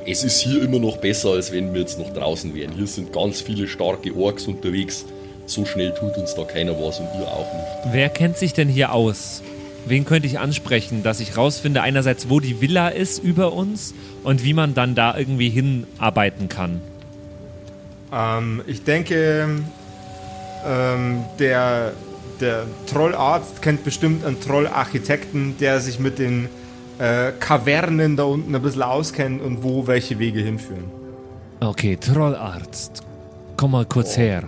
Es 0.05 0.23
ist 0.25 0.41
hier 0.41 0.61
immer 0.61 0.79
noch 0.79 0.97
besser, 0.97 1.29
als 1.29 1.53
wenn 1.53 1.73
wir 1.73 1.81
jetzt 1.81 1.97
noch 1.97 2.13
draußen 2.13 2.53
wären. 2.53 2.73
Hier 2.73 2.85
sind 2.85 3.13
ganz 3.13 3.39
viele 3.39 3.67
starke 3.67 4.13
Orks 4.13 4.45
unterwegs. 4.45 5.05
So 5.45 5.63
schnell 5.63 5.93
tut 5.93 6.17
uns 6.17 6.35
da 6.35 6.43
keiner 6.43 6.73
was 6.73 6.99
und 6.99 7.07
ihr 7.17 7.27
auch 7.27 7.51
nicht. 7.53 7.93
Wer 7.93 8.09
kennt 8.09 8.37
sich 8.37 8.51
denn 8.53 8.67
hier 8.67 8.91
aus? 8.91 9.41
Wen 9.87 10.05
könnte 10.05 10.27
ich 10.27 10.39
ansprechen, 10.39 11.03
dass 11.03 11.19
ich 11.19 11.37
rausfinde, 11.37 11.81
einerseits, 11.81 12.29
wo 12.29 12.39
die 12.39 12.59
Villa 12.59 12.89
ist 12.89 13.23
über 13.23 13.53
uns 13.53 13.93
und 14.23 14.43
wie 14.43 14.53
man 14.53 14.73
dann 14.73 14.95
da 14.95 15.15
irgendwie 15.15 15.49
hinarbeiten 15.49 16.49
kann? 16.49 16.81
Ähm, 18.11 18.61
ich 18.65 18.83
denke, 18.83 19.47
ähm, 20.65 21.23
der, 21.37 21.93
der 22.39 22.65
Trollarzt 22.87 23.61
kennt 23.61 23.83
bestimmt 23.83 24.25
einen 24.25 24.39
Trollarchitekten, 24.41 25.57
der 25.59 25.79
sich 25.79 25.99
mit 25.99 26.17
den 26.17 26.49
äh, 26.97 27.31
Kavernen 27.39 28.15
da 28.15 28.23
unten 28.23 28.55
ein 28.55 28.61
bisschen 28.61 28.81
auskennt 28.81 29.41
und 29.41 29.63
wo 29.63 29.85
welche 29.85 30.17
Wege 30.17 30.39
hinführen. 30.39 30.85
Okay, 31.59 31.97
Trollarzt. 31.97 33.03
Komm 33.57 33.71
mal 33.71 33.85
kurz 33.85 34.17
her. 34.17 34.43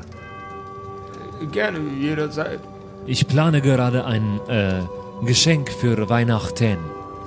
Gerne, 1.52 1.80
jederzeit. 2.02 2.60
Ich 3.06 3.28
plane 3.28 3.62
gerade 3.62 4.06
ein 4.06 4.40
äh, 4.50 4.82
Geschenk 5.24 5.70
für 5.72 6.10
Weihnachten. 6.10 6.78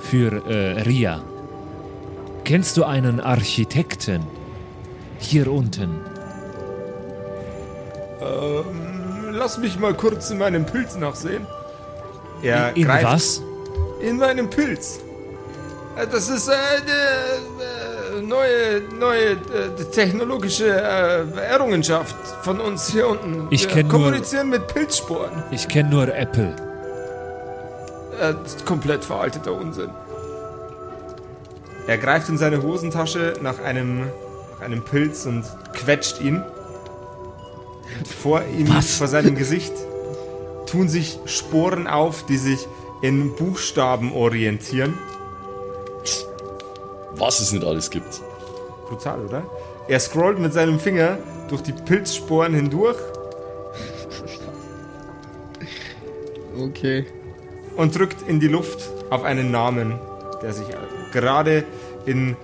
Für 0.00 0.42
äh, 0.46 0.82
Ria. 0.82 1.20
Kennst 2.44 2.76
du 2.76 2.84
einen 2.84 3.20
Architekten? 3.20 4.22
Hier 5.18 5.52
unten. 5.52 6.00
Ähm, 8.20 9.32
lass 9.32 9.58
mich 9.58 9.78
mal 9.78 9.92
kurz 9.94 10.30
in 10.30 10.38
meinem 10.38 10.64
Pilz 10.64 10.96
nachsehen. 10.96 11.46
Er 12.42 12.74
In 12.76 12.84
greift 12.84 13.04
was? 13.04 13.42
in 14.00 14.16
meinem 14.16 14.48
Pilz. 14.48 15.00
Äh, 15.96 16.06
Das 16.10 16.30
ist 16.30 16.48
eine 16.48 18.18
äh, 18.18 18.22
neue, 18.22 18.80
neue 18.98 19.32
äh, 19.32 19.84
technologische 19.92 20.68
Errungenschaft 20.70 22.16
von 22.42 22.58
uns 22.60 22.88
hier 22.90 23.06
unten. 23.08 23.48
Ich 23.50 23.64
Wir 23.66 23.74
kenn 23.74 23.88
nur- 23.88 23.98
kommunizieren 23.98 24.48
mit 24.48 24.66
Pilzsporen. 24.68 25.42
Ich 25.50 25.68
kenne 25.68 25.90
nur 25.90 26.14
Apple. 26.14 26.54
Äh, 28.20 28.34
das 28.42 28.56
ist 28.56 28.66
komplett 28.66 29.04
veralteter 29.04 29.52
Unsinn. 29.52 29.90
Er 31.86 31.98
greift 31.98 32.28
in 32.28 32.38
seine 32.38 32.62
Hosentasche 32.62 33.34
nach 33.40 33.58
einem, 33.60 34.00
nach 34.52 34.60
einem 34.60 34.82
Pilz 34.84 35.26
und 35.26 35.44
quetscht 35.72 36.20
ihn. 36.20 36.42
Vor 38.22 38.42
ihm, 38.56 38.66
vor 38.66 39.08
seinem 39.08 39.34
Gesicht, 39.34 39.72
tun 40.66 40.88
sich 40.88 41.18
Sporen 41.24 41.86
auf, 41.86 42.24
die 42.26 42.36
sich 42.36 42.68
in 43.02 43.34
Buchstaben 43.34 44.12
orientieren. 44.12 44.96
Was 47.12 47.40
es 47.40 47.52
nicht 47.52 47.64
alles 47.64 47.90
gibt. 47.90 48.20
Brutal, 48.88 49.24
oder? 49.24 49.42
Er 49.88 49.98
scrollt 49.98 50.38
mit 50.38 50.52
seinem 50.52 50.78
Finger 50.78 51.18
durch 51.48 51.62
die 51.62 51.72
Pilzsporen 51.72 52.54
hindurch 52.54 52.96
Okay. 56.58 57.06
Und 57.80 57.98
drückt 57.98 58.28
in 58.28 58.40
die 58.40 58.46
Luft 58.46 58.90
auf 59.08 59.24
einen 59.24 59.50
Namen, 59.50 59.98
der 60.42 60.52
sich 60.52 60.66
gerade 61.14 61.64
in 62.04 62.36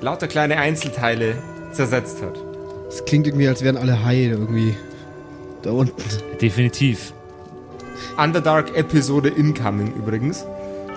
lauter 0.00 0.26
kleine 0.26 0.56
Einzelteile 0.58 1.36
zersetzt 1.70 2.20
hat. 2.22 2.36
Es 2.88 3.04
klingt 3.04 3.28
irgendwie, 3.28 3.46
als 3.46 3.62
wären 3.62 3.76
alle 3.76 4.04
heil 4.04 4.32
irgendwie. 4.32 4.74
Da 5.62 5.70
unten. 5.70 5.94
Definitiv. 6.42 7.12
Underdark 8.16 8.76
Episode 8.76 9.28
Incoming 9.28 9.94
übrigens. 9.94 10.44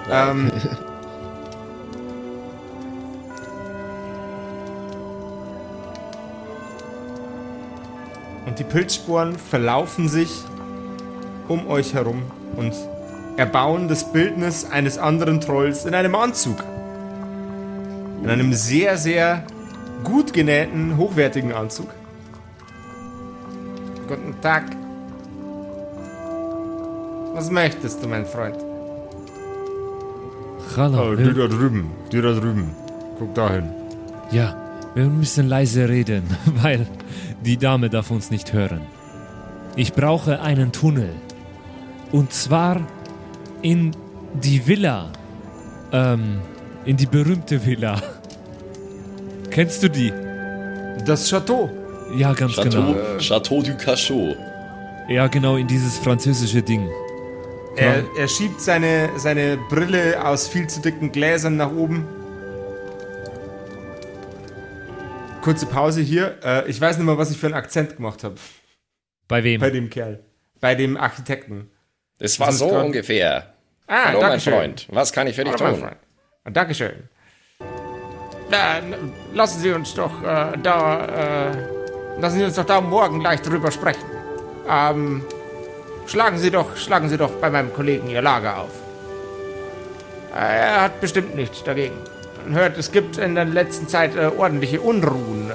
Ähm, 0.09 0.51
und 8.47 8.57
die 8.57 8.63
Pilzsporen 8.63 9.37
verlaufen 9.37 10.09
sich 10.09 10.31
um 11.47 11.67
euch 11.67 11.93
herum 11.93 12.23
und 12.55 12.73
erbauen 13.37 13.87
das 13.87 14.11
Bildnis 14.11 14.65
eines 14.65 14.97
anderen 14.97 15.41
Trolls 15.41 15.85
in 15.85 15.95
einem 15.95 16.15
Anzug. 16.15 16.63
In 18.23 18.29
einem 18.29 18.53
sehr, 18.53 18.97
sehr 18.97 19.45
gut 20.03 20.33
genähten, 20.33 20.97
hochwertigen 20.97 21.53
Anzug. 21.53 21.89
Guten 24.07 24.35
Tag. 24.41 24.63
Was 27.33 27.49
möchtest 27.49 28.03
du, 28.03 28.07
mein 28.07 28.25
Freund? 28.25 28.57
Hallo. 30.77 31.11
Oh, 31.11 31.15
die 31.15 31.33
da 31.33 31.47
drüben, 31.47 31.91
die 32.11 32.21
da 32.21 32.31
drüben. 32.33 32.75
Guck 33.17 33.33
dahin. 33.33 33.69
Ja, 34.31 34.55
wir 34.93 35.05
müssen 35.05 35.47
leise 35.47 35.89
reden, 35.89 36.23
weil 36.61 36.85
die 37.43 37.57
Dame 37.57 37.89
darf 37.89 38.11
uns 38.11 38.31
nicht 38.31 38.53
hören. 38.53 38.81
Ich 39.75 39.93
brauche 39.93 40.41
einen 40.41 40.71
Tunnel. 40.71 41.09
Und 42.11 42.31
zwar 42.31 42.81
in 43.63 43.95
die 44.35 44.65
Villa. 44.67 45.11
Ähm, 45.91 46.41
in 46.85 46.97
die 46.97 47.05
berühmte 47.05 47.65
Villa. 47.65 48.01
Kennst 49.49 49.81
du 49.83 49.89
die? 49.89 50.11
Das 51.05 51.29
Chateau. 51.29 51.69
Ja, 52.15 52.33
ganz 52.33 52.53
Chateau, 52.55 52.69
genau. 52.93 53.17
Chateau 53.19 53.61
du 53.61 53.75
Cachot. 53.77 54.35
Ja, 55.09 55.27
genau, 55.27 55.57
in 55.57 55.67
dieses 55.67 55.97
französische 55.99 56.61
Ding. 56.61 56.87
Er, 57.75 58.03
er 58.17 58.27
schiebt 58.27 58.61
seine, 58.61 59.09
seine 59.17 59.57
Brille 59.69 60.23
aus 60.23 60.47
viel 60.47 60.67
zu 60.67 60.79
dicken 60.81 61.11
Gläsern 61.11 61.57
nach 61.57 61.71
oben. 61.71 62.05
Kurze 65.41 65.65
Pause 65.65 66.01
hier. 66.01 66.37
Äh, 66.43 66.69
ich 66.69 66.79
weiß 66.79 66.97
nicht 66.97 67.05
mal, 67.05 67.17
was 67.17 67.31
ich 67.31 67.37
für 67.37 67.47
einen 67.47 67.55
Akzent 67.55 67.95
gemacht 67.97 68.23
habe. 68.23 68.35
Bei 69.27 69.43
wem? 69.43 69.59
Bei 69.59 69.69
dem 69.71 69.89
Kerl. 69.89 70.23
Bei 70.61 70.75
dem 70.75 70.95
Architekten. 70.97 71.69
Das 72.19 72.39
war 72.39 72.47
Das 72.47 72.59
so 72.59 72.69
grad- 72.69 72.85
ungefähr. 72.85 73.52
Ah, 73.87 74.05
Hallo, 74.05 74.19
mein 74.21 74.29
Dankeschön. 74.29 74.53
Freund. 74.53 74.87
Was 74.91 75.11
kann 75.11 75.27
ich 75.27 75.35
für 75.35 75.43
dich 75.43 75.53
Hallo, 75.59 75.75
tun? 75.77 75.89
Dankeschön. 76.51 77.09
Na, 78.49 78.77
n- 78.79 79.13
lassen 79.33 79.59
Sie 79.61 79.71
uns 79.71 79.93
doch 79.93 80.21
äh, 80.23 80.57
da, 80.61 81.51
äh, 81.51 82.19
lassen 82.19 82.37
Sie 82.39 82.43
uns 82.45 82.55
doch 82.55 82.65
da 82.65 82.81
morgen 82.81 83.19
gleich 83.19 83.41
drüber 83.41 83.71
sprechen. 83.71 84.03
Ähm, 84.69 85.23
schlagen 86.05 86.37
Sie 86.37 86.51
doch, 86.51 86.75
schlagen 86.77 87.09
Sie 87.09 87.17
doch 87.17 87.31
bei 87.31 87.49
meinem 87.49 87.73
Kollegen 87.73 88.09
Ihr 88.09 88.21
Lager 88.21 88.59
auf. 88.59 88.71
Äh, 90.33 90.37
Er 90.59 90.81
hat 90.81 91.01
bestimmt 91.01 91.35
nichts 91.35 91.63
dagegen. 91.63 91.95
Man 92.45 92.55
hört, 92.55 92.77
es 92.77 92.91
gibt 92.91 93.17
in 93.17 93.35
der 93.35 93.45
letzten 93.45 93.87
Zeit 93.87 94.15
äh, 94.15 94.27
ordentliche 94.37 94.81
Unruhen 94.81 95.49
äh, 95.51 95.53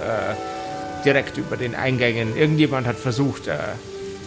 direkt 1.04 1.36
über 1.38 1.56
den 1.56 1.74
Eingängen. 1.74 2.36
Irgendjemand 2.36 2.86
hat 2.86 2.96
versucht, 2.96 3.46
äh, 3.46 3.56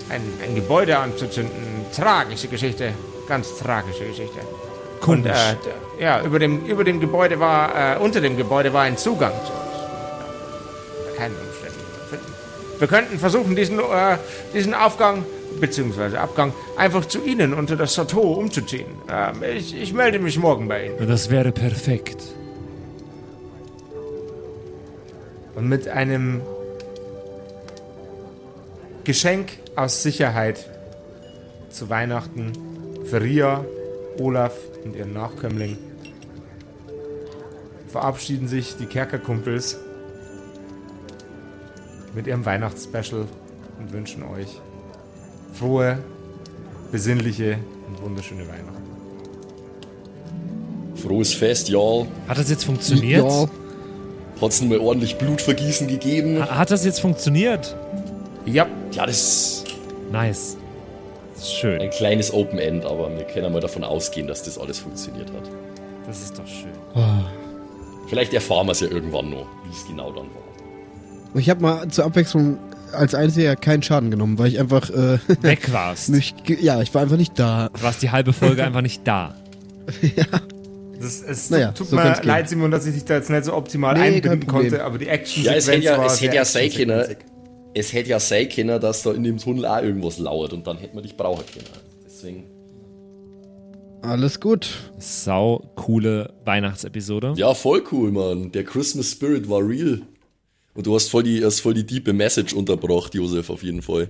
ein, 0.09 0.21
ein 0.43 0.55
Gebäude 0.55 0.97
anzuzünden. 0.97 1.85
Tragische 1.95 2.47
Geschichte, 2.47 2.93
ganz 3.27 3.57
tragische 3.57 4.05
Geschichte. 4.05 4.39
Und 4.39 4.99
Komisch. 5.23 5.31
äh, 5.31 5.55
d- 5.97 6.03
ja, 6.03 6.21
über 6.23 6.37
dem, 6.39 6.65
über 6.65 6.83
dem 6.83 6.99
Gebäude 6.99 7.39
war, 7.39 7.95
äh, 7.95 7.97
unter 7.99 8.21
dem 8.21 8.37
Gebäude 8.37 8.71
war 8.73 8.83
ein 8.83 8.97
Zugang 8.97 9.31
zu 9.45 9.51
uns. 9.51 11.17
Keinen 11.17 11.35
Umständen 11.35 11.79
finden. 12.09 12.33
Wir 12.79 12.87
könnten 12.87 13.19
versuchen, 13.19 13.55
diesen, 13.55 13.79
äh, 13.79 14.17
diesen 14.53 14.73
Aufgang 14.73 15.25
bzw. 15.59 16.17
Abgang 16.17 16.53
einfach 16.77 17.05
zu 17.05 17.23
Ihnen 17.23 17.53
unter 17.53 17.75
das 17.75 17.95
Chateau 17.95 18.33
umzuziehen. 18.33 18.85
Ähm, 19.11 19.41
ich, 19.57 19.75
ich 19.75 19.93
melde 19.93 20.19
mich 20.19 20.37
morgen 20.37 20.67
bei 20.67 20.85
Ihnen. 20.87 21.07
Das 21.07 21.29
wäre 21.29 21.51
perfekt. 21.51 22.21
Und 25.55 25.67
mit 25.67 25.87
einem 25.87 26.41
Geschenk 29.03 29.49
aus 29.75 30.03
Sicherheit 30.03 30.69
zu 31.69 31.89
Weihnachten 31.89 32.53
für 33.05 33.21
Ria, 33.21 33.65
Olaf 34.19 34.53
und 34.83 34.95
ihren 34.95 35.13
Nachkömmling 35.13 35.77
verabschieden 37.87 38.47
sich 38.47 38.75
die 38.77 38.85
Kerkerkumpels 38.85 39.77
mit 42.15 42.27
ihrem 42.27 42.45
Weihnachtsspecial 42.45 43.25
und 43.79 43.91
wünschen 43.91 44.23
euch 44.23 44.59
frohe, 45.53 45.97
besinnliche 46.91 47.57
und 47.87 48.01
wunderschöne 48.01 48.41
Weihnachten. 48.47 48.81
Frohes 50.95 51.33
Fest, 51.33 51.67
y'all. 51.69 52.05
Hat 52.27 52.37
das 52.37 52.49
jetzt 52.49 52.63
funktioniert? 52.65 53.25
Ja. 53.25 53.49
Hat's 54.41 54.61
mal 54.61 54.79
ordentlich 54.79 55.17
Blutvergießen 55.17 55.87
gegeben? 55.87 56.39
Ha- 56.41 56.57
Hat 56.57 56.71
das 56.71 56.85
jetzt 56.85 56.99
funktioniert? 56.99 57.75
Ja, 58.45 58.67
Ja, 58.91 59.05
das 59.05 59.17
ist 59.17 59.63
Nice. 60.11 60.57
Das 61.41 61.49
ist 61.49 61.55
schön. 61.55 61.81
ein 61.81 61.89
kleines 61.89 62.31
Open 62.31 62.59
End, 62.59 62.85
aber 62.85 63.09
wir 63.17 63.23
können 63.23 63.51
mal 63.51 63.59
davon 63.61 63.83
ausgehen, 63.83 64.27
dass 64.27 64.43
das 64.43 64.59
alles 64.59 64.77
funktioniert 64.77 65.31
hat. 65.31 65.49
Das 66.05 66.21
ist 66.21 66.37
doch 66.37 66.45
schön. 66.45 66.69
Vielleicht 68.09 68.33
erfahren 68.33 68.67
wir 68.67 68.73
es 68.73 68.81
ja 68.81 68.87
irgendwann 68.89 69.31
noch, 69.31 69.47
wie 69.65 69.71
es 69.73 69.87
genau 69.87 70.11
dann 70.11 70.25
war. 70.25 71.35
Ich 71.39 71.49
habe 71.49 71.61
mal 71.61 71.87
zur 71.87 72.05
Abwechslung 72.05 72.59
als 72.93 73.15
Einziger 73.15 73.55
keinen 73.55 73.81
Schaden 73.81 74.11
genommen, 74.11 74.37
weil 74.37 74.49
ich 74.49 74.59
einfach 74.59 74.89
äh, 74.91 75.17
Weg 75.41 75.71
warst. 75.73 76.09
nicht, 76.09 76.43
ge- 76.43 76.57
ja, 76.61 76.81
ich 76.81 76.93
war 76.93 77.01
einfach 77.01 77.17
nicht 77.17 77.39
da. 77.39 77.69
Du 77.73 77.81
warst 77.81 78.01
die 78.03 78.11
halbe 78.11 78.33
Folge 78.33 78.63
einfach 78.63 78.81
nicht 78.81 79.07
da. 79.07 79.33
das, 81.01 81.21
es 81.21 81.49
Naja, 81.49 81.71
tut 81.71 81.87
so 81.87 81.95
mir 81.95 82.19
leid, 82.23 82.49
Simon, 82.49 82.69
dass 82.69 82.85
ich 82.85 82.93
dich 82.93 83.05
da 83.05 83.15
jetzt 83.15 83.29
nicht 83.29 83.45
so 83.45 83.53
optimal 83.55 83.95
Nee, 83.97 84.15
einbinden 84.17 84.45
konnte, 84.45 84.83
aber 84.83 84.97
die 84.97 85.07
action 85.07 85.43
Ja, 85.43 85.53
es 85.53 85.67
hätte 85.67 85.83
ja, 85.85 85.97
war 85.97 86.05
es 86.05 86.21
hätte 86.21 86.31
sehr 86.31 86.33
ja 86.35 86.45
sein 86.45 86.69
können. 86.71 87.15
Es 87.73 87.93
hätte 87.93 88.09
ja 88.09 88.19
sein 88.19 88.49
können, 88.49 88.79
dass 88.79 89.03
da 89.03 89.11
in 89.11 89.23
dem 89.23 89.37
Tunnel 89.37 89.65
auch 89.65 89.81
irgendwas 89.81 90.19
lauert 90.19 90.53
und 90.53 90.67
dann 90.67 90.77
hätten 90.77 90.95
wir 90.95 91.01
dich 91.01 91.15
brauchen 91.15 91.45
können. 91.45 91.67
Deswegen. 92.05 92.45
Alles 94.01 94.39
gut. 94.39 94.91
Sau 94.97 95.71
coole 95.75 96.33
Weihnachtsepisode. 96.43 97.33
Ja, 97.37 97.53
voll 97.53 97.83
cool, 97.91 98.11
Mann. 98.11 98.51
Der 98.51 98.63
Christmas 98.63 99.11
Spirit 99.11 99.49
war 99.49 99.67
real. 99.67 100.01
Und 100.73 100.87
du 100.87 100.95
hast 100.95 101.09
voll 101.09 101.23
die, 101.23 101.43
hast 101.43 101.59
voll 101.59 101.73
die 101.73 101.85
diepe 101.85 102.13
Message 102.13 102.53
unterbracht, 102.53 103.13
Josef, 103.13 103.49
auf 103.49 103.61
jeden 103.61 103.81
Fall. 103.81 104.09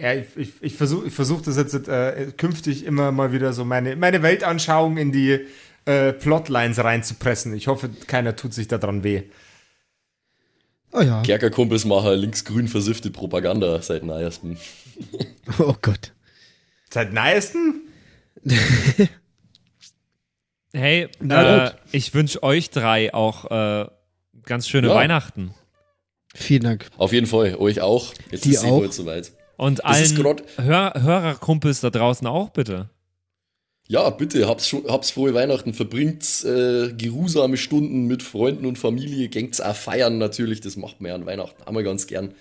Ja, 0.00 0.14
ich, 0.14 0.26
ich, 0.36 0.52
ich 0.60 0.74
versuche 0.74 1.08
ich 1.08 1.12
versuch 1.12 1.42
das 1.42 1.56
jetzt 1.56 1.74
äh, 1.88 2.32
künftig 2.36 2.84
immer 2.84 3.10
mal 3.10 3.32
wieder 3.32 3.52
so 3.52 3.64
meine, 3.64 3.96
meine 3.96 4.22
Weltanschauung 4.22 4.96
in 4.98 5.12
die 5.12 5.40
äh, 5.84 6.12
Plotlines 6.12 6.82
reinzupressen. 6.82 7.54
Ich 7.54 7.66
hoffe, 7.66 7.90
keiner 8.06 8.36
tut 8.36 8.54
sich 8.54 8.68
daran 8.68 9.02
weh. 9.02 9.24
Oh 10.96 11.00
ja. 11.00 11.22
Kerkerkumpels 11.22 11.84
machen 11.84 12.14
linksgrün 12.14 12.68
versiffte 12.68 13.10
Propaganda 13.10 13.82
seit 13.82 14.04
neuestem. 14.04 14.56
Oh 15.58 15.74
Gott. 15.82 16.12
Seit 16.90 17.12
neuestem? 17.12 17.82
Hey, 20.72 21.08
Na 21.20 21.68
äh, 21.68 21.72
ich 21.92 22.14
wünsche 22.14 22.42
euch 22.42 22.70
drei 22.70 23.14
auch 23.14 23.48
äh, 23.50 23.86
ganz 24.44 24.66
schöne 24.68 24.88
Ja. 24.88 24.94
Weihnachten. 24.94 25.54
Vielen 26.34 26.64
Dank. 26.64 26.88
Auf 26.96 27.12
jeden 27.12 27.26
Fall, 27.28 27.54
euch 27.56 27.80
auch. 27.80 28.12
Jetzt 28.32 28.44
Die 28.44 28.50
ist 28.50 28.58
es 28.58 28.64
auch. 28.64 28.80
bald 28.80 28.92
soweit. 28.92 29.32
Und 29.56 29.84
allen 29.84 30.16
Hör 30.56 30.94
Hörerkumpels 31.00 31.80
da 31.80 31.90
draußen 31.90 32.26
auch 32.26 32.50
bitte. 32.50 32.90
Ja, 33.86 34.08
bitte, 34.10 34.48
hab's, 34.48 34.66
schon, 34.66 34.84
hab's 34.88 35.10
frohe 35.10 35.34
Weihnachten, 35.34 35.74
verbringt 35.74 36.24
äh, 36.44 36.92
geruhsame 36.96 37.58
Stunden 37.58 38.06
mit 38.06 38.22
Freunden 38.22 38.64
und 38.64 38.78
Familie, 38.78 39.28
gängt's 39.28 39.60
auch 39.60 39.76
feiern 39.76 40.16
natürlich, 40.16 40.62
das 40.62 40.76
macht 40.76 41.00
man 41.02 41.10
ja 41.10 41.14
an 41.14 41.26
Weihnachten, 41.26 41.62
wir 41.76 41.82
ganz 41.82 42.06
gern. 42.06 42.34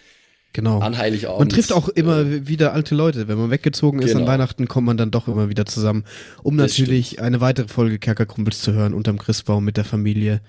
Genau. 0.53 0.79
An 0.79 0.97
Heiligabend. 0.99 1.39
Man 1.39 1.49
trifft 1.49 1.73
auch 1.73 1.89
immer 1.89 2.19
Äh, 2.19 2.47
wieder 2.47 2.73
alte 2.73 2.93
Leute. 2.93 3.27
Wenn 3.27 3.39
man 3.39 3.49
weggezogen 3.49 3.99
ist 4.03 4.11
an 4.11 4.19
Genau. 4.19 4.31
Weihnachten, 4.31 4.67
kommt 4.67 4.85
man 4.85 4.97
dann 4.97 5.09
doch 5.09 5.27
immer 5.27 5.49
wieder 5.49 5.65
zusammen, 5.65 6.05
um 6.43 6.57
Das 6.57 6.77
natürlich 6.77 7.19
eine 7.19 7.41
weitere 7.41 7.67
Folge 7.67 7.97
Kerkerkumpels 7.97 8.61
zu 8.61 8.71
hören 8.71 8.93
unterm 8.93 9.17
Christbaum 9.17 9.65
mit 9.65 9.77
der 9.77 9.83
Familie. 9.83 10.41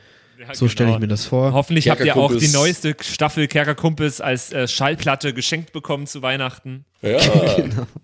so 0.53 0.69
stelle 0.69 0.93
ich 0.93 0.99
mir 0.99 1.09
das 1.09 1.25
vor. 1.25 1.55
Hoffentlich 1.55 1.89
habt 1.89 2.05
ihr 2.05 2.17
auch 2.19 2.37
die 2.37 2.49
neueste 2.49 2.95
Staffel 3.01 3.49
Kerkerkumpels 3.49 4.21
als 4.21 4.53
äh, 4.53 4.69
Schallplatte 4.69 5.33
geschenkt 5.33 5.73
bekommen 5.73 6.07
zu 6.07 6.21
Weihnachten. 6.21 6.85
ja, 7.01 7.17
Oh 7.35 7.65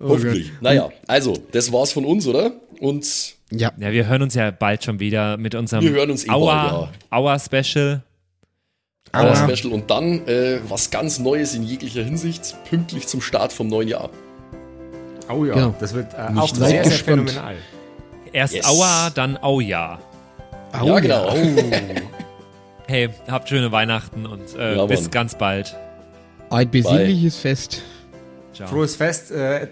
hoffentlich. 0.00 0.50
Naja, 0.60 0.90
also, 1.06 1.36
das 1.52 1.72
war's 1.72 1.92
von 1.92 2.04
uns, 2.04 2.26
oder? 2.26 2.52
Und 2.80 3.06
Ja, 3.50 3.72
Ja, 3.78 3.92
wir 3.92 4.06
hören 4.06 4.22
uns 4.22 4.34
ja 4.34 4.50
bald 4.50 4.84
schon 4.84 4.98
wieder 5.00 5.36
mit 5.36 5.54
unserem 5.54 5.84
Wir 5.84 5.90
hören 5.92 6.10
uns 6.10 6.24
eh 6.24 6.28
bald, 6.28 6.40
Aua, 6.42 6.88
Aua 7.10 7.38
Special. 7.38 8.02
Aua 9.12 9.30
Aua. 9.30 9.48
Special 9.48 9.72
und 9.72 9.90
dann 9.90 10.26
äh, 10.26 10.58
was 10.68 10.90
ganz 10.90 11.18
Neues 11.20 11.54
in 11.54 11.62
jeglicher 11.62 12.02
Hinsicht, 12.02 12.56
pünktlich 12.68 13.06
zum 13.06 13.20
Start 13.20 13.52
vom 13.52 13.68
neuen 13.68 13.88
Jahr. 13.88 14.10
Oh 15.30 15.44
ja, 15.44 15.54
Genau. 15.54 15.74
das 15.78 15.94
wird 15.94 16.12
äh, 16.14 16.30
Nicht 16.32 16.42
auch 16.42 16.54
sehr, 16.54 16.84
sehr 16.84 16.92
phänomenal. 16.92 17.54
Erst 18.32 18.54
Yes. 18.54 18.66
Aua, 18.66 19.10
dann 19.14 19.36
Auja. 19.36 20.00
Au 20.72 20.86
ja, 20.86 20.98
genau. 20.98 21.32
Hey, 22.86 23.08
habt 23.28 23.48
schöne 23.48 23.70
Weihnachten 23.72 24.26
und 24.26 24.42
äh, 24.58 24.76
Ja, 24.76 24.86
bis 24.86 25.10
ganz 25.10 25.36
bald. 25.38 25.74
Ein 26.50 26.70
besinnliches 26.70 27.38
Fest. 27.38 27.82
Ciao. 28.54 28.68
Frohes 28.68 28.96
Fest 28.96 29.30
äh, 29.30 29.64
äh, 29.64 29.68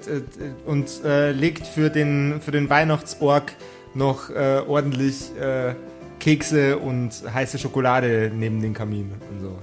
und 0.66 1.04
äh, 1.04 1.30
legt 1.32 1.66
für 1.66 1.88
den, 1.88 2.40
für 2.40 2.50
den 2.50 2.68
Weihnachtsorg 2.68 3.52
noch 3.94 4.30
äh, 4.30 4.62
ordentlich 4.66 5.36
äh, 5.36 5.74
Kekse 6.18 6.78
und 6.78 7.10
heiße 7.32 7.58
Schokolade 7.58 8.30
neben 8.34 8.60
den 8.60 8.74
Kamin 8.74 9.12
und 9.30 9.40
so. 9.40 9.58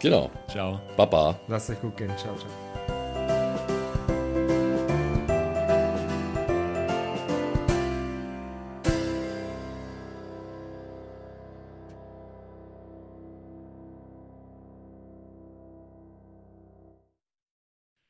Genau. 0.00 0.30
Ciao. 0.48 0.80
Baba. 0.96 1.38
Lasst 1.48 1.70
euch 1.70 1.80
gut 1.80 1.96
gehen. 1.96 2.10
Ciao, 2.16 2.34
ciao. 2.36 2.69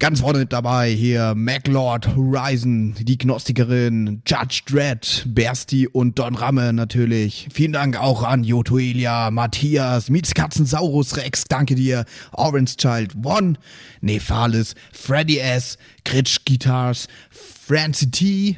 Ganz 0.00 0.20
vorne 0.20 0.38
mit 0.38 0.52
dabei 0.52 0.90
hier 0.90 1.34
MacLord, 1.34 2.14
Horizon, 2.14 2.94
die 3.00 3.18
Gnostikerin, 3.18 4.22
Judge 4.24 4.60
Dredd, 4.66 5.24
Bersti 5.26 5.88
und 5.88 6.20
Don 6.20 6.36
Ramme 6.36 6.72
natürlich. 6.72 7.48
Vielen 7.52 7.72
Dank 7.72 8.00
auch 8.00 8.22
an 8.22 8.44
Jotoelia, 8.44 9.32
Matthias, 9.32 10.08
Mietskatzen, 10.08 10.66
Saurus 10.66 11.16
Rex, 11.16 11.46
danke 11.48 11.74
dir, 11.74 12.04
Orange 12.30 12.76
Child 12.76 13.16
One, 13.24 13.54
Nephalis, 14.00 14.76
Freddy 14.92 15.38
S, 15.38 15.78
Critch 16.04 16.44
Guitars, 16.44 17.08
Francie 17.30 18.10
T, 18.12 18.56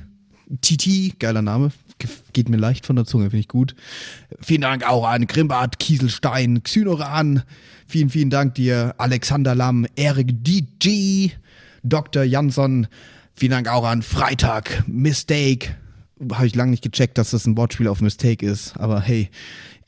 TT, 0.60 1.18
geiler 1.18 1.40
Name, 1.40 1.70
ge- 1.98 2.10
geht 2.34 2.50
mir 2.50 2.58
leicht 2.58 2.84
von 2.84 2.96
der 2.96 3.06
Zunge, 3.06 3.24
finde 3.30 3.40
ich 3.40 3.48
gut. 3.48 3.74
Vielen 4.42 4.60
Dank 4.60 4.86
auch 4.86 5.06
an 5.08 5.26
Grimbart, 5.26 5.78
Kieselstein, 5.78 6.62
Xynoran, 6.62 7.44
vielen, 7.90 8.08
vielen 8.08 8.30
Dank 8.30 8.54
dir, 8.54 8.94
Alexander 8.98 9.54
Lamm, 9.54 9.84
Erik 9.96 10.44
DG, 10.44 11.32
Dr. 11.82 12.22
Jansson, 12.22 12.86
vielen 13.34 13.50
Dank 13.50 13.68
auch 13.68 13.84
an 13.84 14.02
Freitag, 14.02 14.84
Mistake, 14.86 15.74
habe 16.32 16.46
ich 16.46 16.54
lange 16.54 16.70
nicht 16.70 16.84
gecheckt, 16.84 17.18
dass 17.18 17.30
das 17.30 17.46
ein 17.46 17.56
Wortspiel 17.56 17.88
auf 17.88 18.00
Mistake 18.00 18.46
ist, 18.46 18.76
aber 18.78 19.00
hey, 19.00 19.28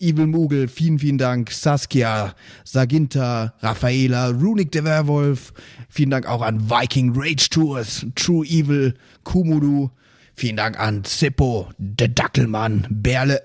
Evil 0.00 0.26
Mugel, 0.26 0.66
vielen, 0.66 0.98
vielen 0.98 1.16
Dank, 1.16 1.53
Saskia, 1.53 2.34
Saginta, 2.64 3.55
Raffaela, 3.61 4.30
Runic 4.30 4.72
der 4.72 4.82
Werwolf, 4.82 5.53
vielen 5.88 6.11
Dank 6.11 6.26
auch 6.26 6.42
an 6.42 6.68
Viking 6.68 7.12
Rage 7.14 7.50
Tours, 7.50 8.05
True 8.16 8.44
Evil, 8.44 8.94
Kumudu, 9.22 9.90
vielen 10.34 10.57
Dank 10.57 10.80
an 10.80 11.05
Zippo, 11.05 11.68
der 11.78 12.09
Dackelmann, 12.09 12.88
Berle, 12.90 13.42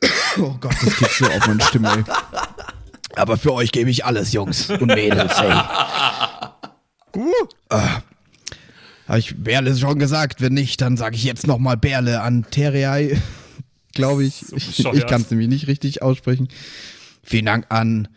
oh 0.38 0.54
Gott, 0.60 0.76
das 0.80 0.96
geht 0.96 1.10
so 1.10 1.26
auf 1.26 1.46
meine 1.48 1.62
Stimme, 1.62 1.88
ey. 1.92 2.04
Aber 3.16 3.36
für 3.36 3.52
euch 3.52 3.72
gebe 3.72 3.90
ich 3.90 4.04
alles, 4.04 4.32
Jungs 4.32 4.70
und 4.70 4.86
Mädels, 4.86 5.40
hey. 5.40 5.52
Ah. 7.68 8.02
Habe 9.06 9.18
ich 9.18 9.34
Berle 9.36 9.76
schon 9.76 9.98
gesagt? 9.98 10.40
Wenn 10.40 10.54
nicht, 10.54 10.80
dann 10.80 10.96
sage 10.96 11.16
ich 11.16 11.24
jetzt 11.24 11.46
nochmal 11.46 11.76
Berle 11.76 12.22
an 12.22 12.46
Terrei. 12.50 13.20
Glaube 13.94 14.24
ich. 14.24 14.42
ich 14.52 14.66
bescheuert. 14.66 14.96
ich 14.96 15.06
kann 15.06 15.20
es 15.20 15.30
nämlich 15.30 15.48
nicht 15.48 15.66
richtig 15.68 16.02
aussprechen. 16.02 16.48
Vielen 17.22 17.46
Dank 17.46 17.66
an 17.68 18.08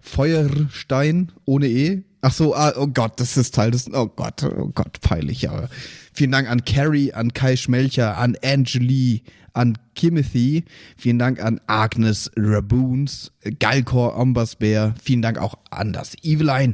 Feuerstein 0.00 1.32
ohne 1.44 1.68
E. 1.68 2.02
Ach 2.20 2.32
so, 2.32 2.54
ah, 2.54 2.72
oh 2.76 2.86
Gott, 2.86 3.20
das 3.20 3.36
ist 3.36 3.54
Teil 3.54 3.70
des. 3.70 3.92
Oh 3.92 4.06
Gott, 4.06 4.42
oh 4.42 4.70
Gott, 4.74 5.00
peinlich, 5.00 5.48
aber. 5.48 5.68
Vielen 6.12 6.30
Dank 6.30 6.48
an 6.48 6.64
Carrie, 6.64 7.12
an 7.12 7.32
Kai 7.32 7.56
Schmelcher, 7.56 8.16
an 8.16 8.36
Angelie, 8.42 9.22
an 9.54 9.78
Kimothy. 9.94 10.64
Vielen 10.96 11.18
Dank 11.18 11.42
an 11.42 11.60
Agnes 11.66 12.30
Raboons, 12.36 13.32
Galkor 13.58 14.16
Ombasbär. 14.18 14.94
Vielen 15.02 15.22
Dank 15.22 15.38
auch 15.38 15.54
an 15.70 15.92
das 15.92 16.14
Eveline, 16.22 16.72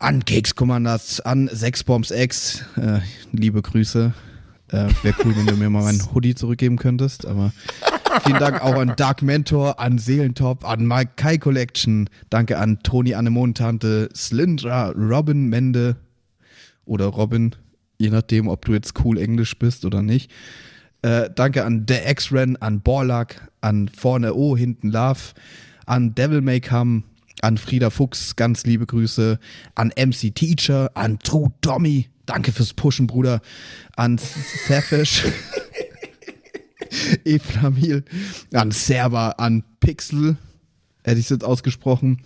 an 0.00 0.24
Cakes 0.24 0.56
Commanders, 0.56 1.20
an 1.20 1.48
Sexbombs 1.52 2.10
X. 2.10 2.64
Äh, 2.76 3.00
liebe 3.32 3.62
Grüße. 3.62 4.12
Äh, 4.70 4.88
Wäre 5.02 5.14
cool, 5.24 5.36
wenn 5.36 5.46
du 5.46 5.56
mir 5.56 5.70
mal 5.70 5.82
meinen 5.82 6.02
Hoodie 6.12 6.34
zurückgeben 6.34 6.76
könntest, 6.76 7.26
aber 7.26 7.52
vielen 8.24 8.38
Dank 8.38 8.62
auch 8.62 8.74
an 8.74 8.94
Dark 8.96 9.22
Mentor, 9.22 9.80
an 9.80 9.98
Seelentop, 9.98 10.68
an 10.68 10.86
Mike 10.86 11.12
Kai 11.16 11.38
Collection. 11.38 12.10
Danke 12.28 12.58
an 12.58 12.80
Toni 12.82 13.14
Anemontante, 13.14 14.10
Slyndra, 14.14 14.90
Robin 14.90 15.48
Mende 15.48 15.96
oder 16.84 17.06
Robin, 17.06 17.54
je 17.98 18.10
nachdem, 18.10 18.48
ob 18.48 18.64
du 18.64 18.72
jetzt 18.72 18.92
cool 19.04 19.18
Englisch 19.18 19.58
bist 19.58 19.84
oder 19.86 20.02
nicht. 20.02 20.30
Äh, 21.08 21.30
danke 21.34 21.64
an 21.64 21.86
The 21.88 22.00
X-Ren, 22.04 22.58
an 22.58 22.82
Borlak, 22.82 23.48
an 23.62 23.88
Vorne 23.88 24.34
O, 24.34 24.58
hinten 24.58 24.90
Love, 24.90 25.32
an 25.86 26.14
Devil 26.14 26.42
May 26.42 26.60
Come, 26.60 27.04
an 27.40 27.56
Frieda 27.56 27.88
Fuchs, 27.88 28.36
ganz 28.36 28.66
liebe 28.66 28.84
Grüße, 28.84 29.38
an 29.74 29.90
MC 29.96 30.34
Teacher, 30.34 30.90
an 30.92 31.18
True 31.20 31.50
Tommy, 31.62 32.10
danke 32.26 32.52
fürs 32.52 32.74
Pushen, 32.74 33.06
Bruder, 33.06 33.40
an 33.96 34.18
Safish, 34.18 35.24
Eflamil, 37.24 38.04
an 38.52 38.70
Server, 38.70 39.40
an 39.40 39.64
Pixel, 39.80 40.36
hätte 41.04 41.20
ich 41.20 41.24
es 41.24 41.30
jetzt 41.30 41.44
ausgesprochen, 41.44 42.20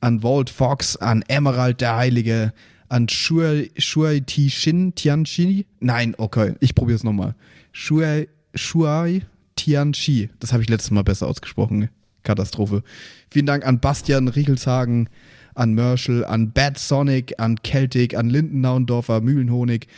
an 0.00 0.24
Walt 0.24 0.50
Fox, 0.50 0.96
an 0.96 1.22
Emerald 1.28 1.80
der 1.80 1.94
Heilige, 1.94 2.52
an 2.88 3.08
Shuai, 3.08 3.70
Shuai 3.78 4.20
Tishin 4.20 4.96
Tianchi. 4.96 5.66
Nein, 5.78 6.16
okay, 6.18 6.54
ich 6.58 6.74
probiere 6.74 6.96
es 6.96 7.04
nochmal. 7.04 7.36
Shuai, 7.78 8.28
Shuai 8.54 9.26
Tianchi. 9.54 10.30
Das 10.40 10.54
habe 10.54 10.62
ich 10.62 10.70
letztes 10.70 10.90
Mal 10.92 11.04
besser 11.04 11.26
ausgesprochen. 11.26 11.90
Katastrophe. 12.22 12.82
Vielen 13.30 13.44
Dank 13.44 13.66
an 13.66 13.80
Bastian 13.80 14.28
Riechelshagen, 14.28 15.10
an 15.54 15.74
Merschel, 15.74 16.24
an 16.24 16.52
Bad 16.52 16.78
Sonic, 16.78 17.34
an 17.38 17.58
Celtic, 17.62 18.16
an 18.16 18.30
Lindennaundorfer, 18.30 19.20
Mühlenhonig. 19.20 19.88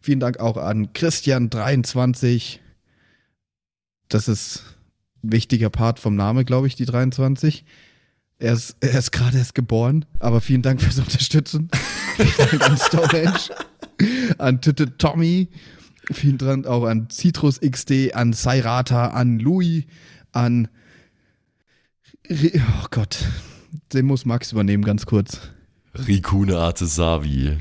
Vielen 0.00 0.18
Dank 0.18 0.40
auch 0.40 0.56
an 0.56 0.88
Christian23. 0.88 2.58
Das 4.08 4.26
ist 4.26 4.64
ein 5.22 5.30
wichtiger 5.30 5.70
Part 5.70 6.00
vom 6.00 6.16
Name, 6.16 6.44
glaube 6.44 6.66
ich, 6.66 6.74
die 6.74 6.86
23. 6.86 7.64
Er 8.40 8.52
ist, 8.52 8.76
er 8.80 8.98
ist 8.98 9.12
gerade 9.12 9.38
erst 9.38 9.54
geboren, 9.54 10.06
aber 10.18 10.40
vielen 10.40 10.62
Dank 10.62 10.82
fürs 10.82 10.98
Unterstützen. 10.98 11.70
vielen 12.16 12.36
Dank 12.36 12.68
an 12.68 12.76
Stonehenge, 12.76 14.36
an 14.38 14.60
Titte 14.60 14.98
Tommy, 14.98 15.48
Vielen 16.10 16.38
Dank 16.38 16.66
auch 16.66 16.84
an 16.84 17.08
Citrus 17.10 17.60
XD, 17.60 18.14
an 18.14 18.32
Sairata, 18.32 19.08
an 19.08 19.38
Louis, 19.38 19.84
an. 20.32 20.68
Oh 22.30 22.86
Gott, 22.90 23.24
den 23.92 24.06
muss 24.06 24.24
Max 24.24 24.52
übernehmen, 24.52 24.84
ganz 24.84 25.06
kurz. 25.06 25.40
Rikune 25.94 26.56
Artesavi. 26.56 27.56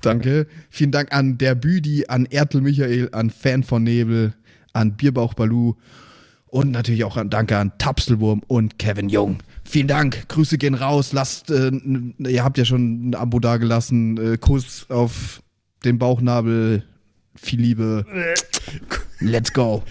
Danke. 0.00 0.46
Vielen 0.68 0.90
Dank 0.90 1.12
an 1.12 1.38
der 1.38 1.54
Büdi, 1.54 2.06
an 2.08 2.26
Ertel 2.26 2.60
Michael, 2.60 3.08
an 3.12 3.30
Fan 3.30 3.62
von 3.62 3.82
Nebel, 3.84 4.34
an 4.72 4.96
Bierbauch 4.96 5.34
Balu 5.34 5.74
und 6.46 6.70
natürlich 6.70 7.04
auch 7.04 7.16
an 7.16 7.30
Danke 7.30 7.56
an 7.56 7.72
Tapselwurm 7.78 8.42
und 8.46 8.78
Kevin 8.78 9.08
Jung. 9.08 9.38
Vielen 9.64 9.88
Dank. 9.88 10.28
Grüße 10.28 10.58
gehen 10.58 10.74
raus. 10.74 11.12
Lasst, 11.12 11.50
äh, 11.50 11.70
ihr 12.18 12.44
habt 12.44 12.58
ja 12.58 12.64
schon 12.64 13.10
ein 13.10 13.14
Abo 13.14 13.38
dagelassen. 13.38 14.18
Äh, 14.18 14.38
Kuss 14.38 14.86
auf 14.90 15.42
den 15.84 15.98
Bauchnabel. 15.98 16.84
Viel 17.34 17.60
Liebe. 17.60 18.04
Let's 19.20 19.52
go. 19.52 19.82